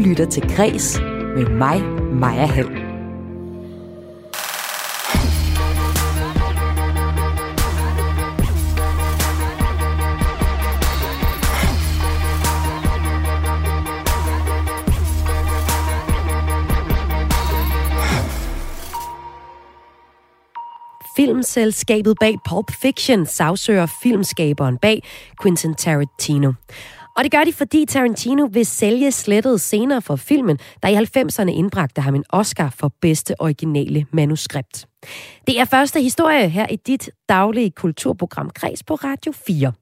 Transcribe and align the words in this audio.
lytter 0.00 0.26
til 0.26 0.42
Græs 0.56 1.00
med 1.36 1.46
mig, 1.46 1.82
Maja 2.12 2.46
Hall. 2.46 2.90
Filmselskabet 21.16 22.16
bag 22.20 22.36
Pulp 22.48 22.72
Fiction 22.82 23.26
sagsøger 23.26 23.86
filmskaberen 24.02 24.78
bag 24.78 25.02
Quentin 25.42 25.74
Tarantino. 25.74 26.52
Og 27.20 27.24
det 27.24 27.32
gør 27.32 27.44
de, 27.44 27.52
fordi 27.52 27.84
Tarantino 27.84 28.48
vil 28.52 28.66
sælge 28.66 29.12
slettet 29.12 29.60
senere 29.60 30.02
for 30.02 30.16
filmen, 30.16 30.58
der 30.82 30.88
i 30.88 30.94
90'erne 30.94 31.50
indbragte 31.50 32.00
ham 32.00 32.14
en 32.14 32.24
Oscar 32.30 32.70
for 32.70 32.92
bedste 33.00 33.34
originale 33.40 34.06
manuskript. 34.12 34.88
Det 35.46 35.60
er 35.60 35.64
første 35.64 36.02
historie 36.02 36.48
her 36.48 36.66
i 36.66 36.76
dit 36.76 37.10
daglige 37.28 37.70
kulturprogram 37.70 38.50
Kreds 38.50 38.82
på 38.82 38.94
Radio 38.94 39.32
4. 39.32 39.72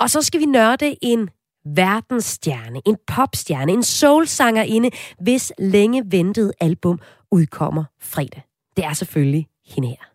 Og 0.00 0.10
så 0.10 0.22
skal 0.22 0.40
vi 0.40 0.46
nørde 0.46 0.96
en 1.02 1.30
verdensstjerne, 1.64 2.80
en 2.86 2.96
popstjerne, 3.06 3.72
en 3.72 3.82
soulsangerinde, 3.82 4.90
hvis 5.20 5.52
længe 5.58 6.02
ventede 6.06 6.52
album 6.60 6.98
udkommer 7.30 7.84
fredag. 8.00 8.42
Det 8.76 8.84
er 8.84 8.92
selvfølgelig 8.92 9.46
hende 9.66 9.88
her. 9.88 10.13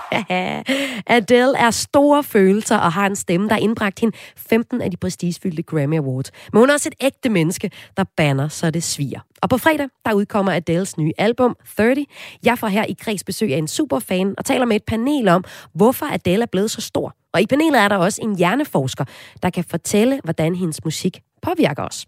Adele 1.16 1.58
er 1.58 1.70
store 1.70 2.22
følelser 2.22 2.76
og 2.76 2.92
har 2.92 3.06
en 3.06 3.16
stemme, 3.16 3.48
der 3.48 3.54
har 3.54 3.60
indbragt 3.60 4.00
hende 4.00 4.16
15 4.36 4.80
af 4.80 4.90
de 4.90 4.96
prestigefyldte 4.96 5.62
Grammy 5.62 5.98
Awards. 5.98 6.30
Men 6.52 6.60
hun 6.60 6.70
er 6.70 6.74
også 6.74 6.88
et 6.88 7.06
ægte 7.06 7.28
menneske, 7.28 7.70
der 7.96 8.04
banner, 8.16 8.48
så 8.48 8.70
det 8.70 8.82
sviger. 8.82 9.20
Og 9.42 9.48
på 9.48 9.58
fredag, 9.58 9.88
der 10.06 10.12
udkommer 10.12 10.52
Adeles 10.52 10.98
nye 10.98 11.12
album, 11.18 11.56
30. 11.76 12.06
Jeg 12.44 12.58
får 12.58 12.66
her 12.66 12.84
i 12.84 12.96
Kreds 13.00 13.24
besøg 13.24 13.54
af 13.54 13.58
en 13.58 13.68
superfan 13.68 14.34
og 14.38 14.44
taler 14.44 14.64
med 14.64 14.76
et 14.76 14.84
panel 14.84 15.28
om, 15.28 15.44
hvorfor 15.74 16.06
Adele 16.06 16.42
er 16.42 16.46
blevet 16.46 16.70
så 16.70 16.80
stor. 16.80 17.14
Og 17.32 17.42
i 17.42 17.46
panelet 17.46 17.80
er 17.80 17.88
der 17.88 17.96
også 17.96 18.22
en 18.22 18.36
hjerneforsker, 18.36 19.04
der 19.42 19.50
kan 19.50 19.64
fortælle, 19.64 20.20
hvordan 20.24 20.54
hendes 20.54 20.84
musik 20.84 21.20
påvirker 21.42 21.82
os. 21.82 22.06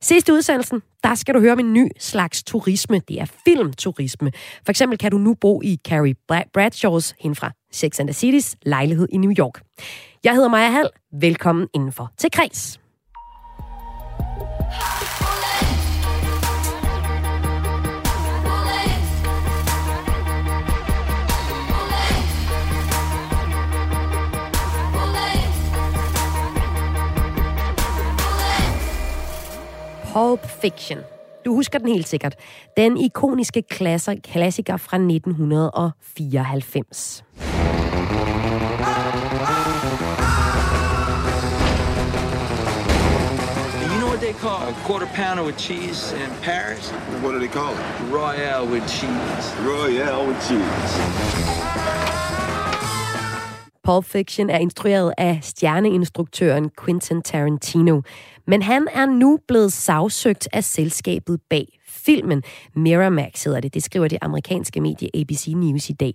Sidste 0.00 0.32
udsendelsen, 0.32 0.82
der 1.04 1.14
skal 1.14 1.34
du 1.34 1.40
høre 1.40 1.52
om 1.52 1.58
en 1.58 1.72
ny 1.72 1.88
slags 1.98 2.42
turisme. 2.42 3.00
Det 3.08 3.20
er 3.20 3.26
filmturisme. 3.44 4.32
For 4.64 4.70
eksempel 4.70 4.98
kan 4.98 5.10
du 5.10 5.18
nu 5.18 5.34
bo 5.34 5.62
i 5.62 5.78
Carrie 5.88 6.14
Bradshaws, 6.52 7.14
hende 7.20 7.36
fra 7.36 7.50
Sex 7.72 8.00
and 8.00 8.08
the 8.08 8.30
City's 8.30 8.54
lejlighed 8.62 9.08
i 9.12 9.16
New 9.16 9.32
York. 9.38 9.62
Jeg 10.24 10.34
hedder 10.34 10.48
Maja 10.48 10.70
Hall. 10.70 10.88
Velkommen 11.20 11.68
indenfor 11.74 12.12
til 12.18 12.30
Kreds. 12.30 12.80
Pulp 30.16 30.40
Fiction. 30.62 30.98
Du 31.44 31.54
husker 31.54 31.78
den 31.78 31.88
helt 31.88 32.08
sikkert. 32.08 32.34
Den 32.76 32.96
ikoniske 32.96 33.62
klassiker 34.22 34.76
fra 34.76 34.96
1994. 34.96 37.22
they 44.20 44.32
call 44.32 44.68
a 44.68 44.72
quarter 44.86 45.06
pounder 45.06 45.44
with 45.44 45.58
cheese 45.58 46.12
in 46.14 46.30
Paris? 46.42 46.90
What 47.22 47.32
do 47.32 47.38
they 47.38 47.48
call 47.48 47.74
it? 47.74 47.80
Royale 48.10 48.66
with 48.66 48.88
cheese. 48.88 49.54
Royale 49.60 50.26
with 50.26 50.40
cheese. 50.48 51.55
Pulp 53.86 54.04
Fiction 54.04 54.50
er 54.50 54.58
instrueret 54.58 55.12
af 55.18 55.38
stjerneinstruktøren 55.42 56.70
Quentin 56.84 57.22
Tarantino. 57.22 58.00
Men 58.46 58.62
han 58.62 58.88
er 58.92 59.06
nu 59.06 59.38
blevet 59.48 59.72
sagsøgt 59.72 60.48
af 60.52 60.64
selskabet 60.64 61.40
bag 61.50 61.66
filmen. 61.88 62.42
Miramax 62.74 63.44
hedder 63.44 63.60
det. 63.60 63.74
Det 63.74 63.82
skriver 63.82 64.08
det 64.08 64.18
amerikanske 64.22 64.80
medie 64.80 65.08
ABC 65.14 65.46
News 65.56 65.90
i 65.90 65.92
dag. 65.92 66.14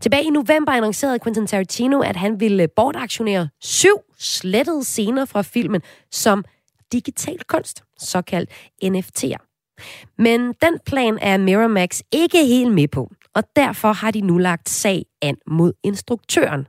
Tilbage 0.00 0.24
i 0.24 0.30
november 0.30 0.72
annoncerede 0.72 1.18
Quentin 1.18 1.46
Tarantino, 1.46 2.00
at 2.00 2.16
han 2.16 2.40
ville 2.40 2.68
bortaktionere 2.76 3.48
syv 3.60 3.96
slettede 4.18 4.84
scener 4.84 5.24
fra 5.24 5.42
filmen 5.42 5.82
som 6.10 6.44
digital 6.92 7.38
kunst, 7.48 7.82
såkaldt 7.98 8.50
NFT'er. 8.84 9.44
Men 10.18 10.40
den 10.40 10.78
plan 10.86 11.18
er 11.20 11.36
Miramax 11.36 12.00
ikke 12.12 12.46
helt 12.46 12.72
med 12.72 12.88
på, 12.88 13.10
og 13.34 13.42
derfor 13.56 13.92
har 13.92 14.10
de 14.10 14.20
nu 14.20 14.38
lagt 14.38 14.68
sag 14.68 15.04
an 15.22 15.36
mod 15.46 15.72
instruktøren. 15.84 16.66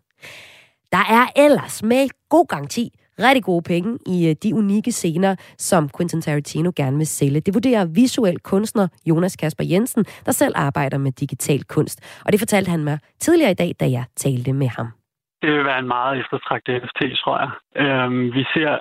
Der 0.91 0.97
er 0.97 1.27
ellers 1.35 1.83
med 1.83 2.07
god 2.29 2.47
garanti 2.47 2.91
rigtig 3.19 3.43
gode 3.43 3.61
penge 3.61 3.97
i 4.05 4.27
øh, 4.27 4.35
de 4.43 4.55
unikke 4.55 4.91
scener, 4.91 5.35
som 5.57 5.89
Quentin 5.97 6.21
Tarantino 6.21 6.71
gerne 6.75 6.97
vil 6.97 7.07
sælge. 7.07 7.39
Det 7.39 7.53
vurderer 7.53 7.85
visuel 7.85 8.39
kunstner 8.39 8.87
Jonas 9.05 9.35
Kasper 9.35 9.63
Jensen, 9.63 10.05
der 10.25 10.31
selv 10.31 10.53
arbejder 10.55 10.97
med 10.97 11.11
digital 11.11 11.63
kunst. 11.63 11.99
Og 12.25 12.31
det 12.31 12.39
fortalte 12.39 12.71
han 12.71 12.83
mig 12.83 12.99
tidligere 13.19 13.51
i 13.51 13.53
dag, 13.53 13.75
da 13.79 13.91
jeg 13.91 14.03
talte 14.15 14.53
med 14.53 14.67
ham. 14.67 14.98
Det 15.41 15.49
vil 15.51 15.65
være 15.65 15.79
en 15.79 15.93
meget 15.97 16.19
eftertragtet 16.19 16.83
NFT, 16.83 17.01
tror 17.21 17.37
jeg. 17.43 17.51
Øhm, 17.83 18.33
vi 18.37 18.43
ser 18.53 18.71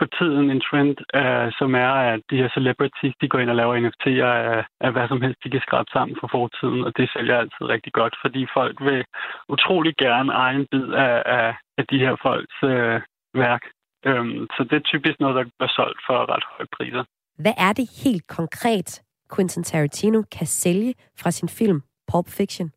på 0.00 0.06
tiden 0.18 0.50
en 0.50 0.60
trend, 0.68 0.96
øh, 1.20 1.48
som 1.58 1.74
er, 1.74 1.92
at 2.12 2.20
de 2.30 2.36
her 2.42 2.50
celebrities, 2.56 3.14
de 3.20 3.28
går 3.28 3.38
ind 3.38 3.50
og 3.50 3.56
laver 3.56 3.74
NFT'er 3.84 4.30
af, 4.52 4.64
af 4.80 4.92
hvad 4.92 5.08
som 5.08 5.22
helst, 5.22 5.44
de 5.44 5.50
kan 5.50 5.66
skrabe 5.66 5.90
sammen 5.92 6.16
for 6.20 6.28
fortiden, 6.36 6.84
og 6.86 6.92
det 6.96 7.10
sælger 7.14 7.36
altid 7.38 7.64
rigtig 7.74 7.92
godt, 7.92 8.14
fordi 8.22 8.46
folk 8.58 8.76
vil 8.88 9.04
utrolig 9.48 9.94
gerne 9.96 10.32
eje 10.32 10.56
en 10.56 10.66
bid 10.70 10.88
af, 11.06 11.22
af, 11.26 11.54
af 11.78 11.84
de 11.90 11.98
her 11.98 12.14
folks 12.26 12.58
øh, 12.72 13.00
værk. 13.44 13.62
Øhm, 14.08 14.46
så 14.54 14.60
det 14.68 14.76
er 14.76 14.90
typisk 14.92 15.16
noget, 15.20 15.36
der 15.36 15.44
bliver 15.58 15.72
solgt 15.78 16.00
for 16.06 16.16
ret 16.32 16.44
høje 16.50 16.68
priser. 16.76 17.04
Hvad 17.38 17.56
er 17.66 17.72
det 17.72 17.86
helt 18.04 18.26
konkret, 18.38 19.02
Quentin 19.34 19.64
Tarantino 19.64 20.22
kan 20.36 20.46
sælge 20.46 20.94
fra 21.20 21.30
sin 21.30 21.48
film 21.48 21.80
Pulp 22.10 22.28
Fiction? 22.38 22.68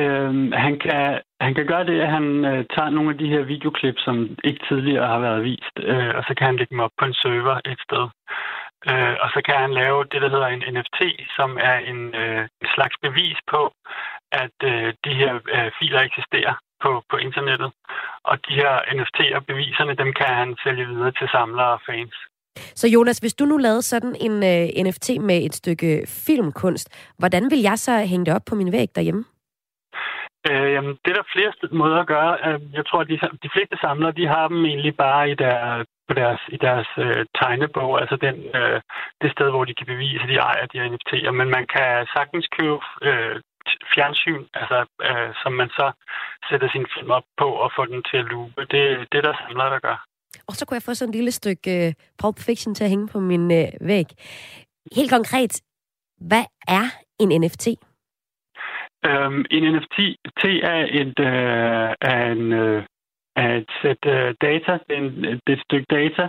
Øhm, 0.00 0.52
han, 0.52 0.78
kan, 0.78 1.20
han 1.40 1.54
kan 1.54 1.66
gøre 1.66 1.84
det, 1.84 2.00
at 2.00 2.10
han 2.16 2.44
øh, 2.44 2.64
tager 2.74 2.90
nogle 2.90 3.10
af 3.10 3.18
de 3.18 3.28
her 3.28 3.42
videoklip, 3.42 3.94
som 3.98 4.16
ikke 4.44 4.64
tidligere 4.68 5.06
har 5.06 5.18
været 5.18 5.44
vist, 5.44 5.76
øh, 5.78 6.12
og 6.16 6.22
så 6.26 6.32
kan 6.36 6.46
han 6.46 6.56
lægge 6.56 6.74
dem 6.74 6.84
op 6.86 6.94
på 6.98 7.04
en 7.04 7.14
server 7.14 7.56
et 7.72 7.80
sted. 7.86 8.04
Øh, 8.90 9.14
og 9.22 9.28
så 9.34 9.40
kan 9.46 9.56
han 9.64 9.72
lave 9.82 9.98
det, 10.12 10.22
der 10.22 10.30
hedder 10.34 10.50
en 10.52 10.64
NFT, 10.74 11.00
som 11.36 11.50
er 11.70 11.76
en, 11.90 12.00
øh, 12.22 12.42
en 12.62 12.68
slags 12.74 12.96
bevis 13.04 13.38
på, 13.52 13.62
at 14.42 14.56
øh, 14.70 14.88
de 15.04 15.12
her 15.20 15.32
øh, 15.56 15.70
filer 15.78 16.00
eksisterer 16.00 16.54
på, 16.82 16.90
på 17.10 17.16
internettet. 17.16 17.70
Og 18.30 18.34
de 18.46 18.54
her 18.60 18.72
NFT'er, 18.96 19.40
beviserne, 19.50 19.94
dem 20.02 20.10
kan 20.20 20.30
han 20.40 20.56
sælge 20.64 20.86
videre 20.92 21.12
til 21.18 21.28
samlere 21.36 21.72
og 21.76 21.80
fans. 21.88 22.16
Så 22.80 22.88
Jonas, 22.88 23.18
hvis 23.18 23.34
du 23.34 23.44
nu 23.44 23.56
lavede 23.56 23.82
sådan 23.82 24.14
en 24.26 24.34
øh, 24.52 24.84
NFT 24.86 25.08
med 25.20 25.38
et 25.46 25.54
stykke 25.54 26.04
filmkunst, 26.26 26.88
hvordan 27.18 27.50
vil 27.50 27.60
jeg 27.60 27.78
så 27.78 27.98
hænge 27.98 28.26
det 28.26 28.34
op 28.34 28.44
på 28.46 28.54
min 28.54 28.72
væg 28.72 28.88
derhjemme? 28.94 29.24
Øh, 30.50 30.68
jamen, 30.74 30.94
det 31.02 31.10
er 31.10 31.18
der 31.18 31.32
flere 31.34 31.52
måder 31.80 31.98
at 32.00 32.10
gøre. 32.14 32.32
Øh, 32.46 32.60
jeg 32.78 32.84
tror, 32.86 33.00
at 33.00 33.08
de, 33.08 33.18
de 33.44 33.50
fleste 33.54 33.76
samlere, 33.84 34.18
de 34.20 34.26
har 34.26 34.48
dem 34.48 34.64
egentlig 34.64 34.96
bare 34.96 35.30
i 35.30 35.34
der, 35.34 35.84
på 36.08 36.14
deres, 36.20 36.40
i 36.56 36.58
deres 36.66 36.88
øh, 37.04 37.24
tegnebog, 37.38 38.00
altså 38.02 38.16
den, 38.26 38.36
øh, 38.58 38.78
det 39.20 39.30
sted, 39.32 39.48
hvor 39.50 39.64
de 39.64 39.74
kan 39.74 39.86
bevise, 39.92 40.22
at 40.22 40.28
de 40.28 40.44
ejer 40.50 40.66
de 40.66 40.78
her 40.80 40.90
NFT'er. 40.92 41.30
Men 41.40 41.48
man 41.56 41.66
kan 41.74 42.06
sagtens 42.16 42.46
købe 42.58 42.84
øh, 43.08 43.34
fjernsyn, 43.94 44.44
altså, 44.60 44.78
øh, 45.08 45.30
som 45.42 45.52
man 45.60 45.68
så 45.78 45.86
sætter 46.48 46.68
sin 46.70 46.86
film 46.94 47.10
op 47.18 47.26
på 47.40 47.48
og 47.64 47.68
får 47.76 47.84
den 47.84 48.02
til 48.10 48.16
at 48.22 48.28
loope. 48.32 48.60
Det, 48.72 48.82
det 49.10 49.16
er 49.18 49.26
der 49.28 49.34
samler, 49.40 49.68
der 49.74 49.80
gør. 49.88 49.98
Og 50.48 50.54
så 50.54 50.66
kunne 50.66 50.78
jeg 50.78 50.82
få 50.82 50.94
sådan 50.94 51.10
et 51.10 51.14
lille 51.14 51.30
stykke 51.30 51.70
øh, 51.86 51.92
Pulp 52.20 52.38
Fiction 52.46 52.74
til 52.74 52.84
at 52.84 52.90
hænge 52.90 53.08
på 53.08 53.20
min 53.20 53.44
øh, 53.60 53.68
væg. 53.80 54.08
Helt 54.96 55.10
konkret, 55.16 55.52
hvad 56.28 56.44
er 56.68 56.86
en 57.20 57.40
NFT? 57.40 57.66
Um, 59.10 59.44
en 59.50 59.62
NFT 59.74 59.98
er 60.62 60.86
et, 61.00 61.18
uh, 61.18 61.90
er 62.10 62.32
en, 62.32 62.52
uh, 62.52 62.82
er 63.36 63.56
et 63.56 63.70
sæt 63.82 64.02
uh, 64.06 64.34
data, 64.40 64.78
en, 64.90 65.22
det 65.22 65.48
er 65.48 65.52
et 65.52 65.64
stykke 65.66 65.86
data, 65.90 66.28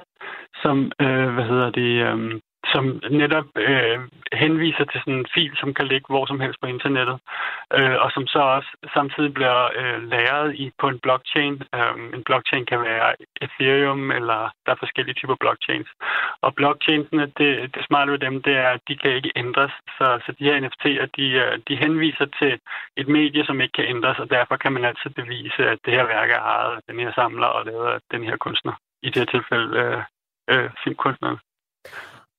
som, 0.61 0.91
uh, 1.03 1.27
hvad 1.33 1.45
hedder 1.51 1.69
det, 1.71 2.13
um, 2.13 2.41
som 2.71 3.01
netop 3.09 3.45
øh, 3.55 3.99
henviser 4.33 4.85
til 4.85 4.99
sådan 4.99 5.19
en 5.19 5.31
fil, 5.33 5.53
som 5.61 5.73
kan 5.73 5.87
ligge 5.87 6.07
hvor 6.09 6.25
som 6.25 6.39
helst 6.39 6.59
på 6.61 6.67
internettet, 6.67 7.17
øh, 7.77 7.97
og 8.03 8.11
som 8.11 8.27
så 8.27 8.39
også 8.39 8.69
samtidig 8.93 9.33
bliver 9.33 9.59
øh, 9.79 10.03
lagret 10.13 10.55
i, 10.55 10.71
på 10.79 10.87
en 10.87 10.99
blockchain. 10.99 11.53
Øh, 11.75 11.95
en 12.17 12.23
blockchain 12.23 12.65
kan 12.65 12.79
være 12.81 13.15
Ethereum, 13.41 14.11
eller 14.11 14.39
der 14.65 14.71
er 14.71 14.83
forskellige 14.83 15.15
typer 15.15 15.35
blockchains. 15.39 15.89
Og 16.41 16.55
blockchainsene, 16.55 17.25
det, 17.37 17.75
det 17.75 17.85
smarte 17.87 18.11
ved 18.11 18.19
dem, 18.19 18.41
det 18.41 18.55
er, 18.57 18.69
at 18.69 18.81
de 18.87 18.97
kan 18.97 19.11
ikke 19.11 19.31
ændres. 19.35 19.73
Så, 19.97 20.05
så 20.25 20.31
de 20.39 20.43
her 20.43 20.59
NFT'er, 20.63 21.07
de, 21.17 21.25
øh, 21.43 21.59
de 21.67 21.75
henviser 21.75 22.25
til 22.39 22.59
et 22.97 23.07
medie, 23.07 23.45
som 23.45 23.61
ikke 23.61 23.77
kan 23.79 23.89
ændres, 23.95 24.19
og 24.19 24.29
derfor 24.29 24.55
kan 24.55 24.73
man 24.73 24.85
altid 24.85 25.09
bevise, 25.09 25.61
at 25.73 25.79
det 25.85 25.93
her 25.93 26.05
værk 26.05 26.29
er 26.29 26.41
ejet 26.55 26.75
af 26.75 26.81
den 26.89 26.99
her 26.99 27.11
samler 27.13 27.47
og 27.47 27.65
lavet 27.65 27.87
af 27.87 27.99
den 28.11 28.23
her 28.23 28.37
kunstner. 28.37 28.73
I 29.03 29.09
det 29.09 29.17
her 29.17 29.25
tilfælde 29.25 29.79
øh, 29.79 30.01
øh, 30.51 30.69
filmkunstneren. 30.83 31.37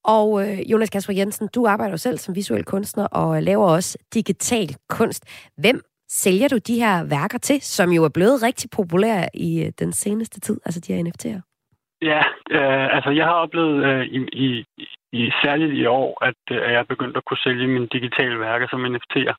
Og 0.05 0.43
øh, 0.43 0.71
Jonas 0.71 0.91
Kasper 0.91 1.15
Jensen, 1.15 1.49
du 1.55 1.67
arbejder 1.67 1.93
jo 1.93 1.97
selv 1.97 2.19
som 2.19 2.35
visuel 2.35 2.65
kunstner 2.65 3.07
og 3.07 3.37
øh, 3.37 3.43
laver 3.43 3.67
også 3.67 3.99
digital 4.15 4.69
kunst. 4.89 5.51
Hvem 5.63 5.81
sælger 6.09 6.49
du 6.49 6.59
de 6.59 6.75
her 6.75 7.09
værker 7.09 7.39
til, 7.39 7.61
som 7.61 7.91
jo 7.91 8.05
er 8.05 8.15
blevet 8.15 8.43
rigtig 8.43 8.71
populære 8.77 9.29
i 9.35 9.65
øh, 9.65 9.73
den 9.79 9.93
seneste 9.93 10.41
tid, 10.41 10.61
altså 10.65 10.81
de 10.81 10.93
her 10.93 11.05
NFT'er? 11.05 11.41
Ja, 12.03 12.23
øh, 12.51 12.97
altså 12.97 13.11
jeg 13.11 13.25
har 13.25 13.33
oplevet 13.45 13.85
øh, 13.85 14.05
i, 14.07 14.19
i, 14.33 14.65
i 15.13 15.31
særligt 15.45 15.73
i 15.73 15.87
år, 15.87 16.25
at 16.25 16.43
øh, 16.51 16.57
jeg 16.57 16.81
er 16.81 16.93
begyndt 16.93 17.17
at 17.17 17.25
kunne 17.25 17.45
sælge 17.45 17.67
mine 17.67 17.87
digitale 17.87 18.41
værker 18.41 18.67
som 18.69 18.85
NFT'er. 18.85 19.35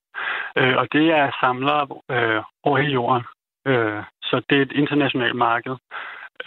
Øh, 0.58 0.76
og 0.78 0.88
det 0.92 1.06
er 1.12 1.38
samlere 1.42 1.88
øh, 2.12 2.42
over 2.64 2.78
hele 2.78 2.94
jorden. 2.94 3.24
Øh, 3.68 4.04
så 4.24 4.42
det 4.50 4.58
er 4.58 4.62
et 4.62 4.72
internationalt 4.72 5.36
marked. 5.36 5.76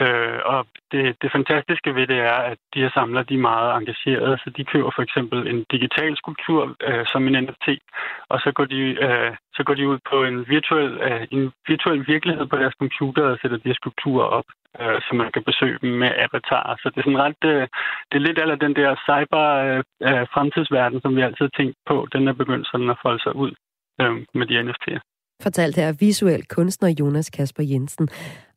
Øh, 0.04 0.38
og 0.44 0.66
det, 0.92 1.16
det 1.22 1.32
fantastiske 1.32 1.94
ved 1.94 2.06
det 2.06 2.18
er, 2.18 2.38
at 2.52 2.58
de 2.74 2.80
her 2.80 2.90
samler 2.90 3.22
de 3.22 3.34
er 3.34 3.48
meget 3.50 3.76
engagerede, 3.78 4.38
så 4.38 4.50
de 4.56 4.64
køber 4.64 4.90
for 4.94 5.02
eksempel 5.02 5.38
en 5.52 5.64
digital 5.70 6.16
skulptur 6.16 6.76
øh, 6.88 7.04
som 7.12 7.28
en 7.28 7.44
NFT, 7.44 7.68
og 8.28 8.40
så 8.40 8.52
går 8.52 8.64
de, 8.64 8.80
øh, 9.06 9.32
så 9.56 9.62
går 9.66 9.74
de 9.74 9.88
ud 9.88 9.98
på 10.10 10.24
en 10.24 10.48
virtuel, 10.48 10.92
øh, 11.06 11.26
en 11.30 11.52
virtuel 11.68 12.06
virkelighed 12.06 12.46
på 12.46 12.56
deres 12.56 12.74
computer 12.78 13.24
og 13.24 13.38
sætter 13.42 13.56
de 13.56 13.68
her 13.68 13.80
skulpturer 13.80 14.26
op, 14.38 14.48
øh, 14.80 15.00
så 15.04 15.10
man 15.14 15.32
kan 15.32 15.44
besøge 15.44 15.78
dem 15.82 15.90
med 15.90 16.10
avatar. 16.24 16.78
Så 16.82 16.90
det 16.90 16.98
er 16.98 17.06
sådan 17.06 17.24
ret, 17.26 17.42
øh, 17.52 17.66
det 18.08 18.16
er 18.16 18.26
lidt 18.26 18.38
af 18.38 18.58
den 18.58 18.74
der 18.76 18.90
cyber 19.08 19.44
øh, 19.66 19.82
øh, 20.08 20.26
fremtidsverden, 20.34 21.00
som 21.00 21.16
vi 21.16 21.20
altid 21.20 21.44
har 21.48 21.56
tænkt 21.56 21.76
på, 21.86 22.08
den 22.12 22.28
er 22.28 22.32
begyndt 22.32 22.66
sådan 22.66 22.90
at 22.90 23.00
folde 23.02 23.22
sig 23.22 23.36
ud 23.36 23.52
øh, 24.00 24.14
med 24.34 24.46
de 24.46 24.60
NFT'er 24.66 25.00
fortalt 25.42 25.76
her 25.76 25.92
visuel 25.92 26.44
kunstner 26.46 26.94
Jonas 27.00 27.30
Kasper 27.30 27.62
Jensen. 27.62 28.08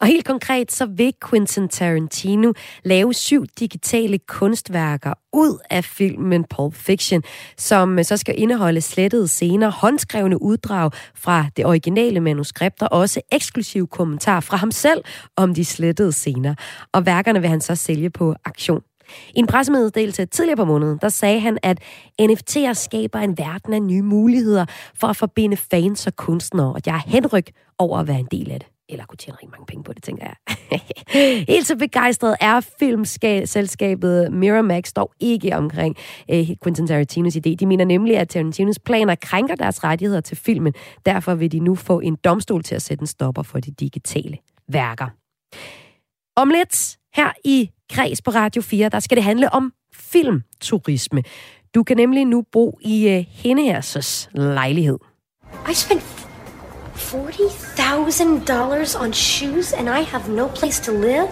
Og 0.02 0.08
helt 0.08 0.26
konkret, 0.26 0.72
så 0.72 0.86
vil 0.86 1.14
Quentin 1.30 1.70
Tarantino 1.70 2.54
lave 2.84 3.14
syv 3.14 3.46
digitale 3.60 4.20
kunstværker 4.20 5.14
ud 5.34 5.58
af 5.70 5.84
filmen 5.84 6.44
Pulp 6.44 6.76
Fiction, 6.76 7.24
som 7.58 8.00
øh, 8.00 8.06
så 8.06 8.18
skal 8.18 8.40
indeholde 8.40 8.82
slettede 8.82 9.28
scener, 9.28 9.72
håndskrevne 9.72 10.42
uddrag 10.42 10.92
fra 11.16 11.46
det 11.58 11.66
originale 11.66 12.20
manuskript 12.20 12.82
og 12.82 12.92
også 12.92 13.22
eksklusive 13.32 13.88
kommentar 13.88 14.40
fra 14.40 14.58
ham 14.58 14.72
selv 14.72 15.04
om 15.36 15.54
de 15.54 15.66
slettede 15.66 16.12
scener. 16.12 16.56
Og 16.94 17.06
værkerne 17.06 17.42
vil 17.42 17.50
han 17.50 17.62
så 17.62 17.76
sælge 17.76 18.10
på 18.10 18.36
aktion. 18.46 18.82
I 19.36 19.40
en 19.40 19.48
pressemeddelelse 19.48 20.26
tidligere 20.26 20.58
på 20.58 20.66
måneden, 20.66 21.00
der 21.02 21.10
sagde 21.10 21.40
han, 21.40 21.58
at 21.64 21.80
NFT'er 22.22 22.74
skaber 22.74 23.20
en 23.20 23.38
verden 23.38 23.74
af 23.74 23.82
nye 23.82 24.02
muligheder 24.02 24.66
for 24.96 25.08
at 25.08 25.16
forbinde 25.16 25.58
fans 25.58 26.08
og 26.08 26.16
kunstnere, 26.16 26.74
og 26.74 26.82
jeg 26.86 26.96
er 26.96 27.10
henryk 27.10 27.52
over 27.78 28.00
at 28.00 28.08
være 28.08 28.20
en 28.20 28.28
del 28.32 28.52
af 28.52 28.60
det 28.60 28.68
eller 28.92 29.06
kunne 29.06 29.18
tjene 29.18 29.38
rigtig 29.38 29.50
mange 29.50 29.66
penge 29.66 29.84
på 29.84 29.94
det, 29.94 30.04
tænker 30.04 30.26
jeg. 30.26 30.80
Helt 31.54 31.68
så 31.68 31.76
begejstret 31.76 32.36
er 32.42 32.60
filmselskabet 32.80 34.34
Miramax 34.34 34.92
dog 34.94 35.12
ikke 35.20 35.56
omkring 35.56 35.96
eh, 36.30 36.50
Quentin 36.64 36.88
Tarantinos 36.88 37.36
idé. 37.36 37.56
De 37.56 37.66
mener 37.66 37.86
nemlig, 37.86 38.18
at 38.18 38.30
Tarantinos 38.30 38.80
planer 38.80 39.16
krænker 39.16 39.56
deres 39.56 39.84
rettigheder 39.84 40.22
til 40.22 40.38
filmen. 40.38 40.74
Derfor 41.06 41.36
vil 41.36 41.52
de 41.52 41.60
nu 41.60 41.76
få 41.76 42.00
en 42.00 42.16
domstol 42.16 42.64
til 42.64 42.76
at 42.76 42.82
sætte 42.82 43.02
en 43.02 43.08
stopper 43.08 43.44
for 43.44 43.60
de 43.60 43.72
digitale 43.72 44.38
værker. 44.68 45.08
Om 46.36 46.50
lidt 46.50 46.98
her 47.14 47.32
i 47.46 47.70
Kreds 47.90 48.22
på 48.22 48.32
Radio 48.32 48.62
4, 48.62 48.90
der 48.90 49.00
skal 49.00 49.16
det 49.16 49.24
handle 49.24 49.54
om 49.54 49.74
filmturisme. 49.94 51.24
Du 51.76 51.84
kan 51.84 51.98
nemlig 51.98 52.26
nu 52.26 52.44
bo 52.52 52.80
i 52.82 53.26
Henneherses 53.30 54.30
lejlighed. 54.34 54.98
I 55.72 55.74
spent 55.74 56.02
$40,000 56.96 59.04
on 59.04 59.14
shoes, 59.14 59.74
and 59.74 59.90
I 59.90 60.04
have 60.04 60.36
no 60.36 60.48
place 60.48 60.84
to 60.84 60.92
live? 60.92 61.28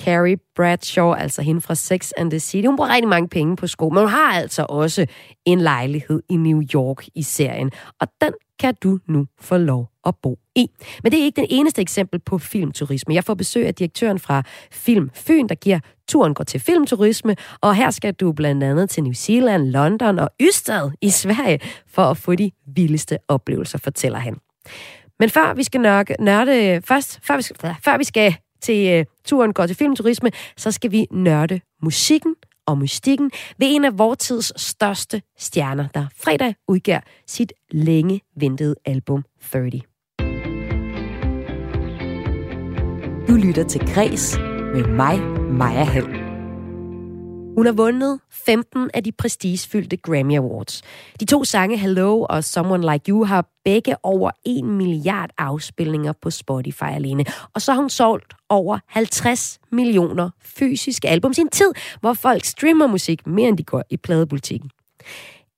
Carrie 0.00 0.36
Bradshaw, 0.56 1.12
altså 1.12 1.42
hende 1.42 1.60
fra 1.60 1.74
Sex 1.74 2.10
and 2.16 2.30
the 2.30 2.40
City. 2.40 2.66
Hun 2.66 2.76
bruger 2.76 2.94
rigtig 2.94 3.08
mange 3.08 3.28
penge 3.28 3.56
på 3.56 3.66
sko, 3.66 3.88
men 3.88 3.98
hun 3.98 4.08
har 4.08 4.32
altså 4.32 4.66
også 4.68 5.06
en 5.46 5.60
lejlighed 5.60 6.22
i 6.28 6.36
New 6.36 6.62
York 6.74 7.04
i 7.14 7.22
serien. 7.22 7.70
Og 8.00 8.08
den 8.20 8.32
kan 8.62 8.74
du 8.82 8.98
nu 9.06 9.26
få 9.40 9.56
lov 9.56 9.88
at 10.06 10.14
bo 10.22 10.38
i. 10.56 10.66
Men 11.02 11.12
det 11.12 11.20
er 11.20 11.24
ikke 11.24 11.40
den 11.40 11.46
eneste 11.50 11.82
eksempel 11.82 12.20
på 12.20 12.38
filmturisme. 12.38 13.14
Jeg 13.14 13.24
får 13.24 13.34
besøg 13.34 13.66
af 13.66 13.74
direktøren 13.74 14.18
fra 14.18 14.42
Film 14.72 15.10
Fyn, 15.14 15.46
der 15.46 15.54
giver 15.54 15.80
turen 16.08 16.34
går 16.34 16.44
til 16.44 16.60
filmturisme, 16.60 17.36
og 17.60 17.74
her 17.74 17.90
skal 17.90 18.14
du 18.14 18.32
blandt 18.32 18.64
andet 18.64 18.90
til 18.90 19.02
New 19.02 19.12
Zealand, 19.12 19.66
London 19.66 20.18
og 20.18 20.30
Ystad 20.40 20.90
i 21.00 21.10
Sverige 21.10 21.60
for 21.86 22.02
at 22.02 22.16
få 22.16 22.34
de 22.34 22.50
vildeste 22.66 23.18
oplevelser, 23.28 23.78
fortæller 23.78 24.18
han. 24.18 24.36
Men 25.18 25.30
før 25.30 25.54
vi 25.54 25.62
skal 25.62 25.80
nørke, 25.80 26.16
nørde, 26.20 26.82
først, 26.84 27.20
før 27.22 27.36
vi 27.36 27.42
skal, 27.42 27.74
før 27.84 27.98
vi 27.98 28.04
skal 28.04 28.34
til 28.60 29.00
uh, 29.00 29.04
turen 29.24 29.52
går 29.52 29.66
til 29.66 29.76
filmturisme, 29.76 30.30
så 30.56 30.70
skal 30.70 30.92
vi 30.92 31.06
nørde 31.10 31.60
musikken 31.82 32.34
og 32.66 32.78
mystikken 32.78 33.30
ved 33.58 33.74
en 33.74 33.84
af 33.84 33.98
vores 33.98 34.18
tids 34.18 34.60
største 34.60 35.22
stjerner, 35.38 35.88
der 35.94 36.06
fredag 36.16 36.54
udgiver 36.68 37.00
sit 37.26 37.52
længe 37.70 38.20
ventede 38.36 38.74
album 38.84 39.24
30. 39.52 39.70
Du 43.28 43.32
lytter 43.32 43.64
til 43.68 43.80
Græs 43.94 44.38
med 44.74 44.86
mig, 44.86 45.18
Maja 45.52 45.84
Hall. 45.84 46.21
Hun 47.56 47.66
har 47.66 47.72
vundet 47.72 48.20
15 48.30 48.90
af 48.94 49.04
de 49.04 49.12
prestigefyldte 49.12 49.96
Grammy 49.96 50.36
Awards. 50.36 50.82
De 51.20 51.24
to 51.24 51.44
sange 51.44 51.78
Hello 51.78 52.26
og 52.30 52.44
Someone 52.44 52.92
Like 52.92 53.10
You 53.10 53.24
har 53.24 53.48
begge 53.64 53.96
over 54.02 54.30
1 54.44 54.64
milliard 54.64 55.30
afspilninger 55.38 56.12
på 56.22 56.30
Spotify 56.30 56.84
alene. 56.94 57.24
Og 57.54 57.62
så 57.62 57.72
har 57.72 57.80
hun 57.80 57.90
solgt 57.90 58.34
over 58.48 58.78
50 58.86 59.58
millioner 59.72 60.30
fysiske 60.40 61.08
album 61.08 61.32
i 61.38 61.40
en 61.40 61.48
tid, 61.48 61.72
hvor 62.00 62.12
folk 62.12 62.44
streamer 62.44 62.86
musik 62.86 63.26
mere 63.26 63.48
end 63.48 63.58
de 63.58 63.64
går 63.64 63.82
i 63.90 63.96
pladebutikken. 63.96 64.70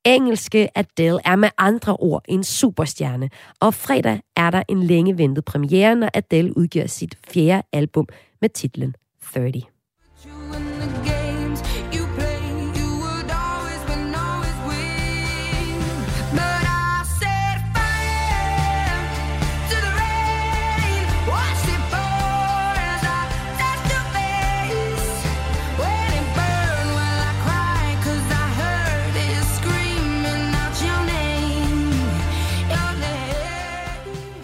Engelske 0.05 0.77
Adele 0.77 1.19
er 1.25 1.35
med 1.35 1.49
andre 1.57 1.97
ord 1.97 2.25
en 2.27 2.43
superstjerne, 2.43 3.29
og 3.59 3.73
fredag 3.73 4.21
er 4.35 4.51
der 4.51 4.63
en 4.69 4.83
længe 4.83 5.17
ventet 5.17 5.45
premiere, 5.45 5.95
når 5.95 6.09
Adele 6.13 6.57
udgiver 6.57 6.87
sit 6.87 7.17
fjerde 7.27 7.67
album 7.73 8.07
med 8.41 8.49
titlen 8.49 8.95
30. 9.33 9.74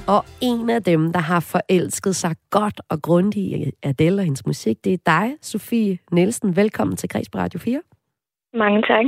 Og 0.08 0.22
en 0.42 0.70
af 0.70 0.84
dem, 0.84 1.14
der 1.14 1.20
har 1.20 1.40
forelsket 1.40 2.16
sig 2.16 2.36
godt 2.50 2.82
og 2.90 3.02
grundigt 3.02 3.68
i 3.68 3.72
Adele 3.84 4.22
og 4.22 4.24
hendes 4.24 4.46
musik, 4.46 4.78
det 4.84 4.94
er 4.94 4.98
dig, 5.06 5.38
Sofie 5.42 5.98
Nielsen. 6.12 6.56
Velkommen 6.56 6.98
til 6.98 7.10
Græs 7.10 7.30
på 7.30 7.38
Radio 7.38 7.60
4. 7.60 7.82
Mange 8.54 8.82
tak. 8.82 9.06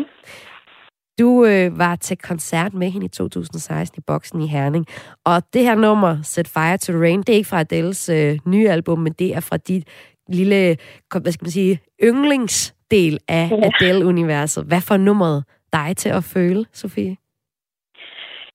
Du 1.20 1.46
øh, 1.46 1.80
var 1.80 1.96
til 1.96 2.18
koncert 2.18 2.74
med 2.74 2.90
hende 2.90 3.06
i 3.06 3.10
2016 3.10 4.00
i 4.00 4.04
Boksen 4.08 4.42
i 4.42 4.48
Herning. 4.48 4.86
Og 5.26 5.42
det 5.54 5.62
her 5.62 5.76
nummer, 5.76 6.22
Set 6.24 6.48
Fire 6.48 6.78
to 6.78 6.94
Rain, 6.94 7.20
det 7.20 7.30
er 7.30 7.38
ikke 7.38 7.50
fra 7.50 7.60
Adeles 7.60 8.10
øh, 8.10 8.40
nye 8.46 8.70
album, 8.70 9.00
men 9.00 9.14
det 9.14 9.36
er 9.36 9.40
fra 9.40 9.58
dit 9.58 9.84
lille, 10.30 10.78
hvad 11.22 11.32
skal 11.32 11.46
man 11.46 11.52
sige, 11.52 11.80
yndlingsdel 12.04 13.20
af 13.28 13.50
ja. 13.52 13.56
Adele-universet. 13.68 14.66
Hvad 14.66 14.82
får 14.82 14.98
nummeret 14.98 15.44
dig 15.74 15.98
til 15.98 16.10
at 16.10 16.24
føle, 16.24 16.66
Sofie? 16.72 17.18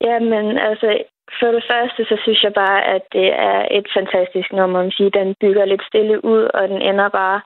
Jamen, 0.00 0.58
altså, 0.58 1.04
for 1.40 1.50
det 1.56 1.64
første, 1.70 2.00
så 2.10 2.16
synes 2.24 2.40
jeg 2.42 2.52
bare, 2.64 2.80
at 2.94 3.04
det 3.12 3.28
er 3.50 3.60
et 3.78 3.86
fantastisk 3.96 4.48
nummer. 4.52 4.82
Man 4.82 4.92
siger, 4.96 5.10
den 5.10 5.34
bygger 5.42 5.64
lidt 5.64 5.84
stille 5.90 6.24
ud, 6.24 6.42
og 6.56 6.62
den 6.68 6.80
ender 6.90 7.08
bare 7.08 7.40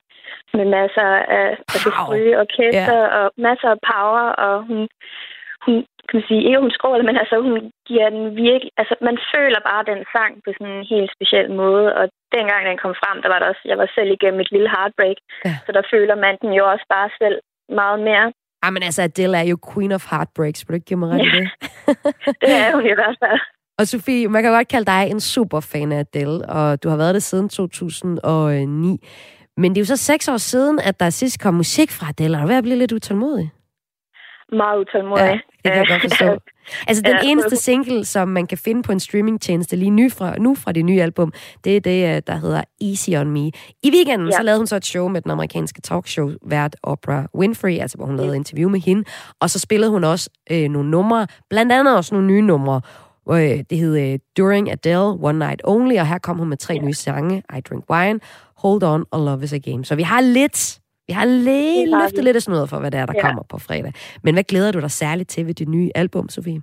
med 0.59 0.67
masser 0.79 1.09
af 1.41 1.49
altså, 1.75 1.91
frie 2.09 2.35
orkester 2.45 3.01
yeah. 3.03 3.19
og 3.19 3.27
masser 3.49 3.69
af 3.75 3.79
power, 3.93 4.25
og 4.47 4.55
hun, 4.69 4.81
hun 5.65 5.75
kan 6.07 6.15
man 6.19 6.29
sige, 6.29 6.43
ikke 6.47 6.65
hun 6.67 6.77
skråler, 6.79 7.05
men 7.09 7.17
altså 7.23 7.37
hun 7.47 7.55
giver 7.89 8.09
den 8.17 8.25
virkelig, 8.45 8.73
altså 8.81 8.95
man 9.09 9.17
føler 9.35 9.61
bare 9.71 9.89
den 9.93 10.01
sang 10.15 10.33
på 10.45 10.49
sådan 10.57 10.75
en 10.77 10.87
helt 10.93 11.11
speciel 11.17 11.49
måde, 11.63 11.89
og 11.99 12.05
dengang 12.37 12.63
den 12.71 12.79
kom 12.83 12.95
frem, 13.03 13.17
der 13.23 13.29
var 13.33 13.39
der 13.39 13.49
også, 13.53 13.65
jeg 13.71 13.79
var 13.83 13.89
selv 13.97 14.11
igennem 14.17 14.41
et 14.41 14.53
lille 14.55 14.71
heartbreak, 14.77 15.19
ja. 15.45 15.55
så 15.67 15.71
der 15.77 15.85
føler 15.93 16.17
man 16.25 16.35
den 16.43 16.53
jo 16.59 16.65
også 16.73 16.87
bare 16.95 17.09
selv 17.23 17.39
meget 17.81 18.01
mere. 18.09 18.27
Ej, 18.65 18.71
men 18.71 18.83
altså, 18.83 19.03
Adele 19.03 19.39
er 19.39 19.47
jo 19.53 19.59
queen 19.71 19.93
of 19.93 20.05
heartbreaks. 20.11 20.61
Vil 20.63 20.73
du 20.73 20.79
ikke 20.79 20.91
give 20.91 20.99
mig 20.99 21.09
ret 21.13 21.27
i 21.27 21.31
det? 21.39 21.49
Det 22.43 22.53
er 22.65 22.71
hun 22.77 22.87
i 22.93 22.97
hvert 22.99 23.17
fald. 23.23 23.41
Og 23.79 23.89
Sofie, 23.89 24.29
man 24.29 24.43
kan 24.43 24.53
godt 24.53 24.69
kalde 24.69 24.87
dig 24.87 25.09
en 25.11 25.21
super 25.21 25.61
fan 25.61 25.93
af 25.93 25.99
Adele, 25.99 26.49
og 26.49 26.83
du 26.83 26.89
har 26.89 26.97
været 26.97 27.15
det 27.15 27.23
siden 27.23 27.49
2009. 27.49 29.09
Men 29.57 29.71
det 29.75 29.77
er 29.77 29.81
jo 29.81 29.87
så 29.87 29.97
seks 29.97 30.29
år 30.29 30.37
siden, 30.37 30.81
at 30.81 31.01
der 31.01 31.11
sidst 31.11 31.41
kom 31.41 31.55
musik 31.55 31.91
fra 31.91 32.07
Adele, 32.09 32.37
og 32.37 32.41
du 32.41 32.45
er 32.45 32.49
ved 32.49 32.57
at 32.57 32.63
blive 32.65 32.79
lidt 32.79 32.93
utålmodig. 32.93 33.53
Meget 34.53 34.79
utålmodig. 34.81 35.23
Ja, 35.25 35.33
det 35.33 35.65
kan 35.65 35.77
jeg 35.77 35.87
godt 35.89 36.03
forstå. 36.03 36.39
Altså, 36.89 37.03
den 37.03 37.17
eneste 37.25 37.57
single, 37.57 38.05
som 38.05 38.29
man 38.29 38.47
kan 38.47 38.59
finde 38.59 38.83
på 38.83 38.93
en 38.93 39.01
streamingtjeneste 39.01 39.77
lige 39.77 39.91
nu 39.91 40.09
fra, 40.09 40.39
nu 40.39 40.55
fra 40.55 40.73
det 40.73 40.85
nye 40.85 41.03
album, 41.03 41.33
det 41.65 41.77
er 41.77 41.81
det, 41.81 42.17
øh, 42.17 42.23
der 42.27 42.37
hedder 42.37 42.63
Easy 42.81 43.11
on 43.11 43.31
Me. 43.31 43.47
I 43.83 43.91
weekenden. 43.95 44.29
Ja. 44.29 44.37
så 44.37 44.43
lavede 44.43 44.59
hun 44.59 44.67
så 44.67 44.77
et 44.77 44.85
show 44.85 45.09
med 45.09 45.21
den 45.21 45.31
amerikanske 45.31 45.81
talkshow-vært 45.81 46.77
Oprah 46.83 47.25
Winfrey, 47.35 47.79
altså 47.79 47.97
hvor 47.97 48.07
hun 48.07 48.17
lavede 48.17 48.37
interview 48.37 48.71
med 48.71 48.81
hende, 48.81 49.05
og 49.41 49.51
så 49.51 49.59
spillede 49.59 49.91
hun 49.91 50.05
også 50.05 50.31
øh, 50.51 50.69
nogle 50.69 50.91
numre, 50.91 51.27
blandt 51.51 51.73
andet 51.73 51.97
også 51.97 52.15
nogle 52.15 52.29
nye 52.29 52.43
numre. 52.43 52.81
Øh, 53.31 53.59
det 53.71 53.79
hed 53.79 54.13
øh, 54.13 54.19
During 54.39 54.71
Adele, 54.71 55.11
One 55.29 55.39
Night 55.39 55.61
Only, 55.65 55.97
og 55.99 56.07
her 56.07 56.19
kom 56.19 56.39
hun 56.39 56.49
med 56.49 56.57
tre 56.57 56.79
nye 56.79 56.93
sange, 56.93 57.43
I 57.59 57.61
Drink 57.61 57.85
Wine, 57.91 58.21
Hold 58.63 58.83
On 58.83 59.05
og 59.13 59.21
Love 59.21 59.43
Is 59.43 59.53
A 59.53 59.59
Game. 59.59 59.85
Så 59.85 59.97
vi 59.97 60.03
har 60.03 60.21
lidt, 60.21 60.79
vi 61.07 61.13
har 61.13 61.25
lige 61.25 61.87
løftet 62.03 62.25
lidt 62.25 62.37
af 62.37 62.43
snøret 62.43 62.69
for, 62.69 62.79
hvad 62.81 62.91
det 62.91 63.01
er, 63.01 63.07
der 63.07 63.13
Ja. 63.17 63.21
kommer 63.27 63.43
på 63.51 63.59
fredag. 63.59 63.93
Men 64.25 64.35
hvad 64.35 64.45
glæder 64.45 64.73
du 64.73 64.81
dig 64.81 64.91
særligt 64.91 65.29
til 65.29 65.47
ved 65.47 65.55
det 65.55 65.69
nye 65.69 65.91
album, 65.95 66.29
Sofie? 66.29 66.63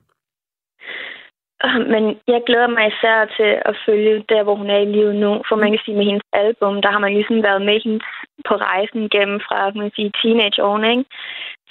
Men 1.94 2.04
jeg 2.34 2.42
glæder 2.48 2.68
mig 2.76 2.84
især 2.88 3.18
til 3.38 3.52
at 3.70 3.76
følge 3.86 4.14
der, 4.32 4.44
hvor 4.44 4.56
hun 4.56 4.70
er 4.70 4.80
i 4.86 4.92
livet 4.96 5.16
nu. 5.16 5.32
For 5.48 5.56
man 5.56 5.72
kan 5.72 5.82
sige, 5.86 5.98
med 5.98 6.06
hendes 6.06 6.28
album, 6.34 6.82
der 6.82 6.92
har 6.92 7.00
man 7.00 7.14
ligesom 7.14 7.44
været 7.44 7.62
med 7.70 7.78
hende 7.84 8.00
på 8.48 8.54
rejsen 8.56 9.02
gennem 9.16 9.40
fra 9.48 9.58
man 9.76 9.86
kan 9.90 9.96
sige, 9.96 10.12
teenageårene 10.22 10.90
ikke? 10.92 11.06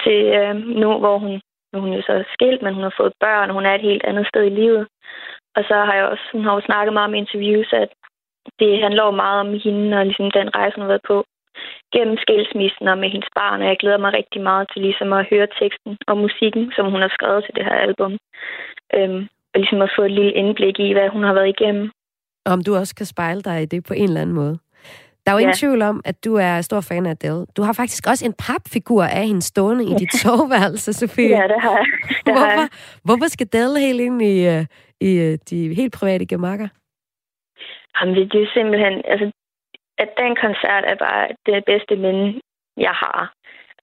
til 0.05 0.19
øh, 0.39 0.55
nu, 0.83 0.89
hvor 1.03 1.17
hun, 1.25 1.33
nu 1.69 1.75
er 1.79 1.83
hun 1.85 1.97
jo 1.99 2.03
så 2.03 2.15
skilt, 2.35 2.63
men 2.63 2.75
hun 2.75 2.83
har 2.89 2.95
fået 3.01 3.13
børn, 3.25 3.49
og 3.51 3.55
hun 3.55 3.67
er 3.67 3.75
et 3.75 3.89
helt 3.91 4.05
andet 4.05 4.27
sted 4.27 4.43
i 4.47 4.57
livet. 4.61 4.87
Og 5.57 5.63
så 5.69 5.75
har 5.87 5.95
jeg 5.95 6.05
også, 6.13 6.27
hun 6.33 6.45
har 6.45 6.55
jo 6.55 6.61
snakket 6.69 6.93
meget 6.93 7.11
om 7.11 7.21
interviews, 7.23 7.71
at 7.73 7.91
det 8.61 8.83
handler 8.85 9.03
jo 9.05 9.11
meget 9.11 9.39
om 9.45 9.51
hende 9.65 9.97
og 9.99 10.07
ligesom 10.07 10.31
den 10.31 10.55
rejse, 10.57 10.75
hun 10.75 10.85
har 10.87 10.95
været 10.95 11.09
på 11.13 11.17
gennem 11.95 12.17
skilsmissen 12.25 12.89
og 12.93 12.99
med 12.99 13.09
hendes 13.15 13.31
barn, 13.41 13.63
og 13.63 13.69
jeg 13.69 13.77
glæder 13.83 14.01
mig 14.05 14.13
rigtig 14.13 14.41
meget 14.49 14.67
til 14.73 14.83
ligesom 14.83 15.13
at 15.13 15.27
høre 15.31 15.49
teksten 15.61 15.93
og 16.11 16.17
musikken, 16.25 16.65
som 16.77 16.91
hun 16.93 17.01
har 17.05 17.13
skrevet 17.17 17.45
til 17.45 17.55
det 17.57 17.65
her 17.65 17.77
album. 17.87 18.13
Øhm, 18.97 19.23
og 19.53 19.57
ligesom 19.61 19.83
at 19.83 19.95
få 19.97 20.03
et 20.03 20.17
lille 20.19 20.33
indblik 20.41 20.77
i, 20.87 20.93
hvad 20.93 21.09
hun 21.09 21.25
har 21.25 21.35
været 21.35 21.49
igennem. 21.49 21.91
Om 22.45 22.63
du 22.67 22.71
også 22.77 22.95
kan 22.95 23.07
spejle 23.07 23.43
dig 23.43 23.63
i 23.63 23.67
det 23.73 23.85
på 23.89 23.95
en 23.95 24.09
eller 24.09 24.21
anden 24.21 24.37
måde. 24.37 24.59
Der 25.29 25.35
er 25.35 25.39
jo 25.39 25.45
Ja. 25.45 25.47
ingen 25.47 25.61
tvivl 25.63 25.83
om, 25.83 25.97
at 26.05 26.25
du 26.25 26.35
er 26.35 26.61
stor 26.61 26.81
fan 26.81 27.07
af 27.07 27.11
Adele. 27.11 27.47
Du 27.57 27.63
har 27.63 27.73
faktisk 27.73 28.03
også 28.11 28.25
en 28.27 28.35
papfigur 28.47 29.05
af 29.05 29.25
hende 29.31 29.43
stående 29.43 29.85
i 29.85 29.95
dit 30.03 30.13
soveværelse, 30.23 30.93
Sofie. 30.93 31.29
Ja, 31.41 31.47
det 31.53 31.61
har 31.61 31.77
jeg. 31.81 31.87
Det 32.27 32.33
har 32.35 32.41
hvorfor, 32.41 32.61
jeg. 32.61 32.69
hvorfor 33.07 33.27
skal 33.35 33.47
Adele 33.53 33.81
helt 33.87 34.01
ind 34.01 34.23
i, 34.23 34.37
øh, 34.53 34.65
i 35.09 35.11
øh, 35.27 35.39
de 35.51 35.75
helt 35.81 35.93
private 35.99 36.27
gemakker? 36.27 36.69
Jamen, 37.95 38.15
det 38.17 38.33
det 38.33 38.43
er 38.43 38.51
simpelthen... 38.55 38.95
Altså, 39.13 39.31
at 39.99 40.11
den 40.23 40.37
koncert 40.45 40.85
er 40.93 40.97
bare 41.07 41.25
det 41.47 41.65
bedste 41.71 41.95
minde, 42.05 42.41
jeg 42.87 42.95
har. 43.05 43.21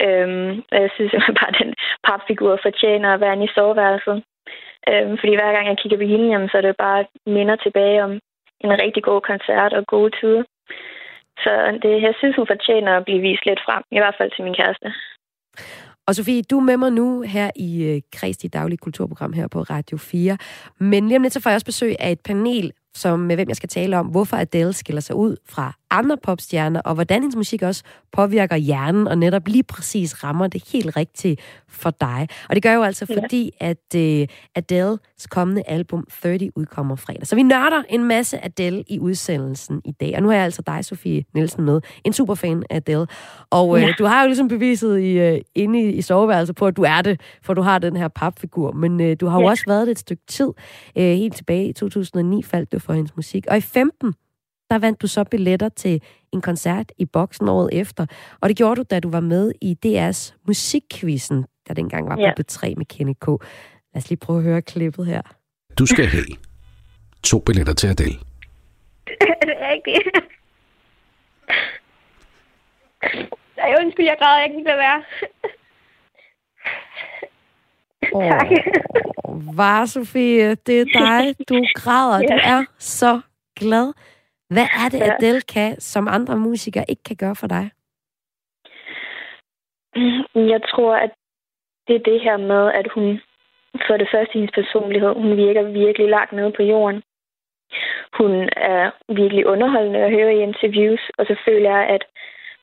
Øhm, 0.05 0.49
og 0.71 0.77
jeg 0.83 0.89
synes 0.95 1.09
simpelthen 1.11 1.37
bare, 1.41 1.51
at 1.53 1.61
den 1.63 1.73
papfigur 2.07 2.59
fortjener 2.67 3.09
at 3.13 3.19
være 3.21 3.33
inde 3.33 3.45
i 3.49 3.55
soveværelset. 3.57 4.17
Øhm, 4.89 5.15
fordi 5.19 5.33
hver 5.35 5.51
gang 5.55 5.65
jeg 5.67 5.77
kigger 5.81 5.97
på 5.97 6.07
hende, 6.13 6.27
jamen, 6.31 6.49
så 6.49 6.57
er 6.57 6.61
det 6.61 6.83
bare 6.87 7.01
minder 7.37 7.55
tilbage 7.55 8.03
om 8.03 8.11
en 8.65 8.71
rigtig 8.83 9.03
god 9.03 9.21
koncert 9.21 9.73
og 9.73 9.83
gode 9.95 10.11
tider. 10.19 10.43
Så 11.43 11.51
det, 11.83 11.93
jeg 12.07 12.13
synes, 12.19 12.35
hun 12.35 12.47
fortjener 12.53 12.91
at 12.97 13.05
blive 13.05 13.21
vist 13.27 13.45
lidt 13.45 13.61
frem, 13.67 13.83
i 13.91 13.99
hvert 14.01 14.15
fald 14.17 14.31
til 14.31 14.43
min 14.43 14.55
kæreste. 14.59 14.87
Og 16.07 16.15
Sofie, 16.15 16.41
du 16.41 16.57
er 16.57 16.63
med 16.63 16.77
mig 16.77 16.91
nu 16.91 17.21
her 17.21 17.49
i 17.55 17.83
øh, 17.83 18.01
Kreds, 18.13 18.37
dit 18.37 18.53
daglige 18.53 18.77
kulturprogram 18.77 19.33
her 19.33 19.47
på 19.47 19.61
Radio 19.61 19.97
4. 19.97 20.37
Men 20.79 21.07
lige 21.07 21.17
om 21.17 21.23
lidt, 21.23 21.33
så 21.33 21.41
får 21.41 21.49
jeg 21.49 21.55
også 21.55 21.65
besøg 21.65 21.95
af 21.99 22.11
et 22.11 22.19
panel, 22.19 22.71
som 22.93 23.19
med 23.19 23.35
hvem 23.35 23.47
jeg 23.47 23.55
skal 23.55 23.69
tale 23.69 23.97
om, 23.97 24.07
hvorfor 24.07 24.37
Adele 24.37 24.73
skiller 24.73 25.01
sig 25.01 25.15
ud 25.15 25.37
fra 25.49 25.73
andre 25.97 26.17
popstjerner, 26.23 26.81
og 26.81 26.93
hvordan 26.93 27.21
hendes 27.21 27.35
musik 27.35 27.61
også 27.61 27.83
påvirker 28.13 28.55
hjernen, 28.55 29.07
og 29.07 29.17
netop 29.17 29.47
lige 29.47 29.63
præcis 29.63 30.23
rammer 30.23 30.47
det 30.47 30.63
helt 30.73 30.97
rigtigt 30.97 31.41
for 31.69 31.89
dig. 31.89 32.27
Og 32.49 32.55
det 32.55 32.63
gør 32.63 32.73
jo 32.73 32.83
altså, 32.83 33.05
Ja. 33.09 33.15
fordi 33.15 33.51
at 33.59 33.95
øh, 33.95 34.27
Adele's 34.59 35.25
kommende 35.29 35.63
album 35.67 36.07
30 36.21 36.57
udkommer 36.57 36.95
fredag. 36.95 37.27
Så 37.27 37.35
vi 37.35 37.43
nørder 37.43 37.83
en 37.89 38.03
masse 38.03 38.45
Adele 38.45 38.83
i 38.87 38.99
udsendelsen 38.99 39.81
i 39.85 39.91
dag. 39.91 40.13
Og 40.15 40.21
nu 40.21 40.27
har 40.29 40.35
jeg 40.35 40.43
altså 40.45 40.61
dig, 40.67 40.85
Sofie 40.85 41.23
Nielsen, 41.33 41.63
med. 41.63 41.81
En 42.03 42.13
superfan 42.13 42.63
af 42.69 42.75
Adele. 42.75 43.07
Og 43.49 43.77
øh, 43.77 43.81
Ja. 43.83 43.91
du 43.99 44.05
har 44.05 44.21
jo 44.21 44.27
ligesom 44.27 44.47
beviset 44.47 44.99
i, 44.99 45.11
øh, 45.19 45.41
inde 45.55 45.81
i, 45.81 45.89
i 45.93 46.01
soveværelset 46.01 46.55
på, 46.55 46.67
at 46.67 46.77
du 46.77 46.81
er 46.83 47.01
det, 47.01 47.21
for 47.43 47.53
du 47.53 47.61
har 47.61 47.79
den 47.79 47.95
her 47.97 48.07
papfigur. 48.07 48.71
Men 48.71 49.01
øh, 49.01 49.17
du 49.19 49.27
har 49.27 49.37
jo 49.39 49.43
Ja. 49.45 49.49
også 49.49 49.63
været 49.67 49.87
det 49.87 49.91
et 49.91 49.99
stykke 49.99 50.23
tid. 50.27 50.47
Øh, 50.97 51.03
helt 51.03 51.35
tilbage 51.35 51.67
i 51.67 51.73
2009 51.73 52.43
faldt 52.43 52.71
du 52.71 52.79
for 52.79 52.93
hendes 52.93 53.15
musik. 53.15 53.45
Og 53.49 53.57
i 53.57 53.61
15, 53.61 54.13
der 54.69 54.79
vandt 54.79 55.01
du 55.01 55.07
så 55.07 55.24
billetter 55.24 55.69
til 55.69 56.01
en 56.34 56.41
koncert 56.41 56.91
i 56.98 57.05
boksen 57.05 57.50
året 57.50 57.69
efter. 57.74 58.05
Og 58.41 58.50
det 58.50 58.57
gjorde 58.57 58.75
du, 58.75 58.84
da 58.89 59.00
du 59.00 59.10
var 59.10 59.19
med 59.19 59.51
i 59.62 59.77
DR's 59.86 60.34
musikquizzen, 60.48 61.45
der 61.67 61.74
dengang 61.74 62.10
var 62.10 62.15
på 62.15 62.22
Ja. 62.22 62.31
B3 62.39 62.74
med 62.77 62.86
Kenny 62.86 63.13
K. 63.22 63.27
Lad 63.27 63.38
os 64.03 64.10
lige 64.10 64.19
prøve 64.19 64.38
at 64.39 64.43
høre 64.43 64.62
klippet 64.62 65.05
her. 65.05 65.22
Du 65.79 65.86
skal 65.86 66.05
have 66.05 66.25
to 67.24 67.39
billetter 67.39 67.74
til 67.74 67.88
Adele. 67.88 68.13
Er 69.41 69.45
det 69.45 69.55
rigtigt? 69.72 70.03
Ej, 73.57 73.75
undskyld, 73.84 74.05
jeg 74.05 74.15
græder. 74.19 74.39
Jeg 74.39 74.50
kan 74.50 74.57
ikke 74.60 74.69
lade 74.69 74.77
være. 74.79 75.03
Tak. 78.13 78.48
Åh, 79.25 79.57
var 79.57 79.86
Sofie, 79.86 80.55
det 80.55 80.81
er 80.81 80.86
dig. 80.86 81.48
Du 81.50 81.65
græder. 81.75 82.19
Du 82.19 82.34
er 82.43 82.65
så 82.79 83.22
glad. 83.55 83.93
Hvad 84.49 84.67
er 84.83 84.89
det. 84.91 85.01
Adele 85.01 85.41
kan, 85.41 85.79
som 85.79 86.07
andre 86.07 86.37
musikere 86.37 86.85
ikke 86.89 87.03
kan 87.03 87.15
gøre 87.15 87.35
for 87.35 87.47
dig? 87.47 87.71
Jeg 90.35 90.61
tror, 90.71 90.95
at 90.95 91.11
det 91.87 91.95
er 91.95 92.07
det 92.11 92.21
her 92.21 92.37
med, 92.37 92.71
at 92.79 92.87
hun 92.95 93.21
for 93.87 93.97
det 93.97 94.07
første 94.13 94.33
hendes 94.33 94.51
personlighed, 94.55 95.13
hun 95.13 95.37
virker 95.37 95.63
virkelig 95.63 96.09
langt 96.09 96.33
nede 96.33 96.51
på 96.57 96.63
jorden. 96.63 97.03
Hun 98.19 98.49
er 98.73 98.91
virkelig 99.09 99.45
underholdende 99.47 99.99
at 99.99 100.11
høre 100.11 100.35
i 100.35 100.43
interviews, 100.49 101.01
og 101.17 101.25
så 101.25 101.35
føler 101.45 101.69
jeg, 101.77 101.87
at 101.95 102.03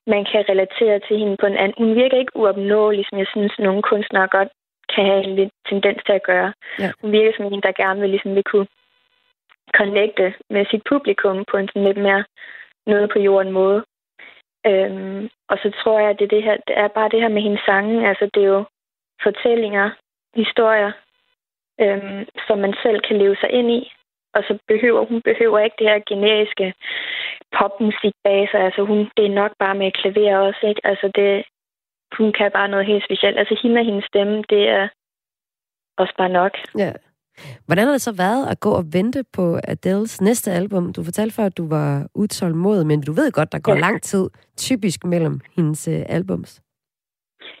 man 0.07 0.25
kan 0.31 0.45
relatere 0.49 0.99
til 0.99 1.17
hende 1.17 1.37
på 1.37 1.45
en 1.45 1.57
anden. 1.57 1.75
Hun 1.77 1.95
virker 1.95 2.17
ikke 2.19 2.35
uopnåelig, 2.35 3.05
som 3.09 3.17
jeg 3.19 3.27
synes, 3.33 3.53
nogle 3.59 3.81
kunstnere 3.81 4.27
godt 4.27 4.49
kan 4.95 5.05
have 5.05 5.23
en 5.23 5.35
lidt 5.35 5.53
tendens 5.69 5.99
til 6.05 6.13
at 6.13 6.23
gøre. 6.23 6.53
Ja. 6.79 6.91
Hun 7.01 7.11
virker 7.11 7.31
som 7.37 7.45
en, 7.45 7.61
der 7.61 7.81
gerne 7.83 7.99
vil, 8.01 8.09
ligesom, 8.09 8.35
vil 8.35 8.43
kunne 8.43 8.67
connecte 9.79 10.33
med 10.49 10.65
sit 10.65 10.83
publikum 10.89 11.45
på 11.51 11.57
en 11.57 11.67
sådan 11.67 11.83
lidt 11.83 11.97
mere 11.97 12.23
noget 12.87 13.09
på 13.13 13.19
jorden 13.19 13.51
måde. 13.51 13.83
Øhm, 14.65 15.29
og 15.49 15.57
så 15.57 15.71
tror 15.83 15.99
jeg, 15.99 16.09
at 16.09 16.19
det, 16.19 16.25
er 16.25 16.35
det, 16.35 16.43
her, 16.43 16.57
det 16.67 16.77
er 16.77 16.87
bare 16.87 17.09
det 17.09 17.21
her 17.21 17.27
med 17.27 17.41
hendes 17.41 17.61
sange. 17.65 18.07
Altså, 18.09 18.29
det 18.33 18.43
er 18.43 18.47
jo 18.47 18.63
fortællinger, 19.23 19.89
historier, 20.35 20.91
øhm, 21.81 22.25
som 22.47 22.57
man 22.59 22.73
selv 22.83 22.99
kan 23.07 23.17
leve 23.17 23.35
sig 23.35 23.49
ind 23.51 23.71
i. 23.71 23.91
Og 24.33 24.43
så 24.47 24.57
behøver 24.67 25.05
hun 25.05 25.21
behøver 25.21 25.59
ikke 25.59 25.75
det 25.79 25.89
her 25.89 25.99
generiske 26.09 26.73
popmusik 27.57 28.13
bag 28.23 28.49
sig. 28.51 28.59
Altså, 28.59 28.81
hun, 28.83 28.99
det 29.17 29.25
er 29.25 29.39
nok 29.41 29.51
bare 29.59 29.75
med 29.75 29.91
klaver 29.91 30.37
også, 30.37 30.67
ikke? 30.67 30.81
Altså, 30.83 31.11
det, 31.15 31.43
hun 32.17 32.33
kan 32.33 32.51
bare 32.51 32.67
noget 32.67 32.85
helt 32.85 33.05
specielt. 33.05 33.39
Altså, 33.39 33.59
hende 33.61 33.79
og 33.79 33.85
hendes 33.85 34.05
stemme, 34.05 34.43
det 34.49 34.69
er 34.69 34.87
også 35.97 36.13
bare 36.17 36.29
nok. 36.29 36.53
Ja. 36.77 36.93
Hvordan 37.65 37.85
har 37.85 37.91
det 37.91 38.01
så 38.01 38.13
været 38.17 38.47
at 38.51 38.59
gå 38.59 38.71
og 38.71 38.83
vente 38.93 39.23
på 39.33 39.59
Adeles 39.67 40.21
næste 40.21 40.51
album? 40.51 40.93
Du 40.93 41.03
fortalte 41.03 41.35
før, 41.35 41.45
at 41.45 41.57
du 41.57 41.67
var 41.69 42.07
utålmodig, 42.15 42.87
men 42.87 43.01
du 43.01 43.11
ved 43.13 43.31
godt, 43.31 43.51
der 43.51 43.59
går 43.59 43.73
Ja. 43.73 43.79
lang 43.79 44.01
tid 44.01 44.29
typisk 44.57 45.03
mellem 45.03 45.39
hendes 45.55 45.87
øh, 45.87 46.01
albums. 46.09 46.61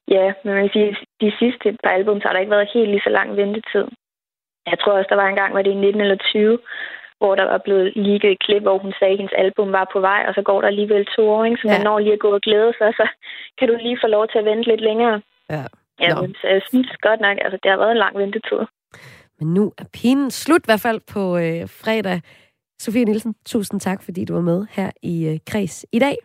Ja, 0.07 0.33
men 0.43 0.53
man 0.53 0.63
kan 0.63 0.73
sige, 0.73 0.95
de 1.21 1.31
sidste 1.39 1.77
par 1.83 1.89
album, 1.89 2.17
så 2.21 2.27
har 2.27 2.33
der 2.33 2.39
ikke 2.39 2.55
været 2.57 2.69
helt 2.73 2.89
lige 2.89 3.01
så 3.07 3.09
lang 3.09 3.29
ventetid. 3.37 3.85
Jeg 4.71 4.77
tror 4.79 4.93
også, 4.97 5.07
der 5.09 5.15
var 5.23 5.27
en 5.29 5.35
gang, 5.41 5.53
var 5.53 5.61
det 5.61 5.71
i 5.71 5.75
19 5.75 6.01
eller 6.01 6.15
20, 6.15 6.59
hvor 7.19 7.35
der 7.35 7.43
var 7.53 7.57
blevet 7.65 7.93
ligget 7.95 8.31
et 8.31 8.39
klip, 8.45 8.61
hvor 8.63 8.77
hun 8.77 8.93
sagde, 8.99 9.13
at 9.13 9.17
hendes 9.21 9.35
album 9.43 9.71
var 9.71 9.89
på 9.93 9.99
vej, 9.99 10.21
og 10.27 10.33
så 10.33 10.41
går 10.41 10.61
der 10.61 10.67
alligevel 10.67 11.05
to 11.15 11.23
år, 11.29 11.43
ikke? 11.45 11.57
så 11.61 11.67
man 11.67 11.77
Ja. 11.77 11.83
når 11.83 11.99
lige 11.99 12.13
at 12.13 12.19
gå 12.25 12.31
og 12.37 12.41
glæde 12.41 12.73
sig, 12.77 12.89
så 12.99 13.05
kan 13.57 13.67
du 13.67 13.75
lige 13.81 13.97
få 14.03 14.07
lov 14.07 14.27
til 14.27 14.37
at 14.39 14.45
vente 14.45 14.69
lidt 14.71 14.81
længere. 14.81 15.21
Ja. 15.49 15.63
Ja, 16.03 16.21
men, 16.21 16.35
så 16.41 16.47
jeg 16.47 16.61
synes 16.69 16.89
godt 17.07 17.19
nok, 17.21 17.37
altså 17.45 17.57
det 17.63 17.71
har 17.71 17.77
været 17.77 17.91
en 17.91 18.03
lang 18.05 18.17
ventetid. 18.17 18.61
Men 19.43 19.53
nu 19.53 19.73
er 19.77 19.83
pinen 19.93 20.31
slut 20.31 20.61
i 20.61 20.65
hvert 20.65 20.81
fald 20.81 20.99
på 21.13 21.37
øh, 21.37 21.69
fredag. 21.69 22.21
Sofie 22.79 23.05
Nielsen, 23.05 23.35
tusind 23.45 23.79
tak, 23.79 24.03
fordi 24.03 24.25
du 24.25 24.33
var 24.33 24.41
med 24.41 24.65
her 24.71 24.91
i 25.01 25.27
øh, 25.27 25.39
Kreds 25.47 25.85
i 25.91 25.99
dag. 25.99 26.15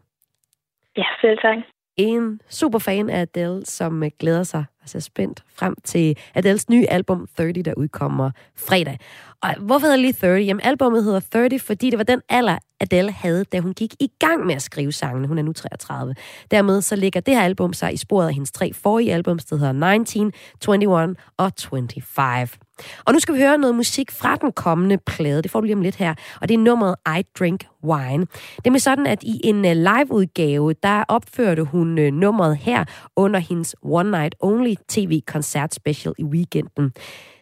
Ja, 0.97 1.05
selv 1.21 1.39
tak. 1.39 1.59
En 1.97 2.41
super 2.49 2.79
fan 2.79 3.11
af 3.11 3.21
Adele, 3.21 3.67
som 3.67 4.03
øh, 4.03 4.11
glæder 4.19 4.43
sig 4.43 4.65
og 4.83 4.89
ser 4.89 5.01
spændt 5.01 5.45
frem 5.59 5.75
til 5.85 6.19
Adeles 6.35 6.69
nye 6.71 6.87
album 6.87 7.27
30, 7.37 7.53
der 7.53 7.75
udkommer 7.77 8.31
fredag. 8.57 8.99
Og 9.43 9.55
hvorfor 9.59 9.87
hedder 9.87 9.97
lige 9.97 10.13
30? 10.13 10.41
Jamen, 10.41 10.61
albummet 10.65 11.05
hedder 11.05 11.21
30, 11.21 11.59
fordi 11.59 11.91
det 11.91 11.99
var 11.99 12.05
den 12.05 12.23
alder, 12.29 12.59
Adele 12.81 13.13
havde, 13.13 13.45
da 13.45 13.61
hun 13.61 13.75
gik 13.75 13.95
i 14.01 14.09
gang 14.19 14.47
med 14.47 14.55
at 14.55 14.63
skrive 14.63 14.93
sangene. 14.93 15.29
Hun 15.29 15.39
er 15.39 15.43
nu 15.43 15.53
33. 15.53 16.15
Dermed 16.51 16.83
så 16.83 16.97
ligger 16.97 17.21
det 17.21 17.35
her 17.35 17.43
album 17.43 17.73
sig 17.73 17.93
i 17.93 17.97
sporet 17.97 18.29
af 18.29 18.35
hendes 18.35 18.53
tre 18.53 18.73
forrige 18.73 19.15
albums, 19.15 19.45
der 19.45 19.57
hedder 19.57 19.73
19, 19.73 20.33
21 20.69 21.17
og 21.37 21.53
25. 21.71 22.68
Og 23.05 23.13
nu 23.13 23.19
skal 23.19 23.35
vi 23.35 23.41
høre 23.41 23.59
noget 23.59 23.75
musik 23.77 24.11
fra 24.11 24.37
den 24.37 24.53
kommende 24.53 24.99
plade. 25.07 25.43
Det 25.43 25.51
får 25.51 25.61
du 25.61 25.65
lige 25.65 25.77
om 25.77 25.83
lidt 25.83 25.97
her. 25.97 26.15
Og 26.41 26.49
det 26.49 26.55
er 26.55 26.59
nummeret 26.59 26.95
I 27.19 27.23
Drink 27.39 27.67
Wine. 27.85 28.27
Det 28.65 28.75
er 28.75 28.79
sådan, 28.79 29.07
at 29.07 29.23
i 29.23 29.41
en 29.45 29.65
øh, 29.65 29.77
liveudgave, 29.77 30.75
der 30.83 31.05
opførte 31.09 31.65
hun 31.65 31.99
øh, 31.99 32.13
nummeret 32.13 32.57
her 32.57 32.85
under 33.17 33.41
hendes 33.41 33.75
One 33.83 34.11
Night 34.11 34.35
Only 34.41 34.75
tv-koncert 34.89 35.75
special 35.75 36.15
i 36.19 36.25
weekenden. 36.25 36.93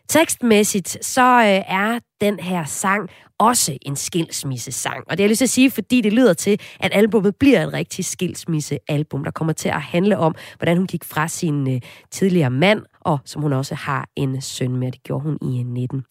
Tekstmæssigt 0.08 1.04
så 1.04 1.22
øh, 1.22 1.76
er 1.76 1.98
den 2.20 2.40
her 2.40 2.64
sang 2.64 3.08
også 3.38 3.78
en 3.82 3.96
skilsmissesang. 3.96 5.04
Og 5.06 5.18
det 5.18 5.20
er 5.20 5.24
jeg 5.24 5.30
lyst 5.30 5.38
til 5.38 5.44
at 5.44 5.50
sige, 5.50 5.70
fordi 5.70 6.00
det 6.00 6.12
lyder 6.12 6.32
til, 6.32 6.60
at 6.80 6.90
albummet 6.94 7.36
bliver 7.36 7.66
et 7.66 7.72
rigtig 7.72 8.04
skilsmissealbum, 8.04 9.24
der 9.24 9.30
kommer 9.30 9.52
til 9.52 9.68
at 9.68 9.82
handle 9.82 10.18
om, 10.18 10.34
hvordan 10.58 10.76
hun 10.76 10.86
gik 10.86 11.04
fra 11.04 11.28
sin 11.28 11.80
tidligere 12.10 12.50
mand, 12.50 12.82
og 13.06 13.18
som 13.24 13.42
hun 13.42 13.52
også 13.52 13.74
har 13.74 14.08
en 14.16 14.40
søn 14.40 14.76
med. 14.76 14.92
Det 14.92 15.02
gjorde 15.02 15.22
hun 15.22 15.38
i 15.42 15.62
19. 15.62 16.04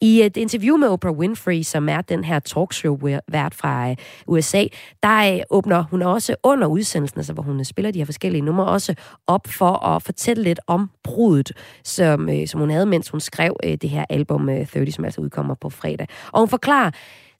I 0.00 0.22
et 0.22 0.36
interview 0.36 0.76
med 0.76 0.88
Oprah 0.88 1.12
Winfrey, 1.12 1.62
som 1.62 1.88
er 1.88 2.00
den 2.00 2.24
her 2.24 2.38
talkshow-vært 2.38 3.54
fra 3.54 3.90
øh, 3.90 3.96
USA, 4.26 4.64
der 5.02 5.34
øh, 5.34 5.40
åbner 5.50 5.82
hun 5.82 6.02
også 6.02 6.36
under 6.42 6.66
udsendelsen, 6.66 7.18
altså 7.18 7.32
hvor 7.32 7.42
hun 7.42 7.64
spiller 7.64 7.90
de 7.90 7.98
her 7.98 8.04
forskellige 8.04 8.42
numre, 8.42 8.66
også 8.66 8.94
op 9.26 9.46
for 9.46 9.86
at 9.86 10.02
fortælle 10.02 10.42
lidt 10.42 10.60
om 10.66 10.90
brudet, 11.02 11.52
som, 11.84 12.28
øh, 12.28 12.48
som 12.48 12.60
hun 12.60 12.70
havde, 12.70 12.86
mens 12.86 13.08
hun 13.08 13.20
skrev 13.20 13.56
det 13.62 13.90
her 13.90 14.04
album 14.10 14.46
30, 14.46 14.92
som 14.92 15.04
altså 15.04 15.20
udkommer 15.20 15.54
på 15.54 15.70
fredag. 15.70 16.06
Og 16.32 16.40
hun 16.40 16.48
forklarer, 16.48 16.90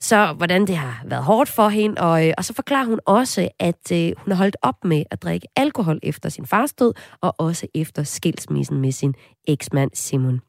så 0.01 0.33
hvordan 0.33 0.67
det 0.67 0.77
har 0.77 1.03
været 1.05 1.23
hårdt 1.23 1.49
for 1.49 1.69
hende, 1.69 2.01
og, 2.01 2.27
øh, 2.27 2.33
og 2.37 2.45
så 2.45 2.53
forklarer 2.53 2.85
hun 2.85 2.99
også, 3.05 3.49
at 3.59 3.91
øh, 3.93 4.11
hun 4.17 4.31
har 4.31 4.35
holdt 4.35 4.57
op 4.61 4.83
med 4.83 5.03
at 5.11 5.21
drikke 5.23 5.47
alkohol 5.55 5.99
efter 6.03 6.29
sin 6.29 6.45
fars 6.45 6.73
død, 6.73 6.93
og 7.21 7.35
også 7.37 7.67
efter 7.75 8.03
skilsmissen 8.03 8.81
med 8.81 8.91
sin 8.91 9.15
eksmand 9.47 9.91
Simon. 9.93 10.41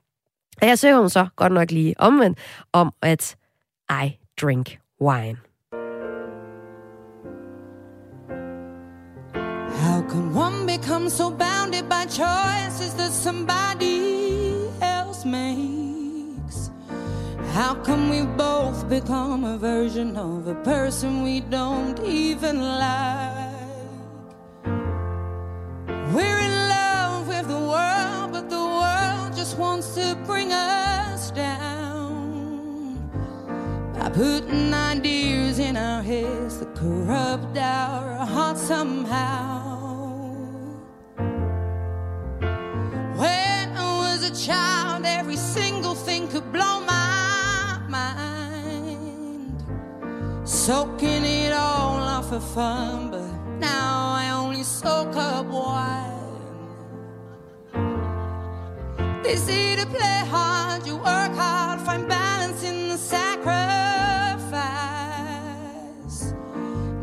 Og 0.62 0.68
jeg 0.68 0.78
søger 0.78 0.98
hun 0.98 1.10
så 1.10 1.26
godt 1.36 1.52
nok 1.52 1.70
lige 1.70 1.94
omvendt 1.98 2.38
om, 2.72 2.92
at 3.02 3.36
I 3.90 4.18
drink 4.40 4.78
wine. 5.00 5.38
How 9.82 10.02
can 10.08 10.36
one 10.36 10.66
become 10.66 11.10
so 11.10 11.30
bounded 11.30 11.84
by 11.88 12.06
choices 12.08 12.94
that 12.94 13.12
somebody 13.12 13.98
else 14.82 15.28
made? 15.28 15.81
How 17.52 17.74
come 17.74 18.08
we 18.08 18.22
both 18.22 18.88
become 18.88 19.44
a 19.44 19.58
version 19.58 20.16
of 20.16 20.46
a 20.46 20.54
person 20.64 21.22
we 21.22 21.40
don't 21.40 22.00
even 22.02 22.62
like? 22.62 23.52
We're 26.14 26.38
in 26.48 26.68
love 26.70 27.28
with 27.28 27.48
the 27.48 27.62
world, 27.74 28.32
but 28.32 28.48
the 28.48 28.56
world 28.56 29.36
just 29.36 29.58
wants 29.58 29.94
to 29.96 30.16
bring 30.24 30.50
us 30.50 31.30
down 31.32 32.96
by 33.98 34.08
putting 34.08 34.72
ideas 34.72 35.58
in 35.58 35.76
our 35.76 36.02
heads 36.02 36.58
that 36.60 36.74
corrupt 36.74 37.58
our 37.58 38.24
hearts 38.24 38.62
somehow. 38.62 39.76
When 43.14 43.76
I 43.76 43.98
was 43.98 44.22
a 44.24 44.34
child, 44.46 45.04
every 45.04 45.36
single 45.36 45.94
thing 45.94 46.28
could 46.28 46.50
blow 46.50 46.80
my 46.80 47.01
soaking 50.66 51.24
it 51.24 51.52
all 51.52 51.98
off 51.98 52.28
for 52.28 52.38
fun, 52.38 53.10
but 53.10 53.26
now 53.58 54.12
I 54.14 54.30
only 54.30 54.62
soak 54.62 55.16
up 55.16 55.46
wine. 55.46 56.38
They 59.24 59.34
say 59.34 59.74
to 59.74 59.86
play 59.86 60.22
hard, 60.30 60.86
you 60.86 60.98
work 60.98 61.34
hard, 61.34 61.80
find 61.80 62.06
balance 62.06 62.62
in 62.62 62.90
the 62.90 62.96
sacrifice. 62.96 63.52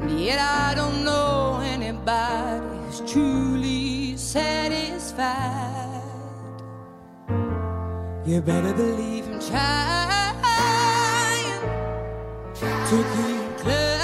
And 0.04 0.22
yet 0.22 0.40
I 0.40 0.74
don't 0.74 1.04
know 1.04 1.60
anybody 1.62 2.66
who's 2.86 3.02
truly 3.12 4.16
satisfied. 4.16 6.00
You 8.26 8.40
better 8.40 8.74
believe 8.74 9.28
I'm 9.28 9.42
trying 9.42 10.00
to 12.90 13.04
keep 13.16 13.49
clear. 13.62 13.99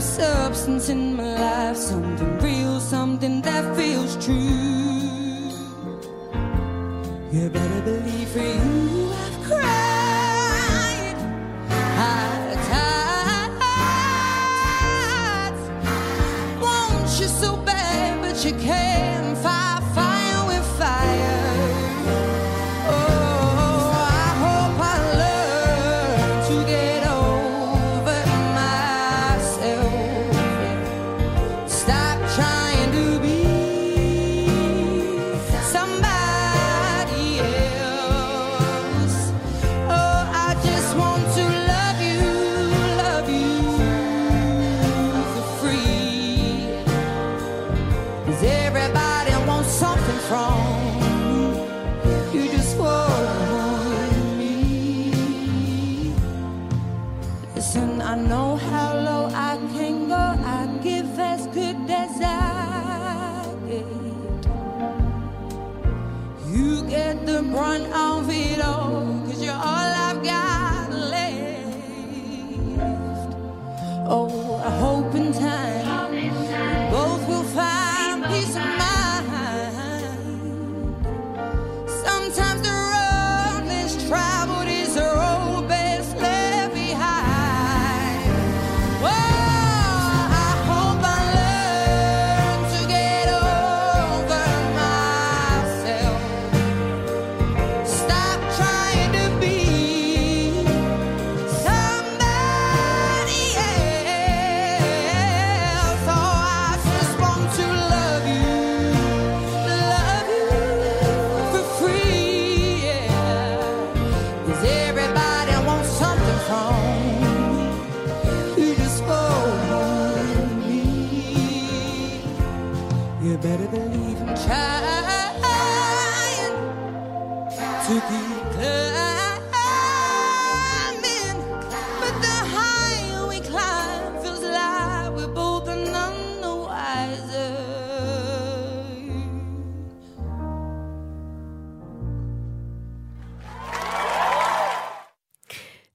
Substance 0.00 0.88
in 0.88 1.14
my 1.14 1.34
life, 1.38 1.76
something 1.76 2.38
real, 2.40 2.80
something 2.80 3.40
that 3.42 3.76
feels 3.76 3.91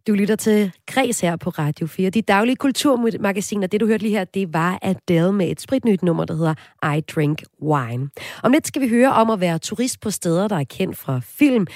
Du 0.08 0.14
lytter 0.14 0.36
til 0.36 0.72
Græs 0.86 1.20
her 1.22 1.36
på 1.36 1.50
Radio 1.50 1.88
4. 1.88 2.10
De 2.10 2.22
daglige 2.22 2.56
kulturmagasiner, 2.56 3.68
det 3.68 3.82
du 3.82 3.88
hørte 3.88 4.04
lige 4.04 4.18
her, 4.18 4.24
det 4.24 4.54
var 4.54 4.80
Adele 4.82 5.34
med 5.34 5.52
et 5.52 5.62
spritnyt 5.62 6.04
nummer, 6.04 6.26
der 6.26 6.36
hedder 6.36 6.54
I 6.96 7.02
Drink 7.02 7.44
Wine. 7.62 8.10
Om 8.44 8.52
lidt 8.52 8.68
skal 8.68 8.82
vi 8.82 8.90
høre 8.90 9.14
om 9.14 9.30
at 9.30 9.40
være 9.40 9.58
turist 9.58 10.02
på 10.02 10.12
steder, 10.12 10.48
der 10.48 10.56
er 10.56 10.64
kendt 10.64 10.98
fra 10.98 11.20
film. 11.24 11.68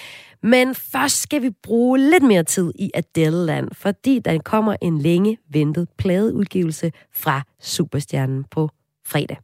Men 0.43 0.75
først 0.75 1.21
skal 1.21 1.41
vi 1.41 1.49
bruge 1.63 1.99
lidt 1.99 2.23
mere 2.23 2.43
tid 2.43 2.71
i 2.75 2.91
Adele-land, 2.93 3.69
fordi 3.73 4.19
der 4.19 4.39
kommer 4.39 4.75
en 4.81 4.97
længe 5.01 5.37
ventet 5.49 5.87
pladeudgivelse 5.97 6.91
fra 7.13 7.41
Superstjernen 7.61 8.43
på 8.51 8.69
fredag. 9.05 9.37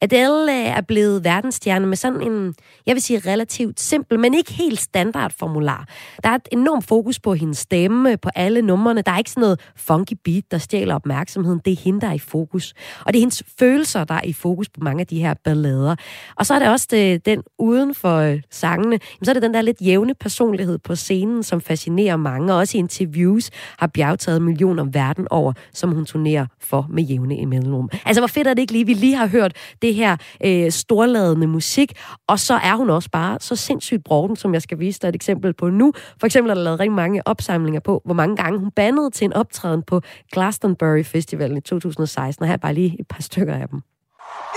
Adele 0.00 0.52
øh, 0.52 0.66
er 0.66 0.80
blevet 0.80 1.24
verdensstjerne 1.24 1.86
med 1.86 1.96
sådan 1.96 2.20
en, 2.20 2.54
jeg 2.86 2.94
vil 2.94 3.02
sige 3.02 3.18
relativt 3.18 3.80
simpel, 3.80 4.18
men 4.18 4.34
ikke 4.34 4.52
helt 4.52 4.80
standard 4.80 5.32
formular. 5.38 5.88
Der 6.24 6.30
er 6.30 6.34
et 6.34 6.48
enormt 6.52 6.86
fokus 6.86 7.20
på 7.20 7.34
hendes 7.34 7.58
stemme, 7.58 8.12
øh, 8.12 8.18
på 8.22 8.30
alle 8.34 8.62
numrene. 8.62 9.02
Der 9.02 9.12
er 9.12 9.18
ikke 9.18 9.30
sådan 9.30 9.40
noget 9.40 9.60
funky 9.76 10.12
beat, 10.24 10.44
der 10.50 10.58
stjæler 10.58 10.94
opmærksomheden. 10.94 11.60
Det 11.64 11.72
er 11.72 11.76
hende, 11.76 12.00
der 12.00 12.06
er 12.06 12.12
i 12.12 12.18
fokus. 12.18 12.74
Og 13.00 13.12
det 13.12 13.18
er 13.18 13.20
hendes 13.20 13.42
følelser, 13.58 14.04
der 14.04 14.14
er 14.14 14.24
i 14.24 14.32
fokus 14.32 14.68
på 14.68 14.80
mange 14.82 15.00
af 15.00 15.06
de 15.06 15.20
her 15.20 15.34
ballader. 15.44 15.96
Og 16.36 16.46
så 16.46 16.54
er 16.54 16.58
det 16.58 16.68
også 16.68 16.86
det, 16.90 17.26
den 17.26 17.42
uden 17.58 17.94
for 17.94 18.38
sangene, 18.50 18.90
jamen 18.90 19.24
så 19.24 19.30
er 19.30 19.32
det 19.32 19.42
den 19.42 19.54
der 19.54 19.62
lidt 19.62 19.76
jævne 19.80 20.14
personlighed 20.14 20.78
på 20.78 20.94
scenen, 20.94 21.42
som 21.42 21.60
fascinerer 21.60 22.16
mange, 22.16 22.52
og 22.52 22.58
også 22.58 22.76
i 22.76 22.80
interviews 22.80 23.50
har 23.78 23.86
bjergtaget 23.86 24.42
millioner 24.42 24.84
verden 24.84 25.26
over, 25.30 25.52
som 25.72 25.90
hun 25.90 26.04
turnerer 26.04 26.46
for 26.60 26.86
med 26.90 27.02
jævne 27.02 27.36
i 27.36 27.44
mellemrum. 27.44 27.90
Altså, 28.04 28.20
hvor 28.20 28.28
fedt 28.28 28.46
er 28.46 28.54
det 28.54 28.60
ikke 28.60 28.72
lige, 28.72 28.86
vi 28.86 28.94
lige 28.94 29.16
har 29.16 29.26
hørt 29.26 29.52
det 29.82 29.87
her 29.92 30.16
øh, 30.44 30.72
storladende 30.72 31.46
musik, 31.46 31.92
og 32.26 32.38
så 32.38 32.54
er 32.54 32.74
hun 32.76 32.90
også 32.90 33.10
bare 33.10 33.38
så 33.40 33.56
sindssygt 33.56 34.04
broden, 34.04 34.36
som 34.36 34.54
jeg 34.54 34.62
skal 34.62 34.78
vise 34.78 35.00
dig 35.00 35.08
et 35.08 35.14
eksempel 35.14 35.52
på 35.54 35.70
nu. 35.70 35.92
For 36.20 36.26
eksempel 36.26 36.50
er 36.50 36.54
der 36.54 36.62
lavet 36.62 36.80
rigtig 36.80 36.92
mange 36.92 37.26
opsamlinger 37.26 37.80
på, 37.80 38.02
hvor 38.04 38.14
mange 38.14 38.36
gange 38.36 38.58
hun 38.58 38.70
bandede 38.70 39.10
til 39.10 39.24
en 39.24 39.32
optræden 39.32 39.82
på 39.82 40.00
Glastonbury 40.32 41.04
Festivalen 41.04 41.56
i 41.56 41.60
2016, 41.60 42.42
og 42.42 42.46
her 42.48 42.52
er 42.54 42.58
bare 42.58 42.74
lige 42.74 42.96
et 43.00 43.08
par 43.08 43.22
stykker 43.22 43.54
af 43.54 43.68
dem. 43.68 43.80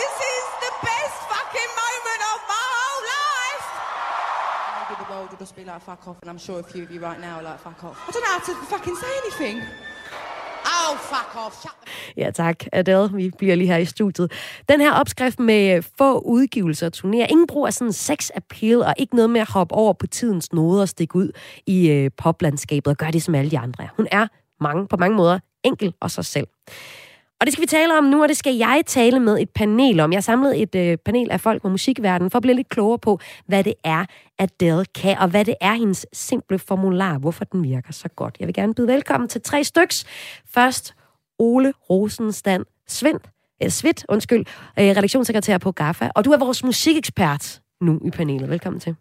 This 0.01 0.15
is 0.33 0.45
the 0.65 0.73
best 0.87 1.17
fucking 1.33 1.71
moment 1.83 2.21
of 2.31 2.39
my 2.53 2.63
whole 2.75 3.03
life. 3.15 3.65
Maybe 4.79 4.95
the 5.01 5.07
world 5.13 5.27
will 5.31 5.41
just 5.45 5.55
be 5.59 5.63
like 5.71 5.81
fuck 5.89 6.01
off, 6.07 6.17
and 6.23 6.29
I'm 6.31 6.41
sure 6.47 6.57
a 6.65 6.67
few 6.73 6.83
of 6.85 6.89
you 6.93 6.99
right 7.09 7.19
now 7.27 7.33
are 7.39 7.45
like 7.49 7.59
fuck 7.67 7.79
off. 7.87 7.97
I 8.07 8.09
don't 8.13 8.23
know 8.25 8.33
how 8.37 8.43
to 8.49 8.53
fucking 8.73 8.97
say 9.03 9.11
anything. 9.23 9.57
Oh, 10.65 10.97
fuck 10.97 11.45
off. 11.45 11.65
Ja 12.17 12.31
tak, 12.31 12.63
Adele. 12.73 13.09
Vi 13.13 13.31
bliver 13.37 13.55
lige 13.55 13.67
her 13.67 13.77
i 13.77 13.85
studiet. 13.85 14.31
Den 14.69 14.81
her 14.81 14.93
opskrift 14.93 15.39
med 15.39 15.75
øh, 15.75 15.83
få 15.97 16.19
udgivelser 16.19 16.85
og 16.87 16.91
turnéer. 16.95 17.27
Ingen 17.29 17.47
brug 17.47 17.67
af 17.67 17.73
sådan 17.73 17.93
sex 17.93 18.29
appeal, 18.35 18.81
og 18.81 18.93
ikke 18.97 19.15
noget 19.15 19.29
med 19.29 19.41
at 19.41 19.49
hoppe 19.49 19.75
over 19.75 19.93
på 19.93 20.07
tidens 20.07 20.53
nåde 20.53 20.81
og 20.81 20.89
stikke 20.89 21.15
ud 21.15 21.31
i 21.67 21.89
øh, 21.89 22.11
poplandskabet 22.17 22.87
og 22.87 22.97
gøre 22.97 23.11
det 23.11 23.23
som 23.23 23.35
alle 23.35 23.51
de 23.51 23.59
andre. 23.59 23.87
Hun 23.97 24.07
er 24.11 24.27
mange, 24.61 24.87
på 24.87 24.97
mange 24.97 25.15
måder 25.15 25.39
enkel 25.63 25.93
og 25.99 26.11
sig 26.11 26.25
selv. 26.25 26.47
Og 27.41 27.47
det 27.47 27.53
skal 27.53 27.61
vi 27.61 27.67
tale 27.67 27.97
om 27.97 28.03
nu, 28.03 28.21
og 28.21 28.29
det 28.29 28.37
skal 28.37 28.55
jeg 28.55 28.83
tale 28.85 29.19
med 29.19 29.39
et 29.39 29.49
panel 29.49 29.99
om. 29.99 30.11
Jeg 30.11 30.17
har 30.17 30.21
samlet 30.21 30.61
et 30.61 30.75
øh, 30.75 30.97
panel 30.97 31.31
af 31.31 31.41
folk 31.41 31.63
med 31.63 31.71
musikverdenen 31.71 32.31
for 32.31 32.37
at 32.37 32.41
blive 32.41 32.55
lidt 32.55 32.69
klogere 32.69 32.99
på, 32.99 33.19
hvad 33.45 33.63
det 33.63 33.73
er, 33.83 34.05
Adele 34.39 34.85
kan, 34.85 35.17
og 35.17 35.27
hvad 35.27 35.45
det 35.45 35.55
er 35.61 35.73
hendes 35.73 36.05
simple 36.13 36.59
formular, 36.59 37.17
hvorfor 37.17 37.45
den 37.45 37.63
virker 37.63 37.93
så 37.93 38.09
godt. 38.15 38.37
Jeg 38.39 38.47
vil 38.47 38.55
gerne 38.55 38.73
byde 38.73 38.87
velkommen 38.87 39.29
til 39.29 39.41
tre 39.41 39.63
styks. 39.63 40.05
Først 40.53 40.95
Ole 41.39 41.73
Rosenstand 41.89 42.65
Svind, 42.87 43.19
eh, 43.61 43.65
øh, 43.65 43.71
Svit, 43.71 44.05
undskyld, 44.09 44.45
øh, 44.79 44.85
redaktionssekretær 44.85 45.57
på 45.57 45.71
GAFA, 45.71 46.09
og 46.15 46.25
du 46.25 46.31
er 46.31 46.37
vores 46.37 46.63
musikekspert 46.63 47.61
nu 47.81 47.99
i 48.05 48.09
panelet. 48.09 48.49
Velkommen 48.49 48.79
til. 48.79 48.95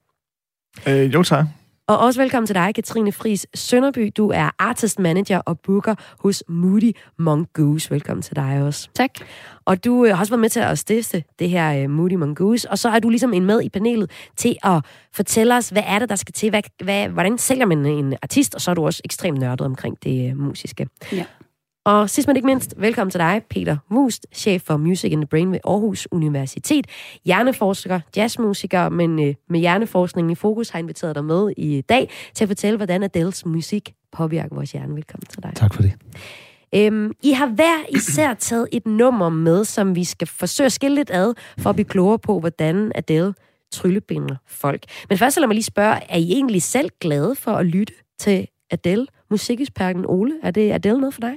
Øh, 0.88 1.14
jo, 1.14 1.22
tak. 1.22 1.44
Og 1.90 1.98
også 1.98 2.20
velkommen 2.20 2.46
til 2.46 2.54
dig, 2.54 2.74
Katrine 2.74 3.12
Fris 3.12 3.46
Sønderby. 3.54 4.12
Du 4.16 4.28
er 4.28 4.50
artist 4.58 4.98
manager 4.98 5.38
og 5.38 5.60
booker 5.60 5.94
hos 6.18 6.44
Moody 6.48 6.92
Mongoose. 7.18 7.90
Velkommen 7.90 8.22
til 8.22 8.36
dig 8.36 8.62
også. 8.62 8.88
Tak. 8.94 9.10
Og 9.64 9.84
du 9.84 10.04
øh, 10.04 10.14
har 10.14 10.20
også 10.20 10.32
været 10.32 10.40
med 10.40 10.48
til 10.48 10.60
at 10.60 10.78
stifte 10.78 11.24
det 11.38 11.50
her 11.50 11.82
øh, 11.82 11.90
Moody 11.90 12.12
Mongoose. 12.12 12.70
Og 12.70 12.78
så 12.78 12.88
er 12.88 12.98
du 12.98 13.08
ligesom 13.08 13.32
en 13.32 13.44
med 13.44 13.62
i 13.62 13.68
panelet 13.68 14.10
til 14.36 14.56
at 14.62 14.84
fortælle 15.12 15.56
os, 15.56 15.68
hvad 15.68 15.82
er 15.86 15.98
det, 15.98 16.08
der 16.08 16.16
skal 16.16 16.32
til? 16.32 16.50
Hvad, 16.50 16.62
hvad, 16.84 17.08
hvordan 17.08 17.38
sælger 17.38 17.66
man 17.66 17.86
en 17.86 18.14
artist? 18.22 18.54
Og 18.54 18.60
så 18.60 18.70
er 18.70 18.74
du 18.74 18.84
også 18.84 19.02
ekstremt 19.04 19.38
nørdet 19.38 19.66
omkring 19.66 19.96
det 20.04 20.30
øh, 20.30 20.36
musiske. 20.36 20.88
Ja. 21.12 21.24
Og 21.84 22.10
sidst 22.10 22.28
men 22.28 22.36
ikke 22.36 22.46
mindst, 22.46 22.74
velkommen 22.76 23.10
til 23.10 23.20
dig, 23.20 23.42
Peter 23.50 23.76
Wust, 23.90 24.26
chef 24.34 24.62
for 24.62 24.76
Music 24.76 25.12
in 25.12 25.20
the 25.20 25.26
Brain 25.26 25.52
ved 25.52 25.58
Aarhus 25.64 26.08
Universitet. 26.10 26.86
Hjerneforsker, 27.24 28.00
jazzmusiker, 28.16 28.88
men 28.88 29.28
øh, 29.28 29.34
med 29.48 29.60
hjerneforskningen 29.60 30.30
i 30.30 30.34
fokus 30.34 30.70
har 30.70 30.78
inviteret 30.78 31.14
dig 31.14 31.24
med 31.24 31.52
i 31.56 31.80
dag 31.80 32.10
til 32.34 32.44
at 32.44 32.48
fortælle, 32.48 32.76
hvordan 32.76 33.02
Adels 33.02 33.46
musik 33.46 33.94
påvirker 34.12 34.54
vores 34.54 34.72
hjerne. 34.72 34.94
Velkommen 34.94 35.26
til 35.26 35.42
dig. 35.42 35.52
Tak 35.54 35.74
for 35.74 35.82
det. 35.82 35.92
Øhm, 36.74 37.12
I 37.22 37.32
har 37.32 37.46
hver 37.46 37.76
især 37.96 38.34
taget 38.34 38.68
et 38.72 38.86
nummer 38.86 39.28
med, 39.28 39.64
som 39.64 39.94
vi 39.96 40.04
skal 40.04 40.28
forsøge 40.28 40.66
at 40.66 40.72
skille 40.72 40.94
lidt 40.94 41.10
ad, 41.10 41.34
for 41.58 41.70
at 41.70 41.76
blive 41.76 41.88
klogere 41.88 42.18
på, 42.18 42.40
hvordan 42.40 42.92
Adele 42.94 43.34
tryllebinder 43.72 44.36
folk. 44.46 44.84
Men 45.08 45.18
først 45.18 45.34
så 45.34 45.40
lad 45.40 45.46
mig 45.46 45.54
lige 45.54 45.64
spørge, 45.64 45.94
er 46.08 46.18
I 46.18 46.32
egentlig 46.32 46.62
selv 46.62 46.90
glade 47.00 47.34
for 47.34 47.52
at 47.52 47.66
lytte 47.66 47.92
til 48.18 48.46
Adele? 48.70 49.06
Musiksperken 49.30 50.04
Ole, 50.06 50.34
er 50.42 50.50
det 50.50 50.72
Adele 50.72 51.00
noget 51.00 51.14
for 51.14 51.20
dig? 51.20 51.34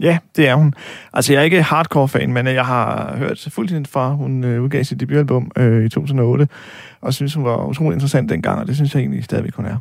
Ja, 0.00 0.18
det 0.36 0.48
er 0.48 0.54
hun. 0.54 0.74
Altså, 1.12 1.32
jeg 1.32 1.40
er 1.40 1.44
ikke 1.44 1.62
hardcore-fan, 1.62 2.32
men 2.32 2.46
jeg 2.46 2.66
har 2.66 3.16
hørt 3.16 3.48
fuldstændig 3.50 3.92
fra, 3.92 4.10
hun 4.10 4.44
øh, 4.44 4.62
udgav 4.62 4.84
sit 4.84 5.00
debutalbum 5.00 5.50
øh, 5.56 5.84
i 5.84 5.88
2008, 5.88 6.48
og 7.00 7.14
synes, 7.14 7.34
hun 7.34 7.44
var 7.44 7.66
utrolig 7.66 7.94
interessant 7.94 8.30
dengang, 8.30 8.60
og 8.60 8.66
det 8.66 8.76
synes 8.76 8.94
jeg 8.94 9.00
egentlig 9.00 9.24
stadigvæk, 9.24 9.54
hun 9.54 9.66
er. 9.66 9.76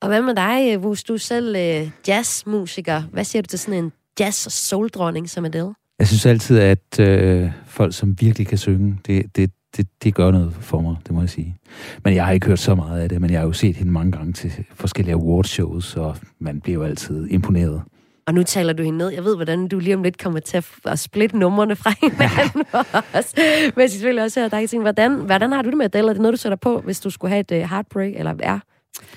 Og 0.00 0.08
hvad 0.08 0.22
med 0.22 0.34
dig, 0.34 0.76
hvis 0.76 1.02
du 1.02 1.14
er 1.14 1.18
selv 1.18 1.56
øh, 1.56 1.90
jazzmusiker? 2.08 3.02
Hvad 3.12 3.24
siger 3.24 3.42
du 3.42 3.46
til 3.46 3.58
sådan 3.58 3.84
en 3.84 3.92
jazz- 4.20 4.46
og 4.46 4.52
soul-dronning 4.52 5.30
som 5.30 5.44
Adele? 5.44 5.74
Jeg 5.98 6.06
synes 6.06 6.26
altid, 6.26 6.58
at 6.58 7.00
øh, 7.00 7.50
folk, 7.66 7.94
som 7.94 8.16
virkelig 8.20 8.46
kan 8.46 8.58
synge, 8.58 8.98
det, 9.06 9.36
det, 9.36 9.50
det, 9.76 9.86
det 10.02 10.14
gør 10.14 10.30
noget 10.30 10.52
for 10.60 10.80
mig, 10.80 10.96
det 11.06 11.14
må 11.14 11.20
jeg 11.20 11.30
sige. 11.30 11.56
Men 12.04 12.14
jeg 12.14 12.24
har 12.24 12.32
ikke 12.32 12.46
hørt 12.46 12.58
så 12.58 12.74
meget 12.74 13.00
af 13.00 13.08
det, 13.08 13.20
men 13.20 13.30
jeg 13.30 13.40
har 13.40 13.46
jo 13.46 13.52
set 13.52 13.76
hende 13.76 13.92
mange 13.92 14.12
gange 14.12 14.32
til 14.32 14.52
forskellige 14.74 15.14
awardshows, 15.14 15.96
og 15.96 16.16
man 16.38 16.60
bliver 16.60 16.74
jo 16.74 16.82
altid 16.82 17.26
imponeret. 17.30 17.82
Og 18.26 18.34
nu 18.34 18.42
taler 18.42 18.72
du 18.72 18.82
hende 18.82 18.98
ned. 18.98 19.08
Jeg 19.08 19.24
ved, 19.24 19.36
hvordan 19.36 19.68
du 19.68 19.78
lige 19.78 19.94
om 19.94 20.02
lidt 20.02 20.18
kommer 20.18 20.40
til 20.40 20.64
at, 20.84 20.98
splitte 20.98 21.38
numrene 21.38 21.76
fra 21.76 21.92
hinanden 22.02 22.64
også. 23.12 23.40
Men 23.76 23.82
jeg 23.82 23.90
selvfølgelig 23.90 24.24
også 24.24 24.40
høre 24.40 24.48
dig 24.48 24.68
ting. 24.68 24.82
Hvordan, 24.82 25.14
hvordan 25.14 25.52
har 25.52 25.62
du 25.62 25.68
det 25.68 25.76
med 25.76 25.84
Adele? 25.84 26.08
Er 26.08 26.12
det 26.12 26.22
noget, 26.22 26.32
du 26.32 26.38
sætter 26.38 26.56
på, 26.56 26.80
hvis 26.80 27.00
du 27.00 27.10
skulle 27.10 27.30
have 27.30 27.40
et 27.40 27.50
uh, 27.50 27.70
heartbreak, 27.70 28.12
eller 28.16 28.34
er 28.40 28.58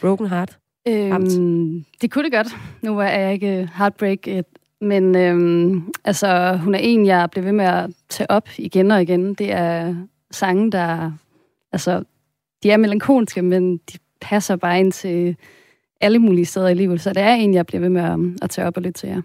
broken 0.01 0.27
heart? 0.27 0.57
Øhm, 0.87 1.85
det 2.01 2.11
kunne 2.11 2.23
det 2.23 2.31
godt. 2.31 2.47
Nu 2.81 2.99
er 2.99 3.07
jeg 3.07 3.33
ikke 3.33 3.69
heartbreak, 3.75 4.27
et, 4.27 4.45
men 4.81 5.15
øhm, 5.15 5.93
altså, 6.05 6.59
hun 6.63 6.75
er 6.75 6.79
en, 6.79 7.05
jeg 7.05 7.29
bliver 7.31 7.43
ved 7.43 7.51
med 7.51 7.65
at 7.65 7.89
tage 8.09 8.31
op 8.31 8.49
igen 8.57 8.91
og 8.91 9.01
igen. 9.01 9.33
Det 9.33 9.51
er 9.51 9.95
sange, 10.31 10.71
der... 10.71 11.11
Altså, 11.71 12.03
de 12.63 12.71
er 12.71 12.77
melankolske, 12.77 13.41
men 13.41 13.77
de 13.77 13.97
passer 14.21 14.55
bare 14.55 14.79
ind 14.79 14.91
til 14.91 15.35
alle 16.01 16.19
mulige 16.19 16.45
steder 16.45 16.67
i 16.67 16.73
livet. 16.73 17.01
Så 17.01 17.09
det 17.09 17.23
er 17.23 17.33
en, 17.33 17.53
jeg 17.53 17.65
bliver 17.65 17.81
ved 17.81 17.89
med 17.89 18.03
at, 18.03 18.19
at 18.41 18.49
tage 18.49 18.67
op 18.67 18.77
og 18.77 18.83
lytte 18.83 18.99
til 18.99 19.09
jer. 19.09 19.21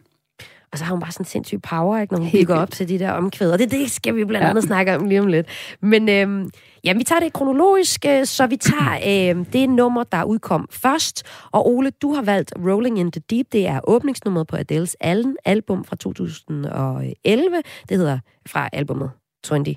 Og 0.73 0.79
så 0.79 0.85
har 0.85 0.93
hun 0.95 1.01
bare 1.01 1.13
sådan 1.13 1.27
sindssyg 1.27 1.63
power, 1.63 1.99
ikke, 1.99 2.15
når 2.15 2.21
hun 2.21 2.31
bygger 2.31 2.57
op 2.57 2.71
til 2.71 2.89
de 2.89 2.99
der 2.99 3.11
omkvæd. 3.11 3.51
Og 3.51 3.59
det, 3.59 3.71
det 3.71 3.91
skal 3.91 4.17
vi 4.17 4.25
blandt 4.25 4.47
andet 4.47 4.63
ja. 4.63 4.67
snakke 4.67 4.97
om 4.97 5.05
lige 5.05 5.21
om 5.21 5.27
lidt. 5.27 5.47
Men 5.83 6.09
øhm, 6.09 6.51
jamen, 6.85 6.99
vi 6.99 7.05
tager 7.05 7.21
det 7.21 7.33
kronologisk, 7.33 8.05
øh, 8.09 8.27
så 8.27 8.47
vi 8.47 8.57
tager 8.57 9.31
øhm, 9.31 9.45
det 9.45 9.71
nummer, 9.71 10.05
der 10.05 10.25
udkom 10.25 10.69
først. 10.71 11.23
Og 11.53 11.69
Ole, 11.69 11.91
du 11.91 12.15
har 12.15 12.23
valgt 12.23 12.53
Rolling 12.67 12.99
in 12.99 13.13
the 13.13 13.23
Deep. 13.31 13.47
Det 13.53 13.67
er 13.67 13.81
åbningsnummeret 13.85 14.47
på 14.47 14.57
Adele's 14.57 14.95
Allen 15.01 15.37
album 15.45 15.85
fra 15.85 15.97
2011. 15.97 17.57
Det 17.89 17.97
hedder 17.97 18.19
fra 18.49 18.69
albumet 18.73 19.11
21. 19.51 19.77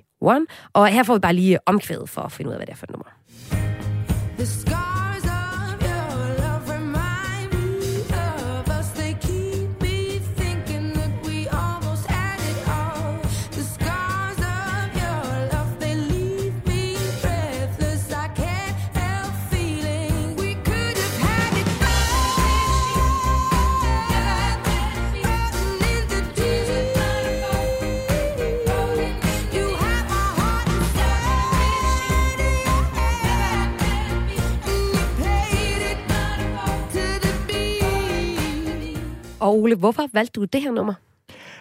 Og 0.73 0.87
her 0.87 1.03
får 1.03 1.13
vi 1.13 1.19
bare 1.19 1.33
lige 1.33 1.59
omkvædet 1.65 2.09
for 2.09 2.21
at 2.21 2.31
finde 2.31 2.49
ud 2.49 2.53
af, 2.53 2.59
hvad 2.59 2.67
det 2.67 2.73
er 2.73 2.77
for 2.77 2.85
et 2.85 2.91
nummer. 2.91 3.64
Og 39.45 39.61
Ole, 39.61 39.75
hvorfor 39.75 40.03
valgte 40.13 40.39
du 40.39 40.45
det 40.45 40.61
her 40.61 40.71
nummer? 40.71 40.93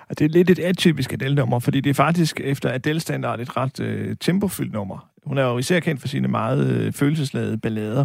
Og 0.09 0.19
det 0.19 0.25
er 0.25 0.29
lidt 0.29 0.51
et 0.51 0.59
atypisk 0.59 1.13
Adele-nummer, 1.13 1.59
fordi 1.59 1.81
det 1.81 1.91
er 1.91 1.95
faktisk 1.95 2.41
efter 2.41 2.73
Adele-standard 2.73 3.41
et 3.41 3.57
ret 3.57 3.81
øh, 3.81 4.17
tempofyldt 4.21 4.73
nummer. 4.73 5.09
Hun 5.27 5.39
er 5.39 5.43
jo 5.43 5.59
især 5.59 5.81
kendt 5.81 6.01
for 6.01 6.09
sine 6.09 6.29
meget 6.29 6.67
øh, 6.67 6.93
følelsesladede 6.93 7.59
ballader. 7.59 8.05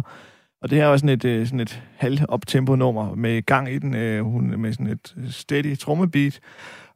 Og 0.62 0.70
det 0.70 0.78
her 0.78 0.84
er 0.84 0.88
også 0.88 1.02
sådan 1.02 1.16
et, 1.16 1.24
øh, 1.24 1.46
sådan 1.46 1.60
et 1.60 1.82
halv-up-tempo-nummer 1.96 3.14
med 3.14 3.42
gang 3.42 3.72
i 3.72 3.78
den, 3.78 3.94
øh, 3.94 4.24
hun, 4.24 4.60
med 4.60 4.72
sådan 4.72 4.86
et 4.86 5.14
øh, 5.16 5.30
steady 5.30 5.78
trommebeat, 5.78 6.40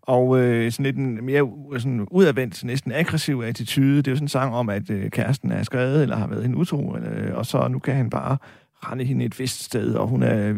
og 0.03 0.38
øh, 0.38 0.73
sådan 0.73 0.85
lidt 0.85 0.97
en 0.97 1.25
mere 1.25 1.51
øh, 1.73 1.81
sådan 1.81 2.07
udadvendt, 2.11 2.64
næsten 2.64 2.92
aggressiv 2.92 3.42
attitude. 3.47 3.97
Det 3.97 4.07
er 4.07 4.12
jo 4.12 4.16
sådan 4.16 4.25
en 4.25 4.29
sang 4.29 4.55
om, 4.55 4.68
at 4.68 4.90
øh, 4.90 5.11
kæresten 5.11 5.53
er 5.53 5.62
skrevet, 5.62 6.03
eller 6.03 6.16
har 6.16 6.27
været 6.27 6.44
en 6.44 6.55
utro, 6.55 6.97
øh, 6.97 7.37
og 7.37 7.47
så 7.47 7.68
nu 7.68 7.79
kan 7.79 7.94
han 7.94 8.11
bare 8.11 8.37
rende 8.92 9.05
hende 9.05 9.25
et 9.25 9.38
vist 9.38 9.64
sted, 9.64 9.94
og 9.94 10.09
hun 10.09 10.23
er 10.23 10.53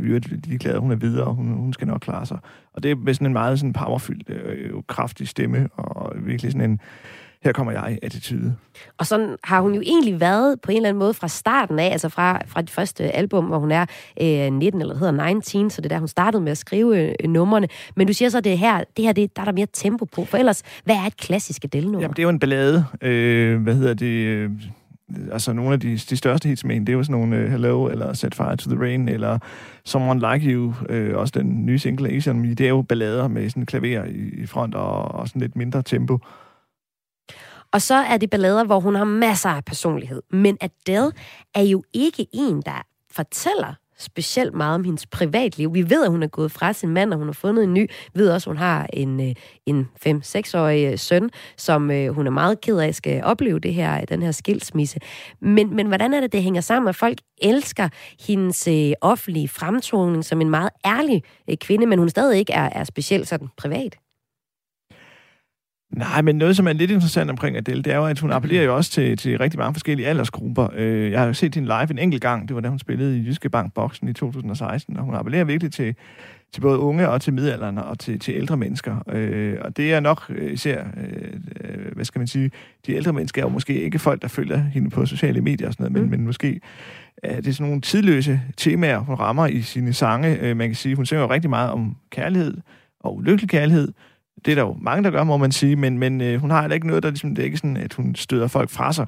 ligeglad, 0.47 0.79
hun 0.79 0.93
er 0.93 0.97
videre, 0.97 1.25
og 1.25 1.35
hun, 1.35 1.47
hun 1.47 1.73
skal 1.73 1.87
nok 1.87 2.01
klare 2.01 2.27
sig. 2.27 2.39
Og 2.75 2.83
det 2.83 2.91
er 2.91 2.95
med 2.95 3.15
sådan 3.15 3.27
en 3.27 3.33
meget 3.33 3.59
sådan 3.59 3.73
powerfyldt, 3.73 4.31
øh, 4.31 4.71
kraftig 4.87 5.29
stemme, 5.29 5.69
og 5.77 6.13
virkelig 6.17 6.53
sådan 6.53 6.71
en, 6.71 6.81
her 7.47 7.53
kommer 7.53 7.73
jeg, 7.73 7.99
attitude. 8.03 8.55
Og 8.99 9.07
sådan 9.07 9.37
har 9.45 9.61
hun 9.61 9.75
jo 9.75 9.81
egentlig 9.81 10.21
været 10.21 10.61
på 10.61 10.71
en 10.71 10.77
eller 10.77 10.89
anden 10.89 10.99
måde 10.99 11.15
fra 11.15 11.29
starten 11.29 11.79
af, 11.79 11.93
altså 11.93 12.09
fra, 12.09 12.43
fra 12.47 12.61
det 12.63 12.71
første 12.71 13.05
album, 13.05 13.45
hvor 13.45 13.59
hun 13.59 13.73
er 13.73 13.87
øh, 14.21 14.53
19, 14.53 14.81
eller 14.81 14.95
det 14.95 15.01
hedder 15.01 15.35
19, 15.35 15.71
så 15.71 15.81
det 15.81 15.93
er 15.93 15.95
der, 15.95 15.99
hun 15.99 16.09
startede 16.09 16.43
med 16.43 16.53
at 16.53 16.59
skrive 16.59 17.15
øh, 17.23 17.29
numrene. 17.29 17.69
Men 17.97 18.07
du 18.07 18.13
siger 18.13 18.29
så, 18.29 18.39
at 18.39 18.45
det 18.45 18.59
her, 18.59 18.85
det 18.97 19.05
her 19.05 19.13
det, 19.13 19.37
der 19.37 19.43
er 19.43 19.47
der 19.47 19.53
mere 19.53 19.67
tempo 19.73 20.05
på, 20.05 20.25
for 20.25 20.39
ellers, 20.39 20.63
hvad 20.85 20.97
er 20.97 21.07
et 21.07 21.17
klassisk 21.17 21.65
Adele-nummer? 21.65 22.01
Jamen, 22.01 22.13
det 22.13 22.19
er 22.19 22.23
jo 22.23 22.29
en 22.29 22.39
ballade. 22.39 22.85
Øh, 23.03 23.63
hvad 23.63 23.75
hedder 23.75 23.95
det? 23.95 24.07
Øh, 24.07 24.51
altså, 25.33 25.53
nogle 25.53 25.73
af 25.73 25.81
de, 25.81 25.93
de 25.97 26.17
største 26.17 26.49
hits 26.49 26.65
med 26.65 26.75
hende, 26.75 26.87
det 26.87 26.93
er 26.93 26.97
jo 26.97 27.05
sådan 27.05 27.21
nogle 27.21 27.45
uh, 27.45 27.51
Hello, 27.51 27.87
eller 27.87 28.13
Set 28.13 28.35
Fire 28.35 28.57
to 28.57 28.71
the 28.71 28.81
Rain, 28.81 29.09
eller 29.09 29.39
Someone 29.85 30.33
Like 30.33 30.53
You, 30.53 30.75
uh, 30.91 31.21
også 31.21 31.33
den 31.37 31.67
nye 31.67 31.79
single, 31.79 32.09
Asian 32.09 32.41
Me. 32.41 32.55
Det 32.55 32.67
er 32.67 32.71
jo 32.71 32.83
ballader 32.83 33.29
med 33.29 33.51
sådan 33.51 33.67
klaver 33.67 34.05
i, 34.05 34.43
i 34.43 34.47
front, 34.47 34.75
og, 34.75 35.03
og 35.03 35.29
sådan 35.29 35.43
lidt 35.43 35.57
mindre 35.57 35.83
tempo. 35.83 36.19
Og 37.73 37.83
så 37.83 37.95
er 37.95 38.17
det 38.17 38.31
ballader, 38.31 38.65
hvor 38.65 38.81
hun 38.81 38.95
har 38.95 39.05
masser 39.05 39.51
af 39.51 39.65
personlighed. 39.65 40.23
Men 40.31 40.59
Adele 40.61 41.13
er 41.55 41.63
jo 41.63 41.85
ikke 41.93 42.27
en, 42.33 42.63
der 42.63 42.83
fortæller 43.11 43.75
specielt 43.99 44.55
meget 44.55 44.75
om 44.75 44.85
hendes 44.85 45.07
privatliv. 45.07 45.75
Vi 45.75 45.91
ved, 45.91 46.05
at 46.05 46.11
hun 46.11 46.23
er 46.23 46.27
gået 46.27 46.53
fra 46.53 46.73
sin 46.73 46.89
mand, 46.89 47.13
og 47.13 47.19
hun 47.19 47.29
har 47.29 47.33
fundet 47.33 47.65
en 47.65 47.75
ny. 47.75 47.91
Vi 48.15 48.21
ved 48.21 48.31
også, 48.31 48.51
at 48.51 48.55
hun 48.55 48.59
har 48.59 48.87
en, 48.93 49.29
øh, 49.29 49.35
en 49.67 49.89
5-6-årig 50.07 50.93
øh, 50.93 50.99
søn, 50.99 51.31
som 51.57 51.91
øh, 51.91 52.15
hun 52.15 52.27
er 52.27 52.31
meget 52.31 52.61
ked 52.61 52.79
af 52.79 52.95
skal 52.95 53.25
opleve 53.25 53.59
det 53.59 53.75
her, 53.75 54.05
den 54.05 54.23
her 54.23 54.31
skilsmisse. 54.31 55.01
Men, 55.41 55.77
men 55.77 55.87
hvordan 55.87 56.15
er 56.15 56.21
det, 56.21 56.33
det 56.33 56.43
hænger 56.43 56.61
sammen, 56.61 56.89
at 56.89 56.97
folk 56.97 57.19
elsker 57.43 57.89
hendes 58.27 58.69
offentlige 59.01 59.49
fremtoning 59.49 60.25
som 60.25 60.41
en 60.41 60.51
meget 60.51 60.71
ærlig 60.87 61.23
kvinde, 61.61 61.87
men 61.87 61.99
hun 61.99 62.09
stadig 62.09 62.39
ikke 62.39 62.53
er, 62.53 62.69
er 62.73 62.85
specielt 62.85 63.29
sådan 63.29 63.49
privat? 63.57 63.97
Nej, 65.91 66.23
men 66.23 66.37
noget, 66.37 66.57
som 66.57 66.67
er 66.69 66.73
lidt 66.73 66.91
interessant 66.91 67.31
omkring 67.31 67.57
Adele, 67.57 67.83
det 67.83 67.93
er 67.93 67.97
jo, 67.97 68.07
at 68.07 68.19
hun 68.19 68.33
appellerer 68.33 68.65
jo 68.65 68.77
også 68.77 68.91
til, 68.91 69.17
til 69.17 69.39
rigtig 69.39 69.59
mange 69.59 69.75
forskellige 69.75 70.09
aldersgrupper. 70.09 70.69
Øh, 70.75 71.11
Jeg 71.11 71.21
har 71.21 71.27
jo 71.27 71.33
set 71.33 71.55
hende 71.55 71.69
live 71.69 71.91
en 71.91 71.99
enkelt 71.99 72.23
gang. 72.23 72.49
Det 72.49 72.55
var 72.55 72.61
da 72.61 72.69
hun 72.69 72.79
spillede 72.79 73.19
i 73.19 73.27
Jyske 73.27 73.51
Bank 73.51 73.75
Boksen 73.75 74.09
i 74.09 74.13
2016, 74.13 74.97
og 74.97 75.05
hun 75.05 75.15
appellerer 75.15 75.45
virkelig 75.45 75.73
til, 75.73 75.95
til 76.53 76.61
både 76.61 76.79
unge 76.79 77.09
og 77.09 77.21
til 77.21 77.33
midalderne 77.33 77.85
og 77.85 77.99
til, 77.99 78.19
til 78.19 78.35
ældre 78.35 78.57
mennesker. 78.57 78.97
Øh, 79.13 79.57
Og 79.61 79.77
det 79.77 79.95
er 79.95 80.01
nok 80.01 80.23
øh, 80.29 80.53
især, 80.53 80.85
øh, 81.61 81.93
hvad 81.95 82.05
skal 82.05 82.19
man 82.19 82.27
sige, 82.29 82.51
de 82.87 82.93
ældre 82.93 83.13
mennesker 83.13 83.43
er 83.43 83.47
jo 83.47 83.53
måske 83.53 83.83
ikke 83.83 83.99
folk, 83.99 84.23
der 84.23 84.29
følger 84.29 84.59
hende 84.59 84.91
på 84.91 85.07
sociale 85.07 85.41
medier 85.41 85.67
og 85.67 85.73
sådan 85.73 85.93
noget, 85.93 86.03
men, 86.03 86.11
men 86.19 86.27
måske 86.27 86.61
er 87.23 87.41
det 87.41 87.57
sådan 87.57 87.67
nogle 87.67 87.81
tidløse 87.81 88.41
temaer, 88.57 88.99
hun 88.99 89.15
rammer 89.15 89.47
i 89.47 89.63
sine 89.63 89.93
sange. 89.93 90.39
Øh, 90.41 90.57
Man 90.57 90.69
kan 90.69 90.77
sige, 90.77 90.95
hun 90.97 91.07
synger 91.07 91.23
jo 91.23 91.31
rigtig 91.31 91.51
meget 91.51 91.71
om 91.71 91.97
kærlighed 92.11 92.57
og 93.01 93.17
ulykkelig 93.17 93.49
kærlighed, 93.51 93.89
det 94.45 94.51
er 94.51 94.55
der 94.55 94.63
jo 94.63 94.77
mange, 94.81 95.05
der 95.05 95.11
gør, 95.11 95.25
må 95.25 95.37
man 95.37 95.53
sige, 95.53 95.77
men, 95.77 95.99
men 95.99 96.21
øh, 96.21 96.41
hun 96.41 96.51
har 96.51 96.61
heller 96.61 96.75
ikke 96.75 96.87
noget, 96.87 97.03
der 97.03 97.11
ligesom, 97.11 97.35
det 97.35 97.43
er 97.43 97.45
ikke 97.47 97.57
sådan, 97.57 97.77
at 97.77 97.95
hun 97.95 98.15
støder 98.15 98.47
folk 98.47 98.71
fra 98.71 98.93
sig. 98.93 99.07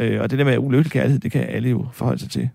Øh, 0.00 0.20
og 0.20 0.30
det 0.30 0.38
der 0.38 0.44
med 0.44 0.58
ulykkelig 0.58 0.92
kærlighed, 0.92 1.20
det 1.20 1.32
kan 1.32 1.42
alle 1.42 1.70
jo 1.70 1.86
forholde 1.92 2.20
sig 2.20 2.30
til. 2.30 2.50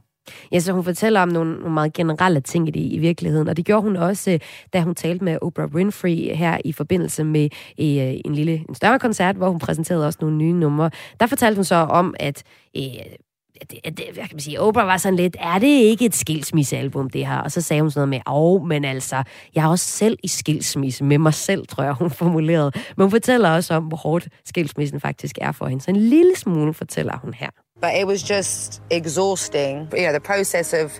Ja, 0.51 0.59
så 0.59 0.73
hun 0.73 0.83
fortæller 0.83 1.21
om 1.21 1.29
nogle, 1.29 1.53
nogle 1.53 1.73
meget 1.73 1.93
generelle 1.93 2.41
ting 2.41 2.67
i, 2.67 2.71
det, 2.71 2.93
i 2.93 2.97
virkeligheden, 2.97 3.47
og 3.47 3.57
det 3.57 3.65
gjorde 3.65 3.81
hun 3.81 3.95
også, 3.95 4.31
øh, 4.31 4.39
da 4.73 4.81
hun 4.81 4.95
talte 4.95 5.25
med 5.25 5.37
Oprah 5.41 5.73
Winfrey 5.73 6.35
her 6.35 6.57
i 6.65 6.71
forbindelse 6.71 7.23
med 7.23 7.43
øh, 7.79 8.19
en 8.25 8.35
lille, 8.35 8.65
en 8.69 8.75
større 8.75 8.99
koncert, 8.99 9.35
hvor 9.35 9.49
hun 9.49 9.59
præsenterede 9.59 10.05
også 10.05 10.19
nogle 10.21 10.37
nye 10.37 10.53
numre. 10.53 10.89
Der 11.19 11.27
fortalte 11.27 11.55
hun 11.55 11.63
så 11.63 11.75
om, 11.75 12.15
at 12.19 12.43
øh, 12.77 12.83
at 12.83 13.17
det, 13.61 13.97
det, 13.97 14.05
hvad 14.13 14.23
kan 14.23 14.29
man 14.33 14.39
sige, 14.39 14.59
Oprah 14.61 14.87
var 14.87 14.97
sådan 14.97 15.15
lidt, 15.15 15.35
er 15.39 15.59
det 15.59 15.67
ikke 15.67 16.05
et 16.05 16.15
skilsmissealbum, 16.15 17.09
det 17.09 17.27
her? 17.27 17.37
Og 17.37 17.51
så 17.51 17.61
sagde 17.61 17.81
hun 17.81 17.91
sådan 17.91 18.09
noget 18.09 18.23
med, 18.27 18.33
åh, 18.33 18.65
men 18.67 18.85
altså, 18.85 19.23
jeg 19.55 19.63
er 19.63 19.67
også 19.67 19.85
selv 19.85 20.17
i 20.23 20.27
skilsmisse 20.27 21.03
med 21.03 21.17
mig 21.17 21.33
selv, 21.33 21.67
tror 21.67 21.83
jeg, 21.83 21.93
hun 21.93 22.11
formulerede. 22.11 22.71
Men 22.97 23.03
hun 23.03 23.11
fortæller 23.11 23.49
også 23.49 23.73
om, 23.73 23.83
hvor 23.83 23.97
hårdt 23.97 24.27
skilsmissen 24.45 24.99
faktisk 25.01 25.37
er 25.41 25.51
for 25.51 25.65
hende. 25.67 25.83
Så 25.83 25.91
en 25.91 25.95
lille 25.97 26.35
smule 26.35 26.73
fortæller 26.73 27.17
hun 27.17 27.33
her. 27.33 27.49
But 27.81 27.91
it 28.01 28.05
was 28.07 28.29
just 28.29 28.81
exhausting. 28.91 29.77
You 29.77 30.03
know, 30.03 30.11
the 30.11 30.19
process 30.19 30.73
of 30.73 30.91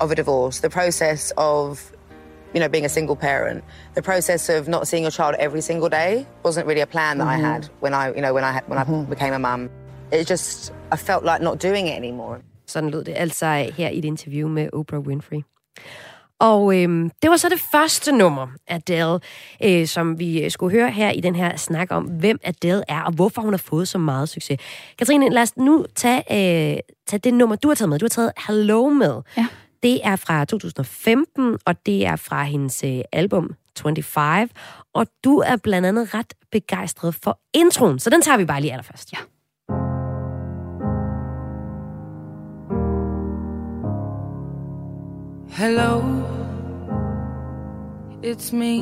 of 0.00 0.10
a 0.10 0.14
divorce, 0.14 0.60
the 0.60 0.70
process 0.70 1.32
of 1.36 1.90
you 2.54 2.60
know 2.60 2.68
being 2.68 2.84
a 2.84 2.88
single 2.88 3.16
parent, 3.16 3.64
the 3.94 4.02
process 4.02 4.48
of 4.48 4.68
not 4.68 4.86
seeing 4.88 5.04
your 5.04 5.10
child 5.10 5.34
every 5.40 5.60
single 5.60 5.88
day 5.90 6.26
wasn't 6.46 6.66
really 6.66 6.80
a 6.82 6.86
plan 6.86 7.18
that 7.18 7.28
I 7.28 7.36
Mhm. 7.40 7.44
had 7.52 7.62
when 7.82 7.92
I 7.94 8.04
you 8.16 8.22
know 8.24 8.32
when 8.34 8.44
I 8.44 8.60
when 8.68 8.78
I 8.78 8.84
became 9.14 9.34
a 9.34 9.38
mum. 9.38 9.68
It 10.12 10.30
just 10.30 10.72
I 10.92 10.96
felt 10.96 11.22
like 11.24 11.44
not 11.44 11.62
doing 11.62 11.88
it 11.88 11.94
anymore. 11.94 12.38
Sådan 12.66 12.90
lød 12.90 13.04
det 13.04 13.14
altså 13.16 13.46
her 13.76 13.88
i 13.88 13.98
et 13.98 14.04
interview 14.04 14.48
med 14.48 14.68
Oprah 14.72 15.00
Winfrey. 15.00 15.42
Og 16.38 16.82
øhm, 16.82 17.10
det 17.22 17.30
var 17.30 17.36
så 17.36 17.48
det 17.48 17.60
første 17.72 18.12
nummer, 18.12 18.46
Adele, 18.68 19.20
øh, 19.64 19.86
som 19.86 20.18
vi 20.18 20.44
øh, 20.44 20.50
skulle 20.50 20.78
høre 20.78 20.90
her 20.90 21.10
i 21.10 21.20
den 21.20 21.34
her 21.34 21.56
snak 21.56 21.88
om, 21.90 22.04
hvem 22.04 22.38
Adele 22.42 22.82
er, 22.88 23.02
og 23.02 23.12
hvorfor 23.12 23.42
hun 23.42 23.52
har 23.52 23.58
fået 23.58 23.88
så 23.88 23.98
meget 23.98 24.28
succes. 24.28 24.60
Katrine, 24.98 25.30
lad 25.30 25.42
os 25.42 25.56
nu 25.56 25.86
tage, 25.94 26.18
øh, 26.18 26.78
tage 27.06 27.20
det 27.24 27.34
nummer, 27.34 27.56
du 27.56 27.68
har 27.68 27.74
taget 27.74 27.88
med. 27.88 27.98
Du 27.98 28.04
har 28.04 28.08
taget 28.08 28.32
Hello 28.46 28.88
med. 28.88 29.22
Ja. 29.36 29.46
Det 29.82 30.00
er 30.06 30.16
fra 30.16 30.44
2015, 30.44 31.58
og 31.66 31.86
det 31.86 32.06
er 32.06 32.16
fra 32.16 32.44
hendes 32.44 32.84
øh, 32.84 33.00
album 33.12 33.54
25. 33.78 34.48
Og 34.94 35.06
du 35.24 35.38
er 35.38 35.56
blandt 35.56 35.86
andet 35.86 36.14
ret 36.14 36.34
begejstret 36.52 37.14
for 37.14 37.38
introen, 37.54 37.98
så 37.98 38.10
den 38.10 38.22
tager 38.22 38.38
vi 38.38 38.44
bare 38.44 38.60
lige 38.60 38.72
allerførst. 38.72 39.12
Ja. 39.12 39.18
Hello, 45.56 46.02
it's 48.22 48.52
me. 48.52 48.80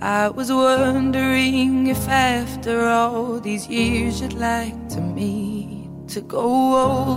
I 0.00 0.28
was 0.28 0.52
wondering 0.52 1.88
if 1.88 2.08
after 2.08 2.86
all 2.86 3.40
these 3.40 3.66
years 3.68 4.20
you'd 4.20 4.34
like 4.34 4.88
to 4.90 5.00
meet 5.00 5.90
to 6.10 6.20
go 6.20 6.46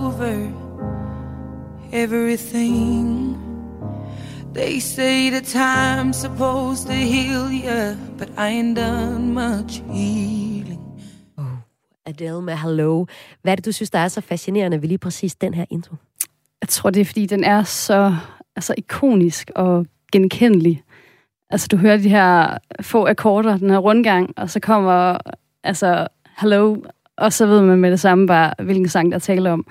over 0.08 0.52
everything. 1.92 3.38
They 4.54 4.80
say 4.80 5.30
the 5.30 5.42
time's 5.42 6.18
supposed 6.18 6.88
to 6.88 6.94
heal 6.94 7.52
you, 7.52 7.96
but 8.18 8.30
I 8.38 8.48
ain't 8.48 8.76
done 8.76 9.36
much 9.36 9.84
healing. 9.94 10.82
Oh, 11.38 11.60
Adele 12.06 12.42
med 12.42 12.58
Hello. 12.58 13.06
Hvad 13.42 13.52
er 13.52 13.56
det, 13.56 13.66
du 13.66 13.72
synes, 13.72 13.90
der 13.90 14.00
er 14.00 14.08
så 14.08 14.22
fascinerende 14.22 14.82
ved 14.82 14.88
lige 14.88 14.98
præcis 14.98 15.36
den 15.36 15.54
her 15.54 15.66
intro? 15.70 15.96
Jeg 16.62 16.70
tror, 16.70 16.90
det 16.90 17.02
er, 17.02 17.06
fordi 17.06 17.26
den 17.26 17.44
er 17.44 17.64
så 17.64 18.16
altså, 18.56 18.74
ikonisk 18.78 19.52
og 19.56 19.86
genkendelig. 20.12 20.84
Altså, 21.50 21.68
du 21.72 21.78
hører 21.78 21.98
de 21.98 22.10
her 22.10 22.58
få 22.82 23.08
akkorder, 23.08 23.58
den 23.58 23.70
her 23.70 23.78
rundgang, 23.78 24.34
og 24.38 24.50
så 24.50 24.60
kommer 24.60 25.18
altså, 25.64 26.08
hello, 26.42 26.78
og 27.18 27.34
så 27.34 27.46
ved 27.46 27.62
man 27.62 27.78
med 27.78 27.92
det 27.92 28.00
samme 28.00 28.28
bare, 28.28 28.54
hvilken 28.64 28.88
sang 28.88 29.12
der 29.12 29.20
taler 29.20 29.52
om. 29.52 29.66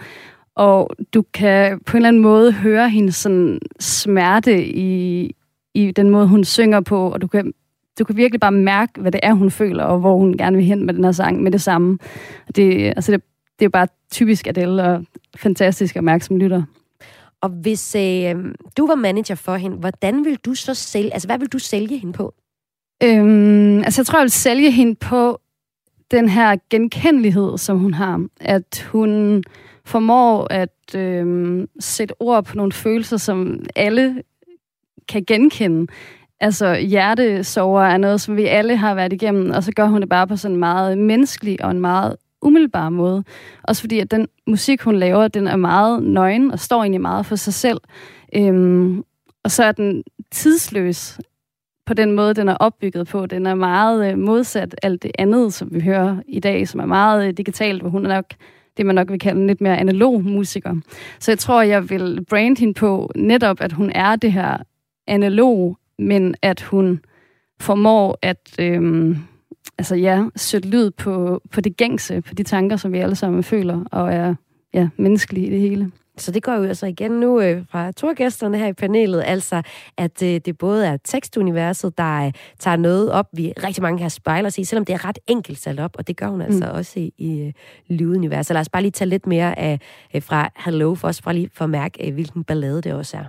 Og 0.57 0.91
du 1.15 1.25
kan 1.35 1.81
på 1.87 1.97
en 1.97 1.99
eller 1.99 2.09
anden 2.09 2.23
måde 2.23 2.53
høre 2.53 2.91
hendes 2.91 3.17
sådan 3.17 3.59
smerte 3.81 4.67
i, 4.67 5.31
i 5.75 5.91
den 5.91 6.11
måde, 6.11 6.27
hun 6.27 6.45
synger 6.45 6.81
på, 6.81 7.11
og 7.11 7.21
du 7.21 7.27
kan, 7.27 7.53
du 7.99 8.05
kan 8.05 8.17
virkelig 8.17 8.41
bare 8.41 8.53
mærke, 8.53 9.01
hvad 9.01 9.13
det 9.13 9.21
er, 9.23 9.33
hun 9.33 9.51
føler, 9.51 9.85
og 9.85 9.99
hvor 9.99 10.17
hun 10.17 10.37
gerne 10.37 10.57
vil 10.57 10.67
hen 10.67 10.87
med 10.87 10.95
den 10.95 11.05
her 11.05 11.13
sang 11.13 11.43
med 11.43 11.53
det 11.53 11.61
samme. 11.61 11.99
Det, 12.57 12.87
altså 12.87 13.13
det, 13.13 13.23
det 13.59 13.65
er 13.65 13.67
jo 13.67 13.71
bare 13.71 13.89
typisk 14.13 14.47
Adele, 14.47 14.85
og 14.85 15.05
fantastisk 15.37 15.97
at 15.97 16.05
mærke 16.05 16.25
som 16.25 16.37
lytter. 16.37 16.63
Og 17.41 17.49
hvis 17.49 17.95
øh, 17.95 18.35
du 18.77 18.87
var 18.87 18.95
manager 18.95 19.35
for 19.35 19.57
hende, 19.57 19.77
hvordan 19.77 20.25
vil 20.25 20.37
du 20.37 20.55
så 20.55 20.75
sælge, 20.75 21.13
altså 21.13 21.29
hvad 21.29 21.39
vil 21.39 21.49
du 21.49 21.59
sælge 21.59 21.99
hende 21.99 22.13
på? 22.13 22.35
Øhm, 23.03 23.79
altså, 23.79 24.01
jeg 24.01 24.07
tror, 24.07 24.19
jeg 24.19 24.25
vil 24.25 24.31
sælge 24.31 24.71
hende 24.71 24.95
på 24.95 25.41
den 26.11 26.29
her 26.29 26.57
genkendelighed, 26.71 27.59
som 27.59 27.79
hun 27.79 27.95
har. 27.95 28.27
At 28.41 28.89
hun 28.93 29.43
formår 29.85 30.47
at 30.51 30.95
øhm, 30.95 31.69
sætte 31.81 32.15
ord 32.21 32.45
på 32.45 32.57
nogle 32.57 32.73
følelser, 32.73 33.17
som 33.17 33.61
alle 33.77 34.23
kan 35.09 35.25
genkende. 35.25 35.93
Altså, 36.41 36.75
hjertesover 36.75 37.83
er 37.83 37.99
noget, 37.99 38.21
som 38.21 38.37
vi 38.37 38.45
alle 38.45 38.77
har 38.77 38.95
været 38.95 39.13
igennem, 39.13 39.51
og 39.51 39.63
så 39.63 39.73
gør 39.73 39.87
hun 39.87 40.01
det 40.01 40.09
bare 40.09 40.27
på 40.27 40.37
sådan 40.37 40.55
en 40.55 40.61
meget 40.61 40.99
menneskelig 40.99 41.65
og 41.65 41.71
en 41.71 41.81
meget 41.81 42.17
umiddelbare 42.43 42.91
måde. 42.91 43.25
Også 43.63 43.83
fordi, 43.83 43.99
at 43.99 44.11
den 44.11 44.29
musik, 44.47 44.83
hun 44.83 44.97
laver, 44.97 45.29
den 45.29 45.47
er 45.47 45.57
meget 45.57 46.03
nøgen 46.03 46.51
og 46.51 46.59
står 46.59 46.83
egentlig 46.83 47.01
meget 47.01 47.27
for 47.27 47.37
sig 47.37 47.55
selv. 47.55 47.81
Øhm, 48.37 49.05
og 49.45 49.51
så 49.51 49.65
er 49.65 49.73
den 49.73 50.03
tidsløs 50.31 51.21
på 51.87 51.95
den 51.95 52.13
måde, 52.13 52.35
den 52.35 52.49
er 52.49 52.55
opbygget 52.55 53.09
på. 53.09 53.27
Den 53.27 53.47
er 53.47 53.55
meget 53.55 54.13
øh, 54.13 54.19
modsat 54.19 54.75
alt 54.83 55.03
det 55.03 55.11
andet, 55.19 55.55
som 55.55 55.75
vi 55.75 55.81
hører 55.81 56.17
i 56.27 56.41
dag, 56.41 56.69
som 56.69 56.81
er 56.81 56.87
meget 56.87 57.29
øh, 57.29 57.33
digitalt, 57.37 57.83
hvor 57.83 57.91
hun 57.91 58.07
er 58.07 58.15
nok 58.15 58.25
det, 58.77 58.87
man 58.87 58.95
nok 58.95 59.11
vil 59.11 59.19
kalde 59.19 59.41
en 59.41 59.47
lidt 59.47 59.61
mere 59.61 59.79
analog 59.79 60.25
musiker. 60.25 60.75
Så 61.19 61.31
jeg 61.31 61.39
tror, 61.39 61.63
jeg 61.63 61.91
vil 61.91 62.25
brande 62.31 62.61
hende 62.61 62.75
på 62.75 63.11
netop, 63.17 63.61
at 63.61 63.73
hun 63.73 63.93
er 63.95 64.17
det 64.17 64.33
her 64.33 64.57
analog, 65.07 65.79
men 65.99 66.35
at 66.43 66.61
hun 66.61 67.01
formår 67.61 68.19
at 68.23 68.55
øhm, 68.59 69.17
altså 69.79 69.95
ja, 69.95 70.25
sætte 70.37 70.69
lyd 70.69 70.91
på, 70.91 71.43
på 71.53 71.61
det 71.61 71.77
gængse, 71.77 72.21
på 72.21 72.35
de 72.35 72.43
tanker, 72.43 72.77
som 72.77 72.93
vi 72.93 72.99
alle 72.99 73.15
sammen 73.17 73.43
føler, 73.43 73.85
og 73.93 74.13
er 74.15 74.35
ja, 74.75 74.89
menneskelige 74.97 75.47
i 75.47 75.51
det 75.51 75.61
hele. 75.61 75.91
Så 76.17 76.33
det 76.33 76.43
går 76.43 76.53
jo 76.53 76.65
altså 76.65 76.87
igen 76.87 77.11
nu 77.11 77.41
øh, 77.41 77.65
fra 77.71 77.93
to 77.93 78.09
af 78.09 78.17
gæsterne 78.17 78.59
her 78.59 78.67
i 78.67 78.73
panelet, 78.73 79.23
altså 79.27 79.63
at 79.97 80.23
øh, 80.23 80.41
det 80.45 80.59
både 80.59 80.87
er 80.87 80.97
tekstuniverset, 81.05 81.99
der 81.99 82.27
øh, 82.27 82.33
tager 82.59 82.77
noget 82.77 83.13
op, 83.13 83.27
vi 83.33 83.53
rigtig 83.65 83.83
mange 83.83 84.01
her 84.03 84.09
spejler 84.09 84.49
sig 84.51 84.63
i, 84.63 84.65
selvom 84.65 84.85
det 84.85 84.93
er 84.93 85.05
ret 85.05 85.19
enkelt 85.27 85.59
sat 85.59 85.81
op, 85.81 85.91
og 85.99 86.07
det 86.09 86.17
gør 86.17 86.29
hun 86.29 86.41
altså 86.41 86.65
Mm. 86.65 86.77
også 86.79 87.01
i, 87.01 87.13
i 87.19 87.41
øh, 87.41 87.53
lyduniverset. 87.89 88.55
Lad 88.55 88.61
os 88.61 88.69
bare 88.69 88.83
lige 88.83 88.93
tage 88.93 89.09
lidt 89.09 89.27
mere 89.27 89.59
af 89.59 89.81
øh, 90.15 90.23
fra 90.23 90.51
Hello, 90.57 90.95
for 90.95 91.09
os 91.09 91.23
bare 91.23 91.35
lige 91.35 91.51
for 91.55 91.65
at 91.65 91.71
mærke, 91.71 92.07
øh, 92.09 92.15
hvilken 92.15 92.45
ballade 92.45 92.83
det 92.83 92.93
også 92.93 93.17
er. 93.17 93.25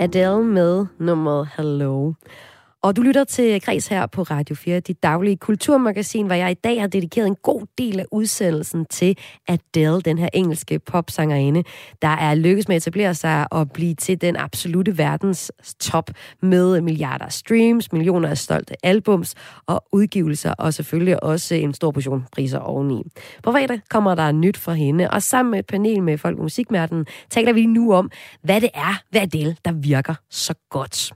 Adele 0.00 0.44
med 0.44 0.86
nummeret 0.98 1.48
Hello. 1.56 2.12
Og 2.82 2.96
du 2.96 3.02
lytter 3.02 3.24
til 3.24 3.60
Græs 3.60 3.86
her 3.88 4.06
på 4.06 4.22
Radio 4.22 4.54
4, 4.54 4.80
dit 4.80 5.02
daglige 5.02 5.36
kulturmagasin, 5.36 6.26
hvor 6.26 6.34
jeg 6.34 6.50
i 6.50 6.54
dag 6.54 6.80
har 6.80 6.88
dedikeret 6.88 7.26
en 7.26 7.36
god 7.42 7.66
del 7.78 8.00
af 8.00 8.04
udsendelsen 8.12 8.86
til 8.90 9.18
Adele, 9.48 10.00
den 10.00 10.18
her 10.18 10.28
engelske 10.34 10.78
popsangerinde, 10.78 11.64
der 12.02 12.08
er 12.08 12.34
lykkes 12.34 12.68
med 12.68 12.76
at 12.76 12.82
etablere 12.82 13.14
sig 13.14 13.52
og 13.52 13.70
blive 13.70 13.94
til 13.94 14.20
den 14.20 14.36
absolute 14.36 14.98
verdens 14.98 15.52
top 15.80 16.10
med 16.42 16.80
milliarder 16.80 17.24
af 17.24 17.32
streams, 17.32 17.92
millioner 17.92 18.28
af 18.28 18.38
stolte 18.38 18.74
albums 18.86 19.34
og 19.66 19.84
udgivelser, 19.92 20.52
og 20.52 20.74
selvfølgelig 20.74 21.22
også 21.22 21.54
en 21.54 21.74
stor 21.74 21.90
portion 21.90 22.24
priser 22.32 22.58
oveni. 22.58 23.02
På 23.42 23.52
fredag 23.52 23.80
kommer 23.90 24.14
der 24.14 24.32
nyt 24.32 24.56
fra 24.56 24.72
hende, 24.72 25.10
og 25.10 25.22
sammen 25.22 25.50
med 25.50 25.58
et 25.58 25.66
panel 25.66 26.02
med 26.02 26.18
folk 26.18 26.38
musikmærten 26.38 27.06
taler 27.30 27.52
vi 27.52 27.66
nu 27.66 27.94
om, 27.94 28.10
hvad 28.42 28.60
det 28.60 28.70
er 28.74 29.02
ved 29.12 29.20
Adele, 29.20 29.56
der 29.64 29.72
virker 29.72 30.14
så 30.30 30.54
godt. 30.70 31.12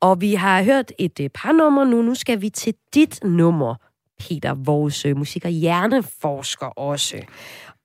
Og 0.00 0.20
vi 0.20 0.34
har 0.34 0.62
hørt 0.62 0.92
et 0.98 1.20
øh, 1.20 1.30
par 1.34 1.52
numre 1.52 1.86
nu. 1.86 2.02
Nu 2.02 2.14
skal 2.14 2.40
vi 2.40 2.48
til 2.48 2.74
dit 2.94 3.24
nummer, 3.24 3.74
Peter, 4.18 4.54
vores 4.54 5.06
musik- 5.16 5.44
og 5.44 5.50
hjerneforsker 5.50 6.66
også. 6.66 7.22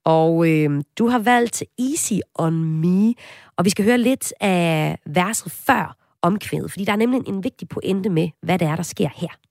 Og 0.05 0.51
øh, 0.51 0.83
du 0.97 1.07
har 1.07 1.19
valgt 1.19 1.63
Easy 1.79 2.13
on 2.35 2.63
Me, 2.63 3.13
og 3.57 3.65
vi 3.65 3.69
skal 3.69 3.85
høre 3.85 3.97
lidt 3.97 4.33
af 4.41 4.97
verset 5.05 5.51
før 5.51 5.95
omkvædet, 6.21 6.71
fordi 6.71 6.85
der 6.85 6.91
er 6.91 6.97
nemlig 6.97 7.21
en 7.27 7.43
vigtig 7.43 7.69
pointe 7.69 8.09
med, 8.09 8.29
hvad 8.41 8.59
det 8.59 8.67
er, 8.67 8.75
der 8.75 8.83
sker 8.83 9.09
her. 9.15 9.44